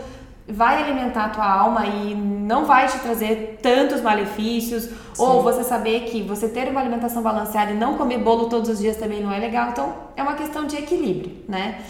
vai 0.48 0.82
alimentar 0.82 1.26
a 1.26 1.28
tua 1.28 1.48
alma 1.50 1.86
e 1.86 2.14
não 2.14 2.64
vai 2.64 2.86
te 2.86 2.98
trazer 2.98 3.58
tantos 3.62 4.00
malefícios, 4.00 4.84
Sim. 4.84 4.92
ou 5.18 5.42
você 5.42 5.62
saber 5.62 6.00
que 6.02 6.22
você 6.22 6.48
ter 6.48 6.68
uma 6.68 6.80
alimentação 6.80 7.22
balanceada 7.22 7.72
e 7.72 7.74
não 7.74 7.96
comer 7.96 8.18
bolo 8.18 8.48
todos 8.48 8.68
os 8.68 8.78
dias 8.78 8.96
também 8.96 9.22
não 9.22 9.32
é 9.32 9.38
legal. 9.38 9.70
Então, 9.70 9.94
é 10.16 10.22
uma 10.22 10.34
questão 10.34 10.66
de 10.66 10.76
equilíbrio, 10.76 11.32
né? 11.48 11.80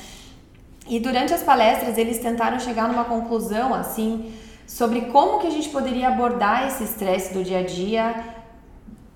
E 0.89 0.99
durante 1.01 1.33
as 1.33 1.43
palestras 1.43 1.97
eles 1.97 2.19
tentaram 2.19 2.59
chegar 2.59 2.89
numa 2.89 3.05
conclusão 3.05 3.73
assim 3.73 4.33
sobre 4.67 5.03
como 5.03 5.39
que 5.39 5.47
a 5.47 5.51
gente 5.51 5.69
poderia 5.69 6.09
abordar 6.09 6.67
esse 6.67 6.85
estresse 6.85 7.33
do 7.33 7.43
dia 7.45 7.61
a 7.61 7.63
dia 7.63 8.42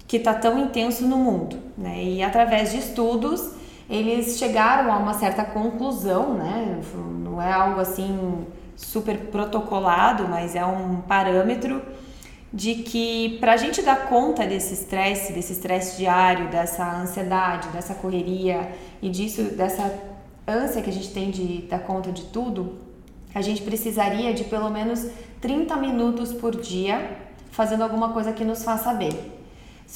que 0.07 0.19
está 0.19 0.35
tão 0.35 0.59
intenso 0.59 1.07
no 1.07 1.16
mundo, 1.16 1.59
né? 1.77 2.03
E 2.03 2.23
através 2.23 2.71
de 2.73 2.79
estudos 2.79 3.53
eles 3.88 4.37
chegaram 4.38 4.92
a 4.92 4.97
uma 4.97 5.14
certa 5.14 5.45
conclusão, 5.45 6.35
né? 6.35 6.81
Não 7.23 7.40
é 7.40 7.53
algo 7.53 7.81
assim 7.81 8.47
super 8.77 9.16
protocolado, 9.27 10.29
mas 10.29 10.55
é 10.55 10.64
um 10.64 11.01
parâmetro 11.03 11.81
de 12.53 12.77
que 12.77 13.38
para 13.40 13.53
a 13.53 13.57
gente 13.57 13.83
dar 13.83 14.09
conta 14.09 14.47
desse 14.47 14.75
estresse, 14.75 15.33
desse 15.33 15.53
estresse 15.53 15.97
diário, 15.97 16.49
dessa 16.49 17.01
ansiedade, 17.01 17.69
dessa 17.69 17.95
correria 17.95 18.73
e 19.03 19.09
disso, 19.09 19.42
dessa 19.42 19.92
ânsia 20.47 20.83
que 20.83 20.90
a 20.90 20.92
gente 20.92 21.12
tem 21.12 21.31
de 21.31 21.62
dar 21.62 21.81
conta 21.81 22.12
de 22.12 22.25
tudo, 22.27 22.79
a 23.35 23.42
gente 23.42 23.62
precisaria 23.62 24.33
de 24.33 24.45
pelo 24.45 24.71
menos 24.71 25.07
30 25.40 25.77
minutos 25.77 26.33
por 26.33 26.57
dia 26.57 27.19
fazendo 27.51 27.83
alguma 27.83 28.12
coisa 28.12 28.33
que 28.33 28.45
nos 28.45 28.64
faça 28.64 28.92
bem. 28.92 29.36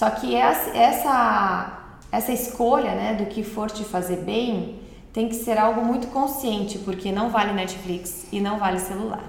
Só 0.00 0.08
que 0.08 0.34
essa, 0.34 1.72
essa 2.10 2.32
escolha 2.32 2.92
né, 2.92 3.12
do 3.12 3.26
que 3.26 3.44
for 3.44 3.70
te 3.70 3.84
fazer 3.84 4.16
bem 4.24 4.80
tem 5.12 5.28
que 5.28 5.34
ser 5.34 5.58
algo 5.58 5.84
muito 5.84 6.06
consciente, 6.06 6.78
porque 6.78 7.12
não 7.12 7.28
vale 7.28 7.52
Netflix 7.52 8.26
e 8.32 8.40
não 8.40 8.58
vale 8.58 8.78
celular. 8.78 9.28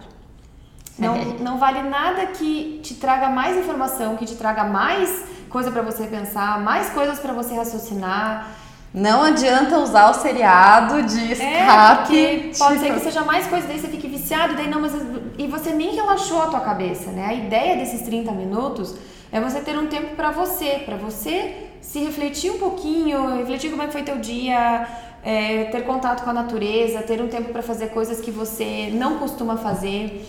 Não, 0.98 1.16
não 1.44 1.58
vale 1.58 1.82
nada 1.90 2.26
que 2.28 2.80
te 2.82 2.94
traga 2.94 3.28
mais 3.28 3.58
informação, 3.58 4.16
que 4.16 4.26
te 4.26 4.36
traga 4.36 4.64
mais 4.64 5.26
coisa 5.50 5.70
para 5.70 5.82
você 5.82 6.08
pensar, 6.08 6.62
mais 6.62 6.90
coisas 6.92 7.20
para 7.20 7.34
você 7.34 7.54
raciocinar. 7.54 8.52
Não 8.94 9.24
adianta 9.24 9.78
usar 9.78 10.10
o 10.10 10.14
seriado 10.14 11.04
de 11.04 11.20
é, 11.20 11.34
escape. 11.34 12.18
É, 12.18 12.58
pode 12.58 12.80
ser 12.80 12.94
que 12.94 13.00
seja 13.02 13.26
mais 13.26 13.46
coisa, 13.46 13.68
daí 13.68 13.78
você 13.78 13.90
fique 13.90 14.08
viciado, 14.08 14.56
daí 14.56 14.70
não, 14.70 14.80
mas 14.80 14.94
e 15.38 15.48
você 15.48 15.74
nem 15.74 15.96
relaxou 15.96 16.42
a 16.42 16.48
tua 16.48 16.62
cabeça, 16.62 17.12
né? 17.12 17.26
A 17.26 17.34
ideia 17.34 17.76
desses 17.76 18.04
30 18.04 18.32
minutos 18.32 18.96
é 19.32 19.39
você 19.39 19.62
ter 19.62 19.78
um 19.78 19.88
tempo 19.88 20.15
para 20.15 20.32
você, 20.32 20.82
para 20.86 20.98
você 20.98 21.70
se 21.82 22.00
refletir 22.00 22.52
um 22.52 22.58
pouquinho, 22.58 23.38
refletir 23.38 23.70
como 23.70 23.82
é 23.82 23.88
que 23.88 23.94
foi 23.94 24.04
teu 24.04 24.17
dia, 24.17 24.88
é, 25.24 25.65
ter 25.65 25.84
contato 25.84 26.24
com 26.24 26.30
a 26.30 26.34
natureza, 26.34 27.02
ter 27.02 27.22
um 27.22 27.28
tempo 27.28 27.52
para 27.52 27.62
fazer 27.62 27.88
coisas 27.88 28.20
que 28.20 28.32
você 28.32 28.89
não 28.94 29.17
costuma 29.17 29.58
fazer. 29.58 30.28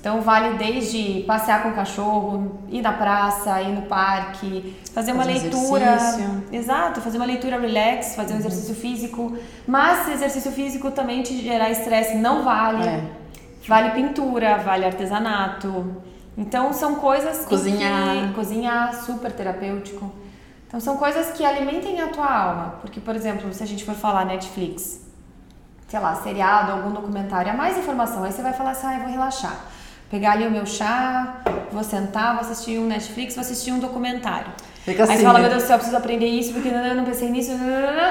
Então 0.00 0.22
vale 0.22 0.56
desde 0.56 1.24
passear 1.26 1.62
com 1.62 1.68
o 1.68 1.74
cachorro, 1.74 2.58
ir 2.70 2.80
na 2.80 2.92
praça, 2.92 3.60
ir 3.60 3.74
no 3.74 3.82
parque, 3.82 4.74
fazer 4.94 5.12
uma 5.12 5.24
fazer 5.24 5.40
leitura. 5.40 5.94
Exercício. 5.94 6.44
Exato, 6.50 7.00
fazer 7.02 7.18
uma 7.18 7.26
leitura 7.26 7.60
relax, 7.60 8.14
fazer 8.16 8.32
um 8.32 8.36
uhum. 8.36 8.40
exercício 8.40 8.74
físico. 8.74 9.36
Mas 9.66 10.06
se 10.06 10.12
exercício 10.12 10.50
físico 10.52 10.90
também 10.90 11.22
te 11.22 11.36
gerar 11.36 11.70
estresse, 11.70 12.16
não 12.16 12.42
vale. 12.42 12.88
É. 12.88 13.04
Vale 13.68 13.90
pintura, 13.90 14.56
vale 14.56 14.86
artesanato. 14.86 16.02
Então 16.40 16.72
são 16.72 16.94
coisas 16.94 17.44
cozinhar, 17.44 18.28
que, 18.28 18.34
cozinhar 18.34 18.94
super 19.04 19.30
terapêutico. 19.30 20.10
Então 20.66 20.80
são 20.80 20.96
coisas 20.96 21.32
que 21.32 21.44
alimentem 21.44 22.00
a 22.00 22.08
tua 22.08 22.26
alma, 22.26 22.74
porque 22.80 22.98
por 22.98 23.14
exemplo, 23.14 23.52
se 23.52 23.62
a 23.62 23.66
gente 23.66 23.84
for 23.84 23.94
falar 23.94 24.24
Netflix, 24.24 25.02
sei 25.86 26.00
lá, 26.00 26.14
seriado, 26.14 26.72
algum 26.72 26.92
documentário, 26.92 27.50
é 27.50 27.52
mais 27.54 27.76
informação, 27.76 28.24
aí 28.24 28.32
você 28.32 28.40
vai 28.40 28.54
falar 28.54 28.70
assim, 28.70 28.86
ah, 28.86 28.94
eu 28.94 29.00
vou 29.00 29.10
relaxar. 29.10 29.54
Pegar 30.08 30.32
ali 30.32 30.46
o 30.46 30.50
meu 30.50 30.64
chá, 30.64 31.42
vou 31.70 31.84
sentar, 31.84 32.32
vou 32.32 32.40
assistir 32.40 32.78
um 32.78 32.86
Netflix, 32.86 33.34
vou 33.34 33.42
assistir 33.42 33.72
um 33.72 33.78
documentário. 33.78 34.50
Fica 34.84 35.02
assim, 35.02 35.12
aí 35.12 35.18
você 35.18 35.24
fala, 35.24 35.38
né? 35.38 35.42
meu 35.42 35.50
Deus 35.50 35.62
do 35.62 35.66
céu, 35.66 35.74
eu 35.74 35.78
preciso 35.78 35.96
aprender 35.98 36.26
isso, 36.26 36.54
porque 36.54 36.68
eu 36.68 36.94
não 36.94 37.04
pensei 37.04 37.28
nisso. 37.28 37.52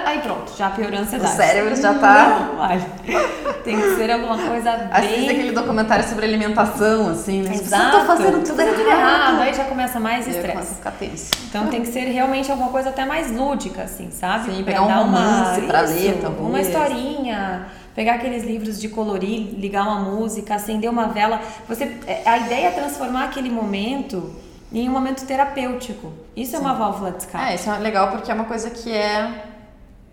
Aí 0.06 0.20
pronto, 0.20 0.52
já 0.56 0.70
piorou 0.70 1.00
a 1.00 1.02
ansiedade. 1.02 1.34
O 1.34 1.36
cérebro 1.36 1.76
já 1.76 1.94
tá. 1.96 2.52
Não. 2.56 3.54
Tem 3.64 3.76
que 3.76 3.96
ser 3.96 4.12
alguma 4.12 4.38
coisa 4.38 4.72
bem. 4.72 4.88
Assiste 4.92 5.30
aquele 5.30 5.52
documentário 5.52 6.08
sobre 6.08 6.26
alimentação, 6.26 7.10
assim, 7.10 7.42
né? 7.42 7.56
Exato. 7.56 7.98
Eu 7.98 8.00
tô 8.00 8.06
fazendo 8.06 8.44
tudo 8.46 8.62
errado. 8.62 9.42
Aí 9.42 9.54
já 9.54 9.64
começa 9.64 10.00
mais 10.00 10.28
estresse. 10.28 10.76
ficar 10.76 10.92
tenso. 10.92 11.32
Então 11.50 11.68
tem 11.68 11.82
que 11.82 11.88
ser 11.88 12.02
realmente 12.02 12.52
alguma 12.52 12.70
coisa 12.70 12.90
até 12.90 13.04
mais 13.04 13.32
lúdica, 13.32 13.84
assim, 13.84 14.12
sabe? 14.12 14.54
Sim, 14.54 14.64
pegar 14.64 14.84
um 14.84 15.06
romance 15.06 15.60
uma... 15.62 15.68
pra 15.68 15.82
ler, 15.82 16.20
talvez. 16.22 16.48
Uma 16.48 16.62
historinha 16.62 17.66
pegar 17.96 18.14
aqueles 18.14 18.46
livros 18.46 18.80
de 18.80 18.88
colorir, 18.88 19.50
ligar 19.58 19.84
uma 19.84 20.00
música, 20.00 20.56
acender 20.56 20.90
uma 20.90 21.08
vela. 21.08 21.42
Você, 21.68 21.98
a 22.26 22.38
ideia 22.38 22.68
é 22.68 22.72
transformar 22.72 23.26
aquele 23.26 23.50
momento 23.50 24.34
em 24.72 24.88
um 24.88 24.92
momento 24.92 25.26
terapêutico. 25.26 26.12
Isso 26.36 26.52
Sim. 26.52 26.58
é 26.58 26.60
uma 26.60 26.74
válvula 26.74 27.12
de 27.12 27.18
escape. 27.20 27.52
É, 27.52 27.56
isso 27.56 27.70
é 27.70 27.78
legal 27.78 28.10
porque 28.12 28.32
é 28.32 28.34
uma 28.34 28.46
coisa 28.46 28.70
que 28.70 28.92
é 28.92 29.46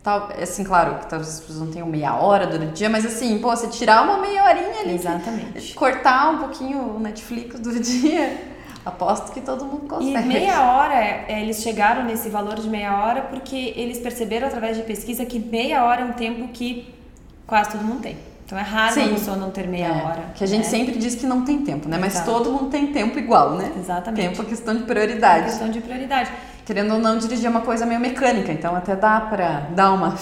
Tal, 0.07 0.29
assim, 0.41 0.63
claro, 0.63 1.01
que 1.01 1.07
talvez 1.09 1.29
as 1.35 1.41
pessoas 1.41 1.59
não 1.59 1.67
tenham 1.67 1.89
meia 1.89 2.15
hora 2.15 2.47
durante 2.47 2.71
o 2.71 2.75
dia, 2.75 2.89
mas 2.89 3.05
assim, 3.05 3.41
pô, 3.41 3.51
você 3.51 3.67
tirar 3.67 4.05
uma 4.05 4.19
meia 4.19 4.45
horinha 4.45 4.83
ali. 4.83 4.95
Exatamente. 4.95 5.75
Cortar 5.75 6.31
um 6.31 6.39
pouquinho 6.39 6.95
o 6.95 7.01
Netflix 7.01 7.59
do 7.59 7.73
dia. 7.83 8.55
Aposto 8.85 9.33
que 9.33 9.41
todo 9.41 9.65
mundo 9.65 9.89
consegue. 9.89 10.17
E 10.17 10.29
meia 10.29 10.63
hora, 10.63 10.95
é, 10.95 11.43
eles 11.43 11.61
chegaram 11.61 12.05
nesse 12.05 12.29
valor 12.29 12.55
de 12.55 12.69
meia 12.69 12.97
hora 12.97 13.23
porque 13.23 13.75
eles 13.75 13.99
perceberam 13.99 14.47
através 14.47 14.77
de 14.77 14.85
pesquisa 14.85 15.27
que 15.27 15.41
meia 15.41 15.85
hora 15.85 16.03
é 16.03 16.05
um 16.05 16.13
tempo 16.13 16.47
que 16.53 16.95
quase 17.45 17.73
todo 17.73 17.83
mundo 17.83 18.03
tem. 18.03 18.17
Então 18.47 18.57
é 18.57 18.63
raro 18.63 18.95
Sim. 18.95 19.01
uma 19.01 19.15
pessoa 19.15 19.37
não 19.37 19.51
ter 19.51 19.67
meia 19.67 19.89
é, 19.89 20.05
hora. 20.05 20.23
Que 20.37 20.45
a 20.45 20.47
gente 20.47 20.63
né? 20.63 20.71
sempre 20.71 20.97
diz 20.97 21.17
que 21.17 21.27
não 21.27 21.45
tem 21.45 21.63
tempo, 21.63 21.89
né? 21.89 21.99
Mas 22.01 22.15
Exato. 22.15 22.31
todo 22.31 22.53
mundo 22.53 22.71
tem 22.71 22.93
tempo 22.93 23.19
igual, 23.19 23.57
né? 23.57 23.73
Exatamente. 23.77 24.29
Tempo 24.29 24.43
é 24.43 24.45
questão 24.45 24.77
de 24.77 24.85
prioridade. 24.85 25.41
É 25.41 25.45
questão 25.47 25.69
de 25.69 25.81
prioridade. 25.81 26.31
Querendo 26.65 26.95
ou 26.95 27.01
não, 27.01 27.19
dirigir 27.19 27.47
é 27.47 27.51
uma 27.51 27.63
coisa 27.63 27.85
meio 27.85 28.01
mecânica, 28.01 28.53
então 28.53 28.75
até 28.77 28.95
dá 28.95 29.21
pra 29.21 29.67
dar 29.75 29.93
uma 29.93 30.17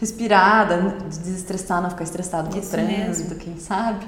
respirada, 0.00 0.96
desestressar, 1.08 1.82
não 1.82 1.90
ficar 1.90 2.04
estressado 2.04 2.48
com 2.48 2.58
o 2.58 2.62
trânsito, 2.62 3.34
quem 3.34 3.58
sabe. 3.58 4.06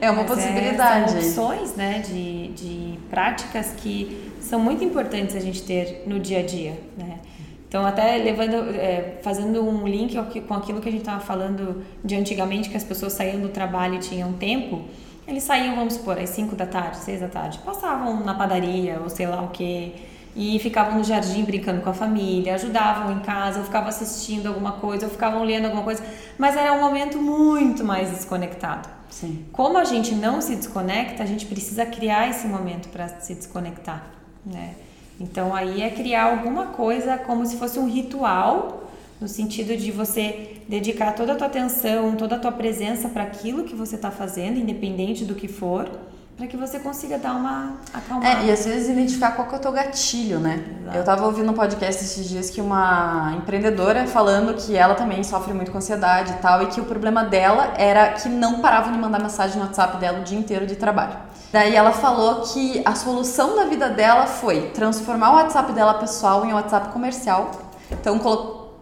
É 0.00 0.10
uma 0.10 0.22
Mas 0.24 0.32
possibilidade. 0.32 1.16
É, 1.16 1.20
são 1.20 1.46
opções, 1.46 1.76
né, 1.76 2.00
de, 2.00 2.48
de 2.48 2.98
práticas 3.08 3.72
que 3.76 4.32
são 4.40 4.58
muito 4.58 4.82
importantes 4.82 5.36
a 5.36 5.40
gente 5.40 5.62
ter 5.62 6.02
no 6.06 6.18
dia 6.18 6.40
a 6.40 6.42
dia, 6.42 6.80
né? 6.98 7.18
Então, 7.68 7.84
até 7.84 8.16
levando, 8.18 8.54
é, 8.76 9.18
fazendo 9.22 9.60
um 9.68 9.86
link 9.86 10.16
com 10.42 10.54
aquilo 10.54 10.80
que 10.80 10.88
a 10.88 10.92
gente 10.92 11.00
estava 11.00 11.20
falando 11.20 11.82
de 12.04 12.14
antigamente, 12.14 12.70
que 12.70 12.76
as 12.76 12.84
pessoas 12.84 13.12
saíam 13.12 13.40
do 13.40 13.48
trabalho 13.48 13.96
e 13.96 13.98
tinham 13.98 14.32
tempo, 14.34 14.84
eles 15.26 15.42
saíam, 15.42 15.74
vamos 15.74 15.94
supor, 15.94 16.18
às 16.18 16.30
5 16.30 16.54
da 16.54 16.66
tarde, 16.66 16.98
6 16.98 17.20
da 17.20 17.28
tarde, 17.28 17.58
passavam 17.58 18.24
na 18.24 18.34
padaria 18.34 19.00
ou 19.02 19.08
sei 19.08 19.26
lá 19.26 19.42
o 19.42 19.48
que, 19.48 19.92
e 20.36 20.58
ficavam 20.60 20.98
no 20.98 21.02
jardim 21.02 21.42
brincando 21.44 21.80
com 21.80 21.90
a 21.90 21.94
família, 21.94 22.54
ajudavam 22.54 23.10
em 23.12 23.20
casa, 23.20 23.58
ou 23.58 23.64
ficavam 23.64 23.88
assistindo 23.88 24.46
alguma 24.46 24.72
coisa, 24.72 25.06
ou 25.06 25.10
ficavam 25.10 25.42
lendo 25.42 25.64
alguma 25.64 25.82
coisa, 25.82 26.04
mas 26.38 26.54
era 26.56 26.72
um 26.72 26.80
momento 26.80 27.18
muito 27.18 27.82
mais 27.82 28.10
desconectado. 28.10 28.88
Sim. 29.10 29.46
Como 29.50 29.78
a 29.78 29.84
gente 29.84 30.14
não 30.14 30.40
se 30.40 30.54
desconecta, 30.54 31.22
a 31.22 31.26
gente 31.26 31.46
precisa 31.46 31.86
criar 31.86 32.28
esse 32.28 32.46
momento 32.46 32.88
para 32.90 33.08
se 33.20 33.34
desconectar, 33.34 34.04
né? 34.44 34.74
Então 35.20 35.54
aí 35.54 35.82
é 35.82 35.90
criar 35.90 36.24
alguma 36.24 36.66
coisa 36.66 37.16
como 37.16 37.46
se 37.46 37.56
fosse 37.56 37.78
um 37.78 37.88
ritual, 37.88 38.90
no 39.20 39.26
sentido 39.26 39.76
de 39.76 39.90
você 39.90 40.60
dedicar 40.68 41.12
toda 41.12 41.32
a 41.32 41.36
tua 41.36 41.46
atenção, 41.46 42.14
toda 42.16 42.36
a 42.36 42.38
tua 42.38 42.52
presença 42.52 43.08
para 43.08 43.22
aquilo 43.22 43.64
que 43.64 43.74
você 43.74 43.96
está 43.96 44.10
fazendo, 44.10 44.58
independente 44.58 45.24
do 45.24 45.34
que 45.34 45.48
for, 45.48 45.88
para 46.36 46.46
que 46.46 46.56
você 46.56 46.78
consiga 46.78 47.16
dar 47.16 47.32
uma 47.32 47.76
acalmada. 47.94 48.42
É, 48.42 48.46
e 48.46 48.52
às 48.52 48.66
vezes 48.66 48.90
identificar 48.90 49.32
qual 49.32 49.48
que 49.48 49.54
é 49.54 49.58
o 49.58 49.60
teu 49.60 49.72
gatilho, 49.72 50.38
né? 50.38 50.62
Exato. 50.82 50.96
Eu 50.96 51.00
estava 51.00 51.24
ouvindo 51.24 51.50
um 51.50 51.54
podcast 51.54 52.04
esses 52.04 52.28
dias 52.28 52.50
que 52.50 52.60
uma 52.60 53.34
empreendedora 53.38 54.06
falando 54.06 54.52
que 54.54 54.76
ela 54.76 54.94
também 54.94 55.24
sofre 55.24 55.54
muito 55.54 55.70
com 55.70 55.78
ansiedade 55.78 56.32
e 56.32 56.36
tal, 56.36 56.62
e 56.62 56.66
que 56.66 56.78
o 56.78 56.84
problema 56.84 57.24
dela 57.24 57.72
era 57.78 58.10
que 58.10 58.28
não 58.28 58.60
paravam 58.60 58.92
de 58.92 58.98
mandar 58.98 59.18
mensagem 59.18 59.56
no 59.56 59.64
WhatsApp 59.64 59.96
dela 59.96 60.20
o 60.20 60.24
dia 60.24 60.38
inteiro 60.38 60.66
de 60.66 60.76
trabalho. 60.76 61.16
Daí 61.52 61.74
ela 61.74 61.92
falou 61.92 62.42
que 62.42 62.82
a 62.84 62.94
solução 62.94 63.56
da 63.56 63.64
vida 63.64 63.88
dela 63.88 64.26
foi 64.26 64.70
transformar 64.70 65.30
o 65.30 65.34
WhatsApp 65.34 65.72
dela 65.72 65.94
pessoal 65.94 66.44
em 66.44 66.52
um 66.52 66.54
WhatsApp 66.54 66.88
comercial. 66.88 67.50
Então, 67.90 68.18
colo... 68.18 68.74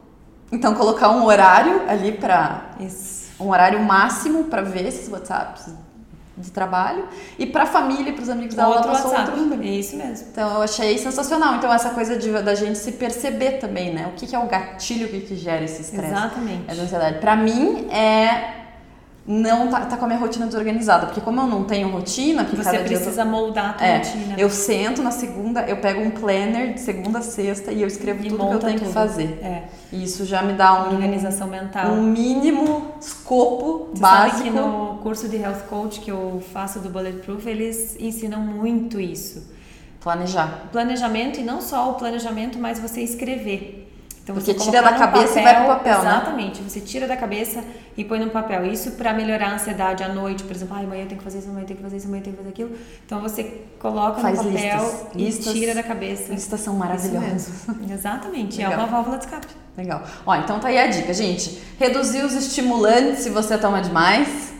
então 0.50 0.74
colocar 0.74 1.11
um 1.11 1.24
horário 1.24 1.83
ali 1.88 2.12
para 2.12 2.70
um 3.38 3.50
horário 3.50 3.81
máximo 3.81 4.44
para 4.44 4.62
ver 4.62 4.87
esses 4.87 5.09
WhatsApps 5.09 5.72
de 6.37 6.50
trabalho 6.50 7.07
e 7.38 7.46
para 7.46 7.62
a 7.62 7.66
família 7.66 8.11
e 8.11 8.12
para 8.12 8.22
os 8.22 8.29
amigos 8.29 8.57
dela 8.57 8.68
outro 8.68 8.85
ela 8.85 8.92
passou 8.92 9.11
WhatsApp. 9.12 9.31
outro 9.31 9.44
número. 9.44 9.62
É 9.62 9.66
isso 9.66 9.96
mesmo. 9.96 10.29
Então 10.33 10.55
eu 10.55 10.62
achei 10.62 10.98
sensacional. 10.98 11.57
Então 11.57 11.72
essa 11.72 11.90
coisa 11.90 12.16
de, 12.16 12.31
da 12.42 12.55
gente 12.55 12.79
se 12.79 12.92
perceber 12.92 13.59
também, 13.59 13.94
né? 13.94 14.09
O 14.09 14.12
que, 14.16 14.27
que 14.27 14.35
é 14.35 14.38
o 14.38 14.46
gatilho 14.46 15.08
que, 15.08 15.21
que 15.21 15.37
gera 15.37 15.65
esse 15.65 15.83
estresse? 15.83 16.12
Exatamente. 16.12 16.65
Essa 16.67 16.83
ansiedade. 16.83 17.19
Para 17.19 17.37
mim 17.37 17.87
é 17.90 18.63
não 19.27 19.68
tá, 19.68 19.81
tá 19.87 19.96
com 19.96 20.04
a 20.04 20.08
minha 20.08 20.20
rotina 20.20 20.46
desorganizada. 20.46 21.06
Porque 21.06 21.20
como 21.20 21.40
eu 21.40 21.46
não 21.46 21.64
tenho 21.64 21.88
rotina, 21.88 22.44
que 22.44 22.54
Você 22.56 22.70
dia 22.70 22.81
eu 22.81 22.85
precisa 22.85 23.25
moldar 23.25 23.70
a 23.70 23.72
tua 23.72 23.87
É, 23.87 23.96
rotina. 23.98 24.35
eu 24.37 24.50
sento 24.50 25.02
na 25.02 25.10
segunda, 25.10 25.62
eu 25.62 25.79
pego 25.79 26.00
um 26.02 26.10
planner 26.10 26.75
de 26.75 26.81
segunda 26.81 27.20
a 27.20 27.22
sexta 27.22 27.72
e 27.72 27.81
eu 27.81 27.88
escrevo 27.88 28.22
E 28.25 28.29
tudo 28.29 28.46
que 28.46 28.52
eu 28.54 28.58
tenho 28.58 28.79
que 28.79 28.85
tudo. 28.85 28.92
fazer. 28.92 29.38
É, 29.42 29.62
E 29.90 30.04
isso 30.04 30.25
já 30.27 30.42
me 30.42 30.52
dá 30.52 30.85
um, 30.85 30.92
organização 30.94 31.46
mental. 31.48 31.90
um 31.92 32.02
mínimo 32.02 32.92
escopo 33.00 33.88
Você 33.94 34.00
básico. 34.00 34.37
sabe 34.38 34.50
que 34.50 34.50
no 34.50 34.98
curso 35.02 35.29
de 35.29 35.37
Health 35.37 35.62
Coach 35.70 36.00
que 36.00 36.10
eu 36.10 36.42
faço 36.52 36.81
do 36.81 36.90
Bulletproof, 36.90 37.46
eles 37.48 37.96
ensinam 37.98 38.40
muito 38.40 39.00
isso. 39.00 39.52
Planejar. 40.00 40.68
Planejamento 40.70 41.40
e 41.40 41.42
não 41.42 41.62
só 41.62 41.90
o 41.90 41.94
planejamento, 41.94 42.58
mas 42.58 42.79
você 42.79 43.00
escrever. 43.00 43.81
Então 44.25 44.35
Porque 44.37 44.54
você 44.54 44.58
tira 44.58 44.81
da 44.83 44.94
cabeça 44.94 45.38
e 45.38 45.42
vai 45.42 45.54
pro 45.56 45.66
papel, 45.66 46.02
né? 46.02 46.10
Exatamente. 46.10 46.62
Você 46.62 46.81
tira 46.81 47.06
da 47.06 47.14
cabeça 47.14 47.62
e 47.94 48.02
põe 48.02 48.18
no 48.18 48.31
papel. 48.31 48.64
Isso 48.64 48.92
para 48.92 49.12
melhorar 49.12 49.48
a 49.50 49.54
ansiedade 49.56 50.02
à 50.02 50.08
noite, 50.08 50.42
por 50.44 50.56
exemplo, 50.56 50.75
ai, 50.79 50.85
amanhã 50.85 51.02
eu 51.02 51.08
tenho 51.08 51.18
que 51.18 51.25
fazer 51.25 51.38
isso, 51.40 51.48
amanhã 51.50 51.62
eu 51.64 51.66
tenho 51.66 51.77
que 51.77 51.83
fazer 51.83 51.96
isso, 51.98 52.06
amanhã 52.06 52.20
eu 52.20 52.25
tenho 52.25 52.37
que 52.37 52.42
fazer 52.42 52.48
aquilo. 52.54 52.70
Então 53.04 53.20
você 53.20 53.60
coloca 53.79 54.22
Faz 54.22 54.38
no 54.42 54.50
papel 54.50 54.81
listas. 54.83 55.06
e 55.14 55.18
Listas- 55.18 55.52
tira 55.52 55.75
da 55.75 55.83
cabeça. 55.83 56.33
Listas 56.33 56.58
são 56.60 56.75
maravilhosas. 56.75 57.66
Exatamente. 57.90 58.62
É 58.62 58.66
Legal. 58.66 58.81
uma 58.85 58.88
válvula 58.90 59.18
de 59.18 59.25
escape. 59.27 59.46
Legal. 59.77 60.02
Ó, 60.25 60.35
então 60.37 60.58
tá 60.58 60.68
aí 60.68 60.79
a 60.79 60.87
dica, 60.87 61.12
gente. 61.12 61.60
Reduzir 61.79 62.25
os 62.25 62.33
estimulantes 62.33 63.18
se 63.25 63.29
você 63.29 63.58
toma 63.58 63.83
demais. 63.83 64.54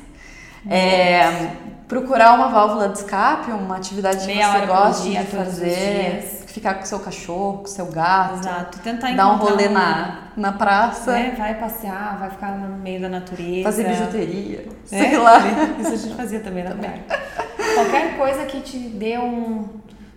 É, 0.69 1.53
procurar 1.89 2.35
uma 2.35 2.49
válvula 2.49 2.89
de 2.89 2.99
escape, 2.99 3.51
uma 3.51 3.77
atividade 3.77 4.27
Meia 4.27 4.39
que 4.41 4.45
você 4.45 4.57
hora 4.59 4.67
por 4.67 4.77
goste 4.77 5.09
dia, 5.11 5.21
de 5.21 5.27
fazer. 5.27 6.34
Ficar 6.55 6.75
com 6.75 6.85
seu 6.85 7.01
cachorro, 7.01 7.59
com 7.59 7.67
seu 7.67 7.87
gato. 7.87 8.39
Exato. 8.39 8.79
Tentar 8.79 9.13
Dar 9.17 9.33
um 9.33 9.39
rolê 9.39 9.69
na, 9.69 10.29
na 10.37 10.53
praça. 10.53 11.11
né? 11.11 11.35
Vai 11.37 11.59
passear, 11.59 12.17
vai 12.17 12.31
ficar 12.31 12.53
no 12.57 12.77
meio 12.79 13.01
da 13.01 13.09
natureza. 13.09 13.65
Fazer 13.65 13.89
bijuteria. 13.89 14.69
É, 14.93 14.99
Sei 15.01 15.19
lá. 15.19 15.39
Isso 15.81 15.93
a 15.93 15.97
gente 15.97 16.15
fazia 16.15 16.39
também 16.39 16.63
na 16.63 16.77
praia. 16.77 17.03
Qualquer 17.75 18.17
coisa 18.17 18.45
que 18.45 18.61
te 18.61 18.79
dê 18.79 19.19
um, 19.19 19.69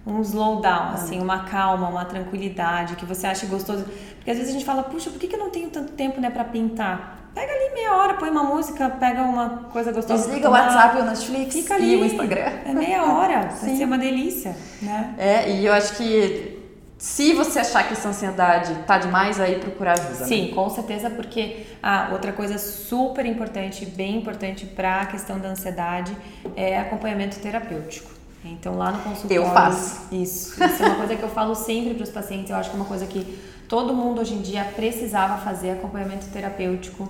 um 0.05 0.21
slowdown, 0.21 0.91
assim, 0.93 1.19
uma 1.19 1.45
calma, 1.45 1.89
uma 1.89 2.05
tranquilidade, 2.05 2.95
que 2.97 3.05
você 3.05 3.25
ache 3.25 3.47
gostoso. 3.47 3.83
Porque 4.17 4.29
às 4.29 4.37
vezes 4.37 4.51
a 4.51 4.53
gente 4.53 4.63
fala, 4.65 4.83
puxa, 4.83 5.09
por 5.09 5.17
que, 5.19 5.25
que 5.25 5.35
eu 5.35 5.39
não 5.39 5.49
tenho 5.49 5.71
tanto 5.71 5.93
tempo 5.93 6.21
né, 6.21 6.29
pra 6.29 6.43
pintar? 6.43 7.26
Pega 7.37 7.53
ali 7.53 7.73
meia 7.75 7.95
hora, 7.95 8.13
põe 8.15 8.29
uma 8.31 8.43
música, 8.43 8.89
pega 8.89 9.21
uma 9.21 9.49
coisa 9.71 9.91
gostosa. 9.91 10.23
Desliga 10.25 10.49
o 10.49 10.51
WhatsApp, 10.51 10.97
o 10.97 11.03
Netflix 11.03 11.53
Fica 11.53 11.75
ali. 11.75 11.93
e 11.93 11.95
o 11.97 12.05
Instagram. 12.05 12.51
É 12.65 12.73
meia 12.73 13.03
hora, 13.03 13.49
vai 13.61 13.75
ser 13.75 13.85
uma 13.85 13.97
delícia, 13.97 14.55
né? 14.81 15.13
É, 15.19 15.51
e 15.51 15.65
eu 15.65 15.71
acho 15.73 15.95
que 15.95 16.57
se 16.97 17.33
você 17.33 17.59
achar 17.59 17.87
que 17.87 17.93
essa 17.93 18.09
ansiedade 18.09 18.73
tá 18.87 18.97
demais, 18.97 19.39
aí 19.39 19.59
procurar 19.59 19.93
ajuda. 19.93 20.21
né? 20.21 20.25
Sim, 20.25 20.51
com 20.55 20.67
certeza, 20.67 21.11
porque 21.11 21.67
ah, 21.83 22.09
outra 22.11 22.33
coisa 22.33 22.57
super 22.57 23.23
importante, 23.23 23.85
bem 23.85 24.17
importante 24.17 24.65
para 24.65 25.01
a 25.01 25.05
questão 25.05 25.37
da 25.37 25.49
ansiedade 25.49 26.17
é 26.55 26.79
acompanhamento 26.79 27.37
terapêutico. 27.37 28.09
Então 28.43 28.75
lá 28.75 28.91
no 28.91 29.03
consultório. 29.03 29.43
Eu 29.43 29.45
faço. 29.51 30.07
Isso. 30.11 30.63
Isso 30.63 30.83
é 30.83 30.85
uma 30.87 30.95
coisa 30.95 31.15
que 31.15 31.23
eu 31.23 31.29
falo 31.29 31.53
sempre 31.53 31.93
para 31.93 32.03
os 32.03 32.09
pacientes. 32.09 32.49
Eu 32.49 32.55
acho 32.55 32.69
que 32.71 32.75
é 32.75 32.79
uma 32.79 32.87
coisa 32.87 33.05
que 33.05 33.37
todo 33.67 33.93
mundo 33.93 34.21
hoje 34.21 34.33
em 34.33 34.41
dia 34.41 34.63
precisava 34.75 35.37
fazer 35.37 35.71
acompanhamento 35.71 36.25
terapêutico, 36.27 37.07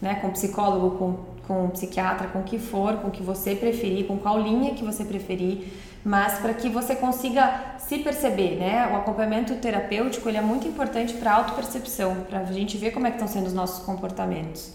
né? 0.00 0.16
Com 0.16 0.30
psicólogo, 0.30 0.96
com, 0.96 1.16
com 1.46 1.68
psiquiatra, 1.70 2.28
com 2.28 2.40
o 2.40 2.44
que 2.44 2.58
for, 2.58 2.94
com 2.98 3.08
o 3.08 3.10
que 3.10 3.22
você 3.22 3.54
preferir, 3.54 4.06
com 4.06 4.16
qual 4.18 4.40
linha 4.40 4.74
que 4.74 4.84
você 4.84 5.04
preferir 5.04 5.68
mas 6.04 6.38
para 6.38 6.54
que 6.54 6.68
você 6.68 6.96
consiga 6.96 7.76
se 7.78 7.98
perceber, 7.98 8.56
né? 8.56 8.88
O 8.92 8.96
acompanhamento 8.96 9.54
terapêutico 9.56 10.28
ele 10.28 10.38
é 10.38 10.42
muito 10.42 10.66
importante 10.66 11.14
para 11.14 11.32
a 11.32 11.34
autopercepção, 11.34 12.24
para 12.28 12.40
a 12.40 12.44
gente 12.44 12.78
ver 12.78 12.92
como 12.92 13.06
é 13.06 13.10
que 13.10 13.16
estão 13.16 13.28
sendo 13.28 13.46
os 13.46 13.52
nossos 13.52 13.84
comportamentos. 13.84 14.72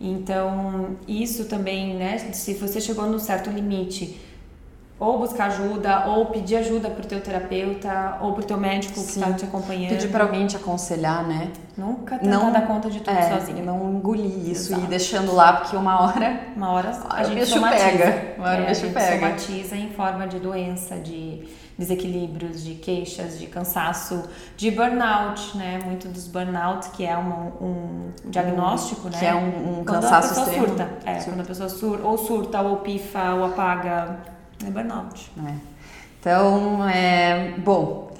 Então, 0.00 0.96
isso 1.06 1.44
também, 1.44 1.94
né? 1.94 2.18
Se 2.32 2.54
você 2.54 2.80
chegou 2.80 3.06
num 3.06 3.18
certo 3.18 3.50
limite, 3.50 4.18
ou 5.02 5.18
buscar 5.18 5.46
ajuda, 5.46 6.04
ou 6.06 6.26
pedir 6.26 6.56
ajuda 6.56 6.88
pro 6.88 7.04
teu 7.04 7.20
terapeuta, 7.20 8.18
ou 8.20 8.32
pro 8.34 8.44
teu 8.44 8.56
médico 8.56 8.94
que 8.94 9.00
Sim. 9.00 9.20
está 9.20 9.32
te 9.32 9.44
acompanhando. 9.44 9.88
Pedir 9.90 10.08
pra 10.08 10.22
alguém 10.22 10.46
te 10.46 10.56
aconselhar, 10.56 11.26
né? 11.26 11.50
Nunca 11.76 12.18
tentar 12.18 12.30
Não- 12.38 12.52
dar 12.52 12.66
conta 12.66 12.88
de 12.88 13.00
tudo 13.00 13.16
É, 13.16 13.30
sozinho. 13.30 13.64
não 13.64 13.90
engolir 13.94 14.48
isso 14.48 14.72
Exato. 14.72 14.84
e 14.84 14.86
deixando 14.86 15.34
lá, 15.34 15.54
porque 15.54 15.76
uma 15.76 16.00
hora 16.02 16.40
Uma 16.54 16.70
hora 16.70 16.90
Uma 16.90 17.18
a 17.18 17.22
o 17.22 17.24
gente 17.24 17.40
bicho 17.40 17.52
somatiza. 17.54 17.84
pega, 17.84 18.34
uma 18.38 18.48
hora 18.48 18.60
o 18.60 18.64
É, 18.64 18.66
bicho 18.68 18.80
a 18.82 18.84
gente 18.84 18.94
pega. 18.94 19.26
somatiza 19.26 19.76
em 19.76 19.90
forma 19.90 20.26
de 20.28 20.38
doença, 20.38 20.96
de 20.96 21.48
desequilíbrios, 21.76 22.62
de 22.62 22.74
queixas, 22.74 23.38
de 23.40 23.46
cansaço, 23.46 24.22
de 24.56 24.70
burnout, 24.70 25.56
né? 25.56 25.80
Muito 25.84 26.06
dos 26.08 26.28
burnout, 26.28 26.90
que 26.90 27.04
é 27.04 27.16
um, 27.18 27.52
um 27.60 28.10
diagnóstico, 28.26 29.08
né? 29.08 29.18
que 29.18 29.24
é 29.26 29.34
um, 29.34 29.80
um 29.80 29.84
Quando 29.84 30.02
cansaço 30.02 30.26
a 30.26 30.28
pessoa 30.28 30.46
extremo. 30.46 30.66
surta. 30.68 30.88
É, 31.04 31.14
quando 31.24 31.40
a 31.40 31.44
pessoa 31.44 31.68
sur 31.68 32.00
ou 32.04 32.16
surta, 32.18 32.60
ou 32.60 32.76
pifa, 32.76 33.34
ou 33.34 33.46
apaga. 33.46 34.18
É 34.66 34.70
burnout. 34.70 35.30
É. 35.46 35.52
Então, 36.20 36.88
é, 36.88 37.54
bom, 37.58 38.12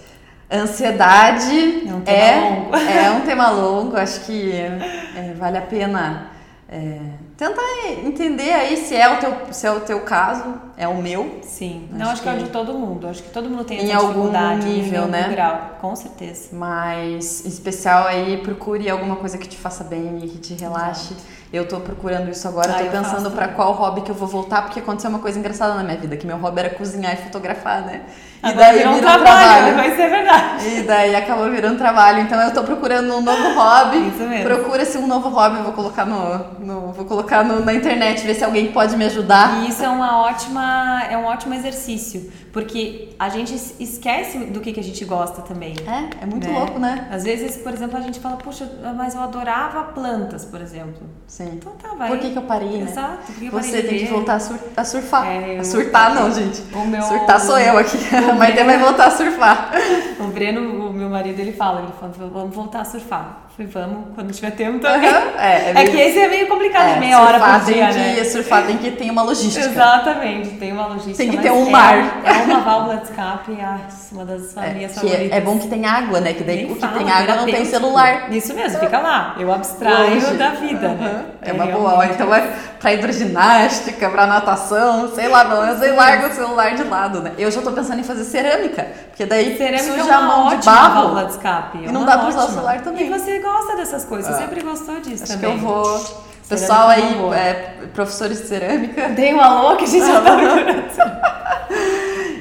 ansiedade 0.51 1.88
É 1.88 1.95
um 1.95 2.01
tema 2.01 2.18
é, 2.18 2.40
longo. 2.40 2.76
é 2.76 3.11
um 3.11 3.20
tema 3.22 3.51
longo, 3.51 3.97
acho 3.97 4.20
que 4.20 4.53
é, 4.53 5.34
vale 5.38 5.59
a 5.59 5.62
pena 5.62 6.26
é, 6.68 6.99
tentar 7.36 7.62
entender 8.05 8.51
aí 8.53 8.76
se 8.76 8.95
é, 8.97 9.12
o 9.12 9.18
teu, 9.18 9.36
se 9.53 9.66
é 9.66 9.70
o 9.70 9.80
teu 9.80 10.01
caso, 10.01 10.55
é 10.76 10.88
o 10.88 10.97
meu. 10.97 11.40
Sim. 11.43 11.86
Acho 11.90 11.99
Não, 11.99 12.11
acho 12.11 12.22
que, 12.22 12.28
é 12.28 12.32
o 12.32 12.36
que- 12.38 12.43
de 12.45 12.49
todo 12.51 12.72
mundo. 12.74 13.07
Acho 13.09 13.22
que 13.22 13.30
todo 13.30 13.49
mundo 13.49 13.64
tem 13.64 13.78
Em 13.84 13.90
essa 13.90 13.99
algum 14.07 14.30
nível, 14.57 14.93
em 14.93 14.97
algum 14.99 15.11
né? 15.11 15.28
grau. 15.30 15.76
Com 15.80 15.95
certeza. 15.95 16.49
Mas, 16.53 17.45
em 17.45 17.49
especial 17.49 18.07
aí, 18.07 18.38
procure 18.38 18.88
alguma 18.88 19.16
coisa 19.16 19.36
que 19.38 19.47
te 19.49 19.57
faça 19.59 19.84
bem 19.84 20.18
e 20.24 20.28
que 20.28 20.38
te 20.38 20.55
relaxe. 20.55 21.14
Eu 21.53 21.68
tô 21.68 21.80
procurando 21.80 22.30
isso 22.30 22.48
agora, 22.48 22.72
Ah, 22.72 22.78
tô 22.78 22.90
pensando 22.90 23.30
também. 23.30 23.55
qual 23.55 23.72
hobby 23.72 24.00
que 24.00 24.11
eu 24.11 24.14
vou 24.14 24.26
voltar, 24.26 24.62
porque 24.62 24.80
aconteceu 24.80 25.11
uma 25.11 25.18
coisa 25.18 25.38
engraçada 25.38 25.74
na 25.74 25.82
minha 25.84 25.96
vida, 25.98 26.16
que 26.16 26.26
meu 26.26 26.38
hobby 26.38 26.61
era 26.61 26.70
cozinhar 26.70 27.12
e 27.12 27.16
fotografar, 27.16 27.82
né? 27.84 28.03
E 28.45 28.53
daí 28.55 28.78
virou 28.78 28.93
um 28.93 28.95
virou 28.97 29.11
trabalho, 29.12 29.74
vai 29.76 29.95
ser 29.97 30.09
verdade. 30.11 30.68
E 30.68 30.82
daí 30.82 31.14
acabou 31.14 31.49
virando 31.51 31.78
trabalho. 31.78 32.20
Então 32.20 32.40
eu 32.40 32.53
tô 32.53 32.64
procurando 32.64 33.14
um 33.16 33.20
novo 33.20 33.55
hobby. 33.55 34.09
Isso 34.09 34.24
mesmo. 34.24 34.45
Procura-se 34.45 34.99
um 34.99 35.07
novo 35.07 35.28
hobby, 35.28 35.59
eu 35.59 35.62
vou 35.64 35.72
colocar 35.72 36.05
no, 36.05 36.38
no- 36.59 36.93
vou 36.93 37.05
colocar 37.05 37.45
no- 37.45 37.64
na 37.64 37.72
internet, 37.72 38.26
ver 38.26 38.34
se 38.34 38.45
alguém 38.45 38.72
pode 38.72 38.97
me 38.97 39.05
ajudar. 39.05 39.62
E 39.62 39.68
isso 39.68 39.84
é 39.84 39.88
uma 39.88 40.18
ótima, 40.22 41.05
é 41.09 41.16
um 41.16 41.24
ótimo 41.24 41.55
exercício, 41.55 42.32
porque 42.53 43.11
a 43.18 43.28
gente 43.28 43.55
es- 43.55 43.74
esquece 43.78 44.38
do 44.38 44.59
que, 44.61 44.72
que 44.72 44.80
a 44.80 44.84
gente 44.84 45.05
gosta 45.05 45.43
também. 45.43 45.74
É, 45.86 46.24
é 46.24 46.26
muito 46.26 46.49
né? 46.49 46.59
louco, 46.59 46.78
né? 46.80 47.07
Às 47.12 47.22
vezes, 47.22 47.57
por 47.59 47.72
exemplo, 47.72 47.97
a 47.97 48.01
gente 48.01 48.18
fala, 48.18 48.36
puxa, 48.36 48.68
mas 48.97 49.14
eu 49.14 49.22
adorava 49.22 49.84
plantas, 49.84 50.45
por 50.45 50.61
exemplo. 50.61 51.03
Sim. 51.28 51.51
Então 51.55 51.72
tá, 51.80 51.95
vai. 51.95 52.09
Por 52.09 52.18
que, 52.18 52.30
que 52.30 52.36
eu 52.38 52.43
parei, 52.43 52.78
né? 52.82 52.90
Exato, 52.90 53.18
por 53.26 53.34
que 53.36 53.47
eu 53.47 53.53
Você 53.53 53.82
tem 53.82 53.99
que 53.99 54.07
voltar 54.07 54.34
a, 54.34 54.40
sur- 54.40 54.59
a 54.76 54.84
surfar. 54.84 55.26
É, 55.26 55.57
eu- 55.57 55.61
A 55.61 55.64
surtar 55.64 56.14
não, 56.14 56.32
gente. 56.32 56.61
O 56.74 56.84
meu- 56.86 57.03
Surtar 57.03 57.40
sou 57.40 57.59
eu 57.59 57.78
aqui. 57.78 57.99
A 58.33 58.35
Maite 58.35 58.64
vai 58.64 58.78
voltar 58.78 59.09
a 59.09 59.11
surfar. 59.11 59.70
O 60.18 60.28
Breno, 60.28 60.89
o 60.89 60.93
meu 60.93 61.11
marido, 61.11 61.39
ele 61.39 61.53
fala, 61.53 61.83
ele 61.83 61.93
fala, 62.01 62.30
vamos 62.30 62.55
voltar 62.55 62.80
a 62.80 62.85
surfar. 62.85 63.43
Eu 63.59 63.68
falei, 63.68 63.86
vamos, 63.86 64.14
quando 64.14 64.32
tiver 64.32 64.50
tempo 64.53 64.78
também. 64.78 65.11
É, 65.38 65.70
É, 65.70 65.72
meio- 65.74 65.90
que 65.90 65.96
esse 66.00 66.18
é 66.18 66.26
meio 66.28 66.46
complicado, 66.48 66.96
é, 66.96 66.98
meia 66.98 67.20
hora 67.20 67.38
por 67.38 67.64
tem 67.66 67.74
dia, 67.74 67.88
que, 67.88 67.98
né? 67.98 68.24
Surfar 68.24 68.64
tem 68.66 68.78
que 68.78 68.90
ter 68.92 69.11
uma 69.11 69.22
logística. 69.22 69.66
Exatamente, 69.66 70.50
tem 70.57 70.72
uma 70.72 70.86
logística. 70.86 71.18
Tem 71.18 71.30
que 71.30 71.36
ter 71.36 71.53
um 71.53 71.66
é- 71.66 71.70
mar. 71.70 72.22
É 72.24 72.32
uma 72.44 72.61
válvula 72.61 72.96
de 72.96 73.03
escape, 73.05 73.59
ai, 73.61 73.80
uma 74.12 74.24
das 74.24 74.57
É, 74.57 74.72
minhas 74.72 74.92
que 74.92 75.00
favoritas. 75.00 75.32
é, 75.32 75.36
é 75.36 75.40
bom 75.42 75.59
que 75.59 75.66
tem 75.68 75.84
água, 75.84 76.18
né? 76.20 76.32
Que 76.32 76.42
daí 76.44 76.57
Nem 76.62 76.72
o 76.72 76.74
que 76.76 76.80
fala, 76.80 76.96
tem 76.98 77.11
água 77.11 77.34
não 77.36 77.44
tem 77.44 77.64
celular. 77.66 78.32
Isso 78.32 78.55
mesmo, 78.55 78.78
fica 78.80 78.98
lá. 78.98 79.34
Eu 79.38 79.53
abstraio 79.53 80.14
Longe. 80.14 80.34
da 80.38 80.48
vida, 80.50 80.86
Aham. 80.86 80.94
né? 80.96 81.24
É, 81.42 81.53
uma 81.53 81.66
boa. 81.66 81.94
Ó, 81.98 82.05
Então 82.05 82.26
vai 82.28 82.50
pra 82.80 82.94
hidroginástica, 82.94 84.09
pra 84.09 84.26
natação, 84.26 85.14
sei 85.14 85.28
lá, 85.28 85.44
menos 85.44 85.80
aí 85.82 85.92
larga 85.92 86.28
o 86.28 86.32
celular 86.32 86.74
de 86.74 86.84
lado, 86.84 87.20
né? 87.20 87.32
Eu 87.38 87.50
já 87.50 87.61
tô 87.61 87.70
pensando 87.72 88.00
em 88.00 88.05
fazer 88.05 88.24
cerâmica, 88.24 88.86
porque 89.09 89.26
daí 89.26 89.57
Cerâmica 89.59 89.84
é 89.84 89.98
suja 90.03 90.14
a 90.14 90.20
uma 90.20 90.36
mão 90.36 90.57
de 90.59 90.64
barro. 90.66 90.94
válvula 91.03 91.24
de 91.26 91.32
escape. 91.32 91.78
é 91.84 91.88
E 91.88 91.92
não 91.92 92.05
dá 92.07 92.16
pra 92.16 92.28
usar 92.28 92.44
o 92.44 92.48
celular 92.50 92.80
também. 92.80 93.07
E 93.07 93.11
você 93.11 93.41
gosta 93.43 93.76
dessas 93.76 94.05
coisas, 94.05 94.34
você 94.34 94.43
sempre 94.43 94.62
gostou 94.62 95.01
disso 95.01 95.24
Acho 95.24 95.34
que 95.34 95.40
também. 95.40 95.57
eu 95.57 95.62
vou. 95.62 96.32
Pessoal 96.49 96.90
é 96.90 96.95
aí, 96.97 97.16
é, 97.34 97.74
professores 97.95 98.40
de 98.43 98.47
cerâmica. 98.47 99.09
Dei 99.11 99.34
um 99.34 99.40
alô 99.40 99.76
que 99.76 99.84
a 99.84 99.86
gente 99.86 100.07
já 100.07 100.20
tá. 100.20 100.36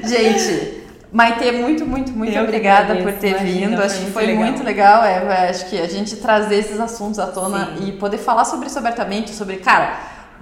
Gente, 0.04 0.82
Maite, 1.12 1.52
muito, 1.52 1.86
muito, 1.86 2.12
muito 2.12 2.32
Eu 2.32 2.44
que 2.44 2.48
obrigada 2.48 2.94
agradeço, 2.94 3.08
por 3.08 3.20
ter 3.20 3.30
imagina, 3.30 3.68
vindo. 3.70 3.82
Acho 3.82 4.00
que 4.00 4.12
foi 4.12 4.26
legal. 4.26 4.44
muito 4.44 4.64
legal. 4.64 5.04
É, 5.04 5.50
acho 5.50 5.70
que 5.70 5.80
a 5.80 5.88
gente 5.88 6.16
trazer 6.18 6.56
esses 6.56 6.80
assuntos 6.80 7.20
à 7.20 7.28
tona 7.28 7.74
Sim. 7.78 7.90
e 7.90 7.92
poder 7.94 8.18
falar 8.18 8.46
sobre 8.46 8.68
isso 8.68 8.80
abertamente, 8.80 9.32
sobre, 9.32 9.58
cara, 9.58 9.94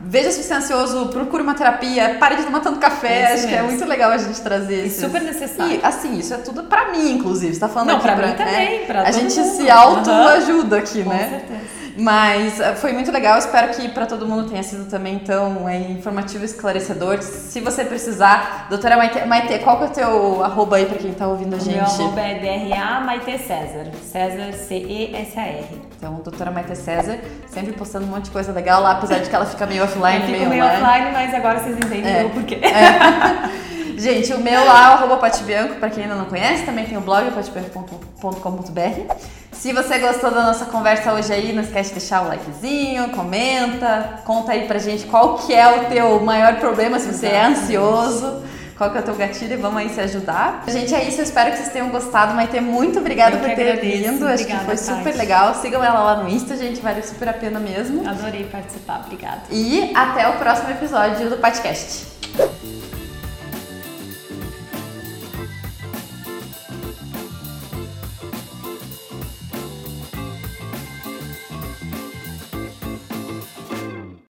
veja 0.02 0.32
se 0.32 0.44
você 0.44 0.54
é 0.54 0.58
ansioso, 0.58 1.08
procure 1.08 1.44
uma 1.44 1.54
terapia, 1.54 2.18
pare 2.20 2.36
de 2.36 2.44
tomar 2.44 2.60
tanto 2.62 2.80
café. 2.80 3.24
Isso 3.26 3.34
acho 3.34 3.48
que 3.48 3.54
é 3.54 3.62
mesmo. 3.62 3.72
muito 3.78 3.86
legal 3.90 4.12
a 4.12 4.18
gente 4.18 4.40
trazer 4.42 4.86
esses... 4.86 5.00
super 5.02 5.22
necessário. 5.22 5.76
E 5.76 5.80
assim, 5.84 6.18
isso 6.18 6.34
é 6.34 6.38
tudo 6.38 6.64
pra 6.64 6.92
mim, 6.92 7.12
inclusive. 7.14 7.54
Você 7.54 7.60
tá 7.60 7.68
falando 7.70 7.90
Não, 7.90 7.98
aqui 7.98 8.06
pra 8.08 8.16
mim 8.28 8.34
também, 8.34 8.84
é, 8.84 8.86
pra 8.86 9.02
A 9.04 9.12
gente 9.12 9.40
mundo. 9.40 9.56
se 9.56 9.70
autoajuda 9.70 10.78
aqui, 10.78 11.04
Com 11.04 11.10
né? 11.10 11.30
certeza. 11.30 11.79
Mas 12.00 12.60
uh, 12.60 12.76
foi 12.76 12.94
muito 12.94 13.12
legal, 13.12 13.38
espero 13.38 13.74
que 13.74 13.90
para 13.90 14.06
todo 14.06 14.26
mundo 14.26 14.50
tenha 14.50 14.64
sido 14.64 14.90
também 14.90 15.20
tão 15.20 15.68
é, 15.68 15.78
informativo 15.78 16.44
e 16.44 16.46
esclarecedor. 16.46 17.22
Se 17.22 17.60
você 17.60 17.84
precisar, 17.84 18.68
doutora 18.70 18.96
Maite, 18.96 19.26
Maite 19.26 19.60
qual 19.60 19.78
que 19.78 19.84
é 19.84 19.88
o 19.88 19.90
teu 19.90 20.44
arroba 20.44 20.78
aí 20.78 20.86
para 20.86 20.98
quem 20.98 21.14
tá 21.14 21.28
ouvindo 21.28 21.56
a 21.56 21.60
gente? 21.60 21.76
Meu 21.76 21.84
arroba 21.84 22.22
é 22.22 22.36
DRA 22.36 23.02
Maite 23.02 23.38
César, 23.40 23.92
César 24.02 24.54
C-E-S-A-R. 24.54 25.66
Então, 25.98 26.16
doutora 26.24 26.52
Maite 26.52 26.78
César, 26.78 27.20
sempre 27.48 27.74
postando 27.74 28.06
um 28.06 28.10
monte 28.10 28.26
de 28.26 28.32
coisa 28.32 28.54
legal 28.54 28.82
lá, 28.82 28.92
apesar 28.92 29.20
de 29.20 29.30
que 29.30 29.36
ela 29.36 29.46
fica 29.46 29.66
meio 29.66 29.84
offline, 29.84 30.26
meio, 30.26 30.50
meio 30.50 30.64
online. 30.64 30.84
offline, 30.84 31.12
mas 31.12 31.34
agora 31.34 31.60
vocês 31.60 31.76
entendem 31.76 32.20
é. 32.20 32.24
o 32.24 32.30
porquê. 32.30 32.56
É. 32.56 33.70
Gente, 34.00 34.34
o 34.34 34.40
meu 34.40 34.64
lá, 34.66 34.94
arroba 34.94 35.18
Patibianco, 35.18 35.76
pra 35.76 35.90
quem 35.90 36.04
ainda 36.04 36.16
não 36.16 36.26
conhece, 36.26 36.64
também 36.64 36.86
tem 36.86 36.98
o 36.98 37.02
blog 37.02 37.30
patibianco.com.br. 37.32 39.14
Se 39.52 39.74
você 39.74 40.00
gostou 40.00 40.32
da 40.32 40.44
nossa 40.44 40.66
conversa 40.66 41.12
hoje 41.12 41.34
aí, 41.34 41.52
não 41.52 41.62
esquece 41.62 41.90
de 41.90 42.00
deixar 42.00 42.24
o 42.24 42.30
likezinho, 42.30 43.10
comenta, 43.10 44.22
conta 44.26 44.54
aí 44.54 44.66
pra 44.68 44.80
gente 44.80 45.06
qual 45.06 45.36
que 45.40 45.54
é 45.54 45.68
o 45.68 45.86
teu 45.86 46.20
maior 46.22 46.56
problema, 46.60 46.98
se 46.98 47.12
você 47.12 47.28
é 47.28 47.46
ansioso 47.46 48.42
qual 48.80 48.92
que 48.92 48.98
é 48.98 49.02
o 49.02 49.04
teu 49.04 49.16
gatilho 49.16 49.54
e 49.54 49.58
vamos 49.58 49.78
aí 49.78 49.90
se 49.90 50.00
ajudar. 50.00 50.64
Gente, 50.66 50.96
é 50.96 51.04
isso. 51.04 51.20
Eu 51.20 51.26
espero 51.26 51.52
que 51.52 51.58
vocês 51.58 51.68
tenham 51.68 51.90
gostado. 51.90 52.34
Maite, 52.34 52.62
muito 52.62 52.98
obrigada 52.98 53.36
por 53.36 53.48
ter 53.48 53.52
agradeço. 53.52 54.12
vindo. 54.14 54.26
Acho 54.26 54.46
que 54.46 54.56
foi 54.56 54.78
super 54.78 55.16
legal. 55.18 55.54
Sigam 55.56 55.84
ela 55.84 56.00
lá 56.00 56.24
no 56.24 56.30
Insta, 56.30 56.56
gente. 56.56 56.80
Vale 56.80 57.04
super 57.04 57.28
a 57.28 57.34
pena 57.34 57.60
mesmo. 57.60 58.08
Adorei 58.08 58.46
participar. 58.46 59.02
Obrigada. 59.06 59.42
E 59.52 59.92
até 59.94 60.30
o 60.30 60.38
próximo 60.38 60.72
episódio 60.72 61.30
do 61.30 61.36
podcast. 61.36 62.08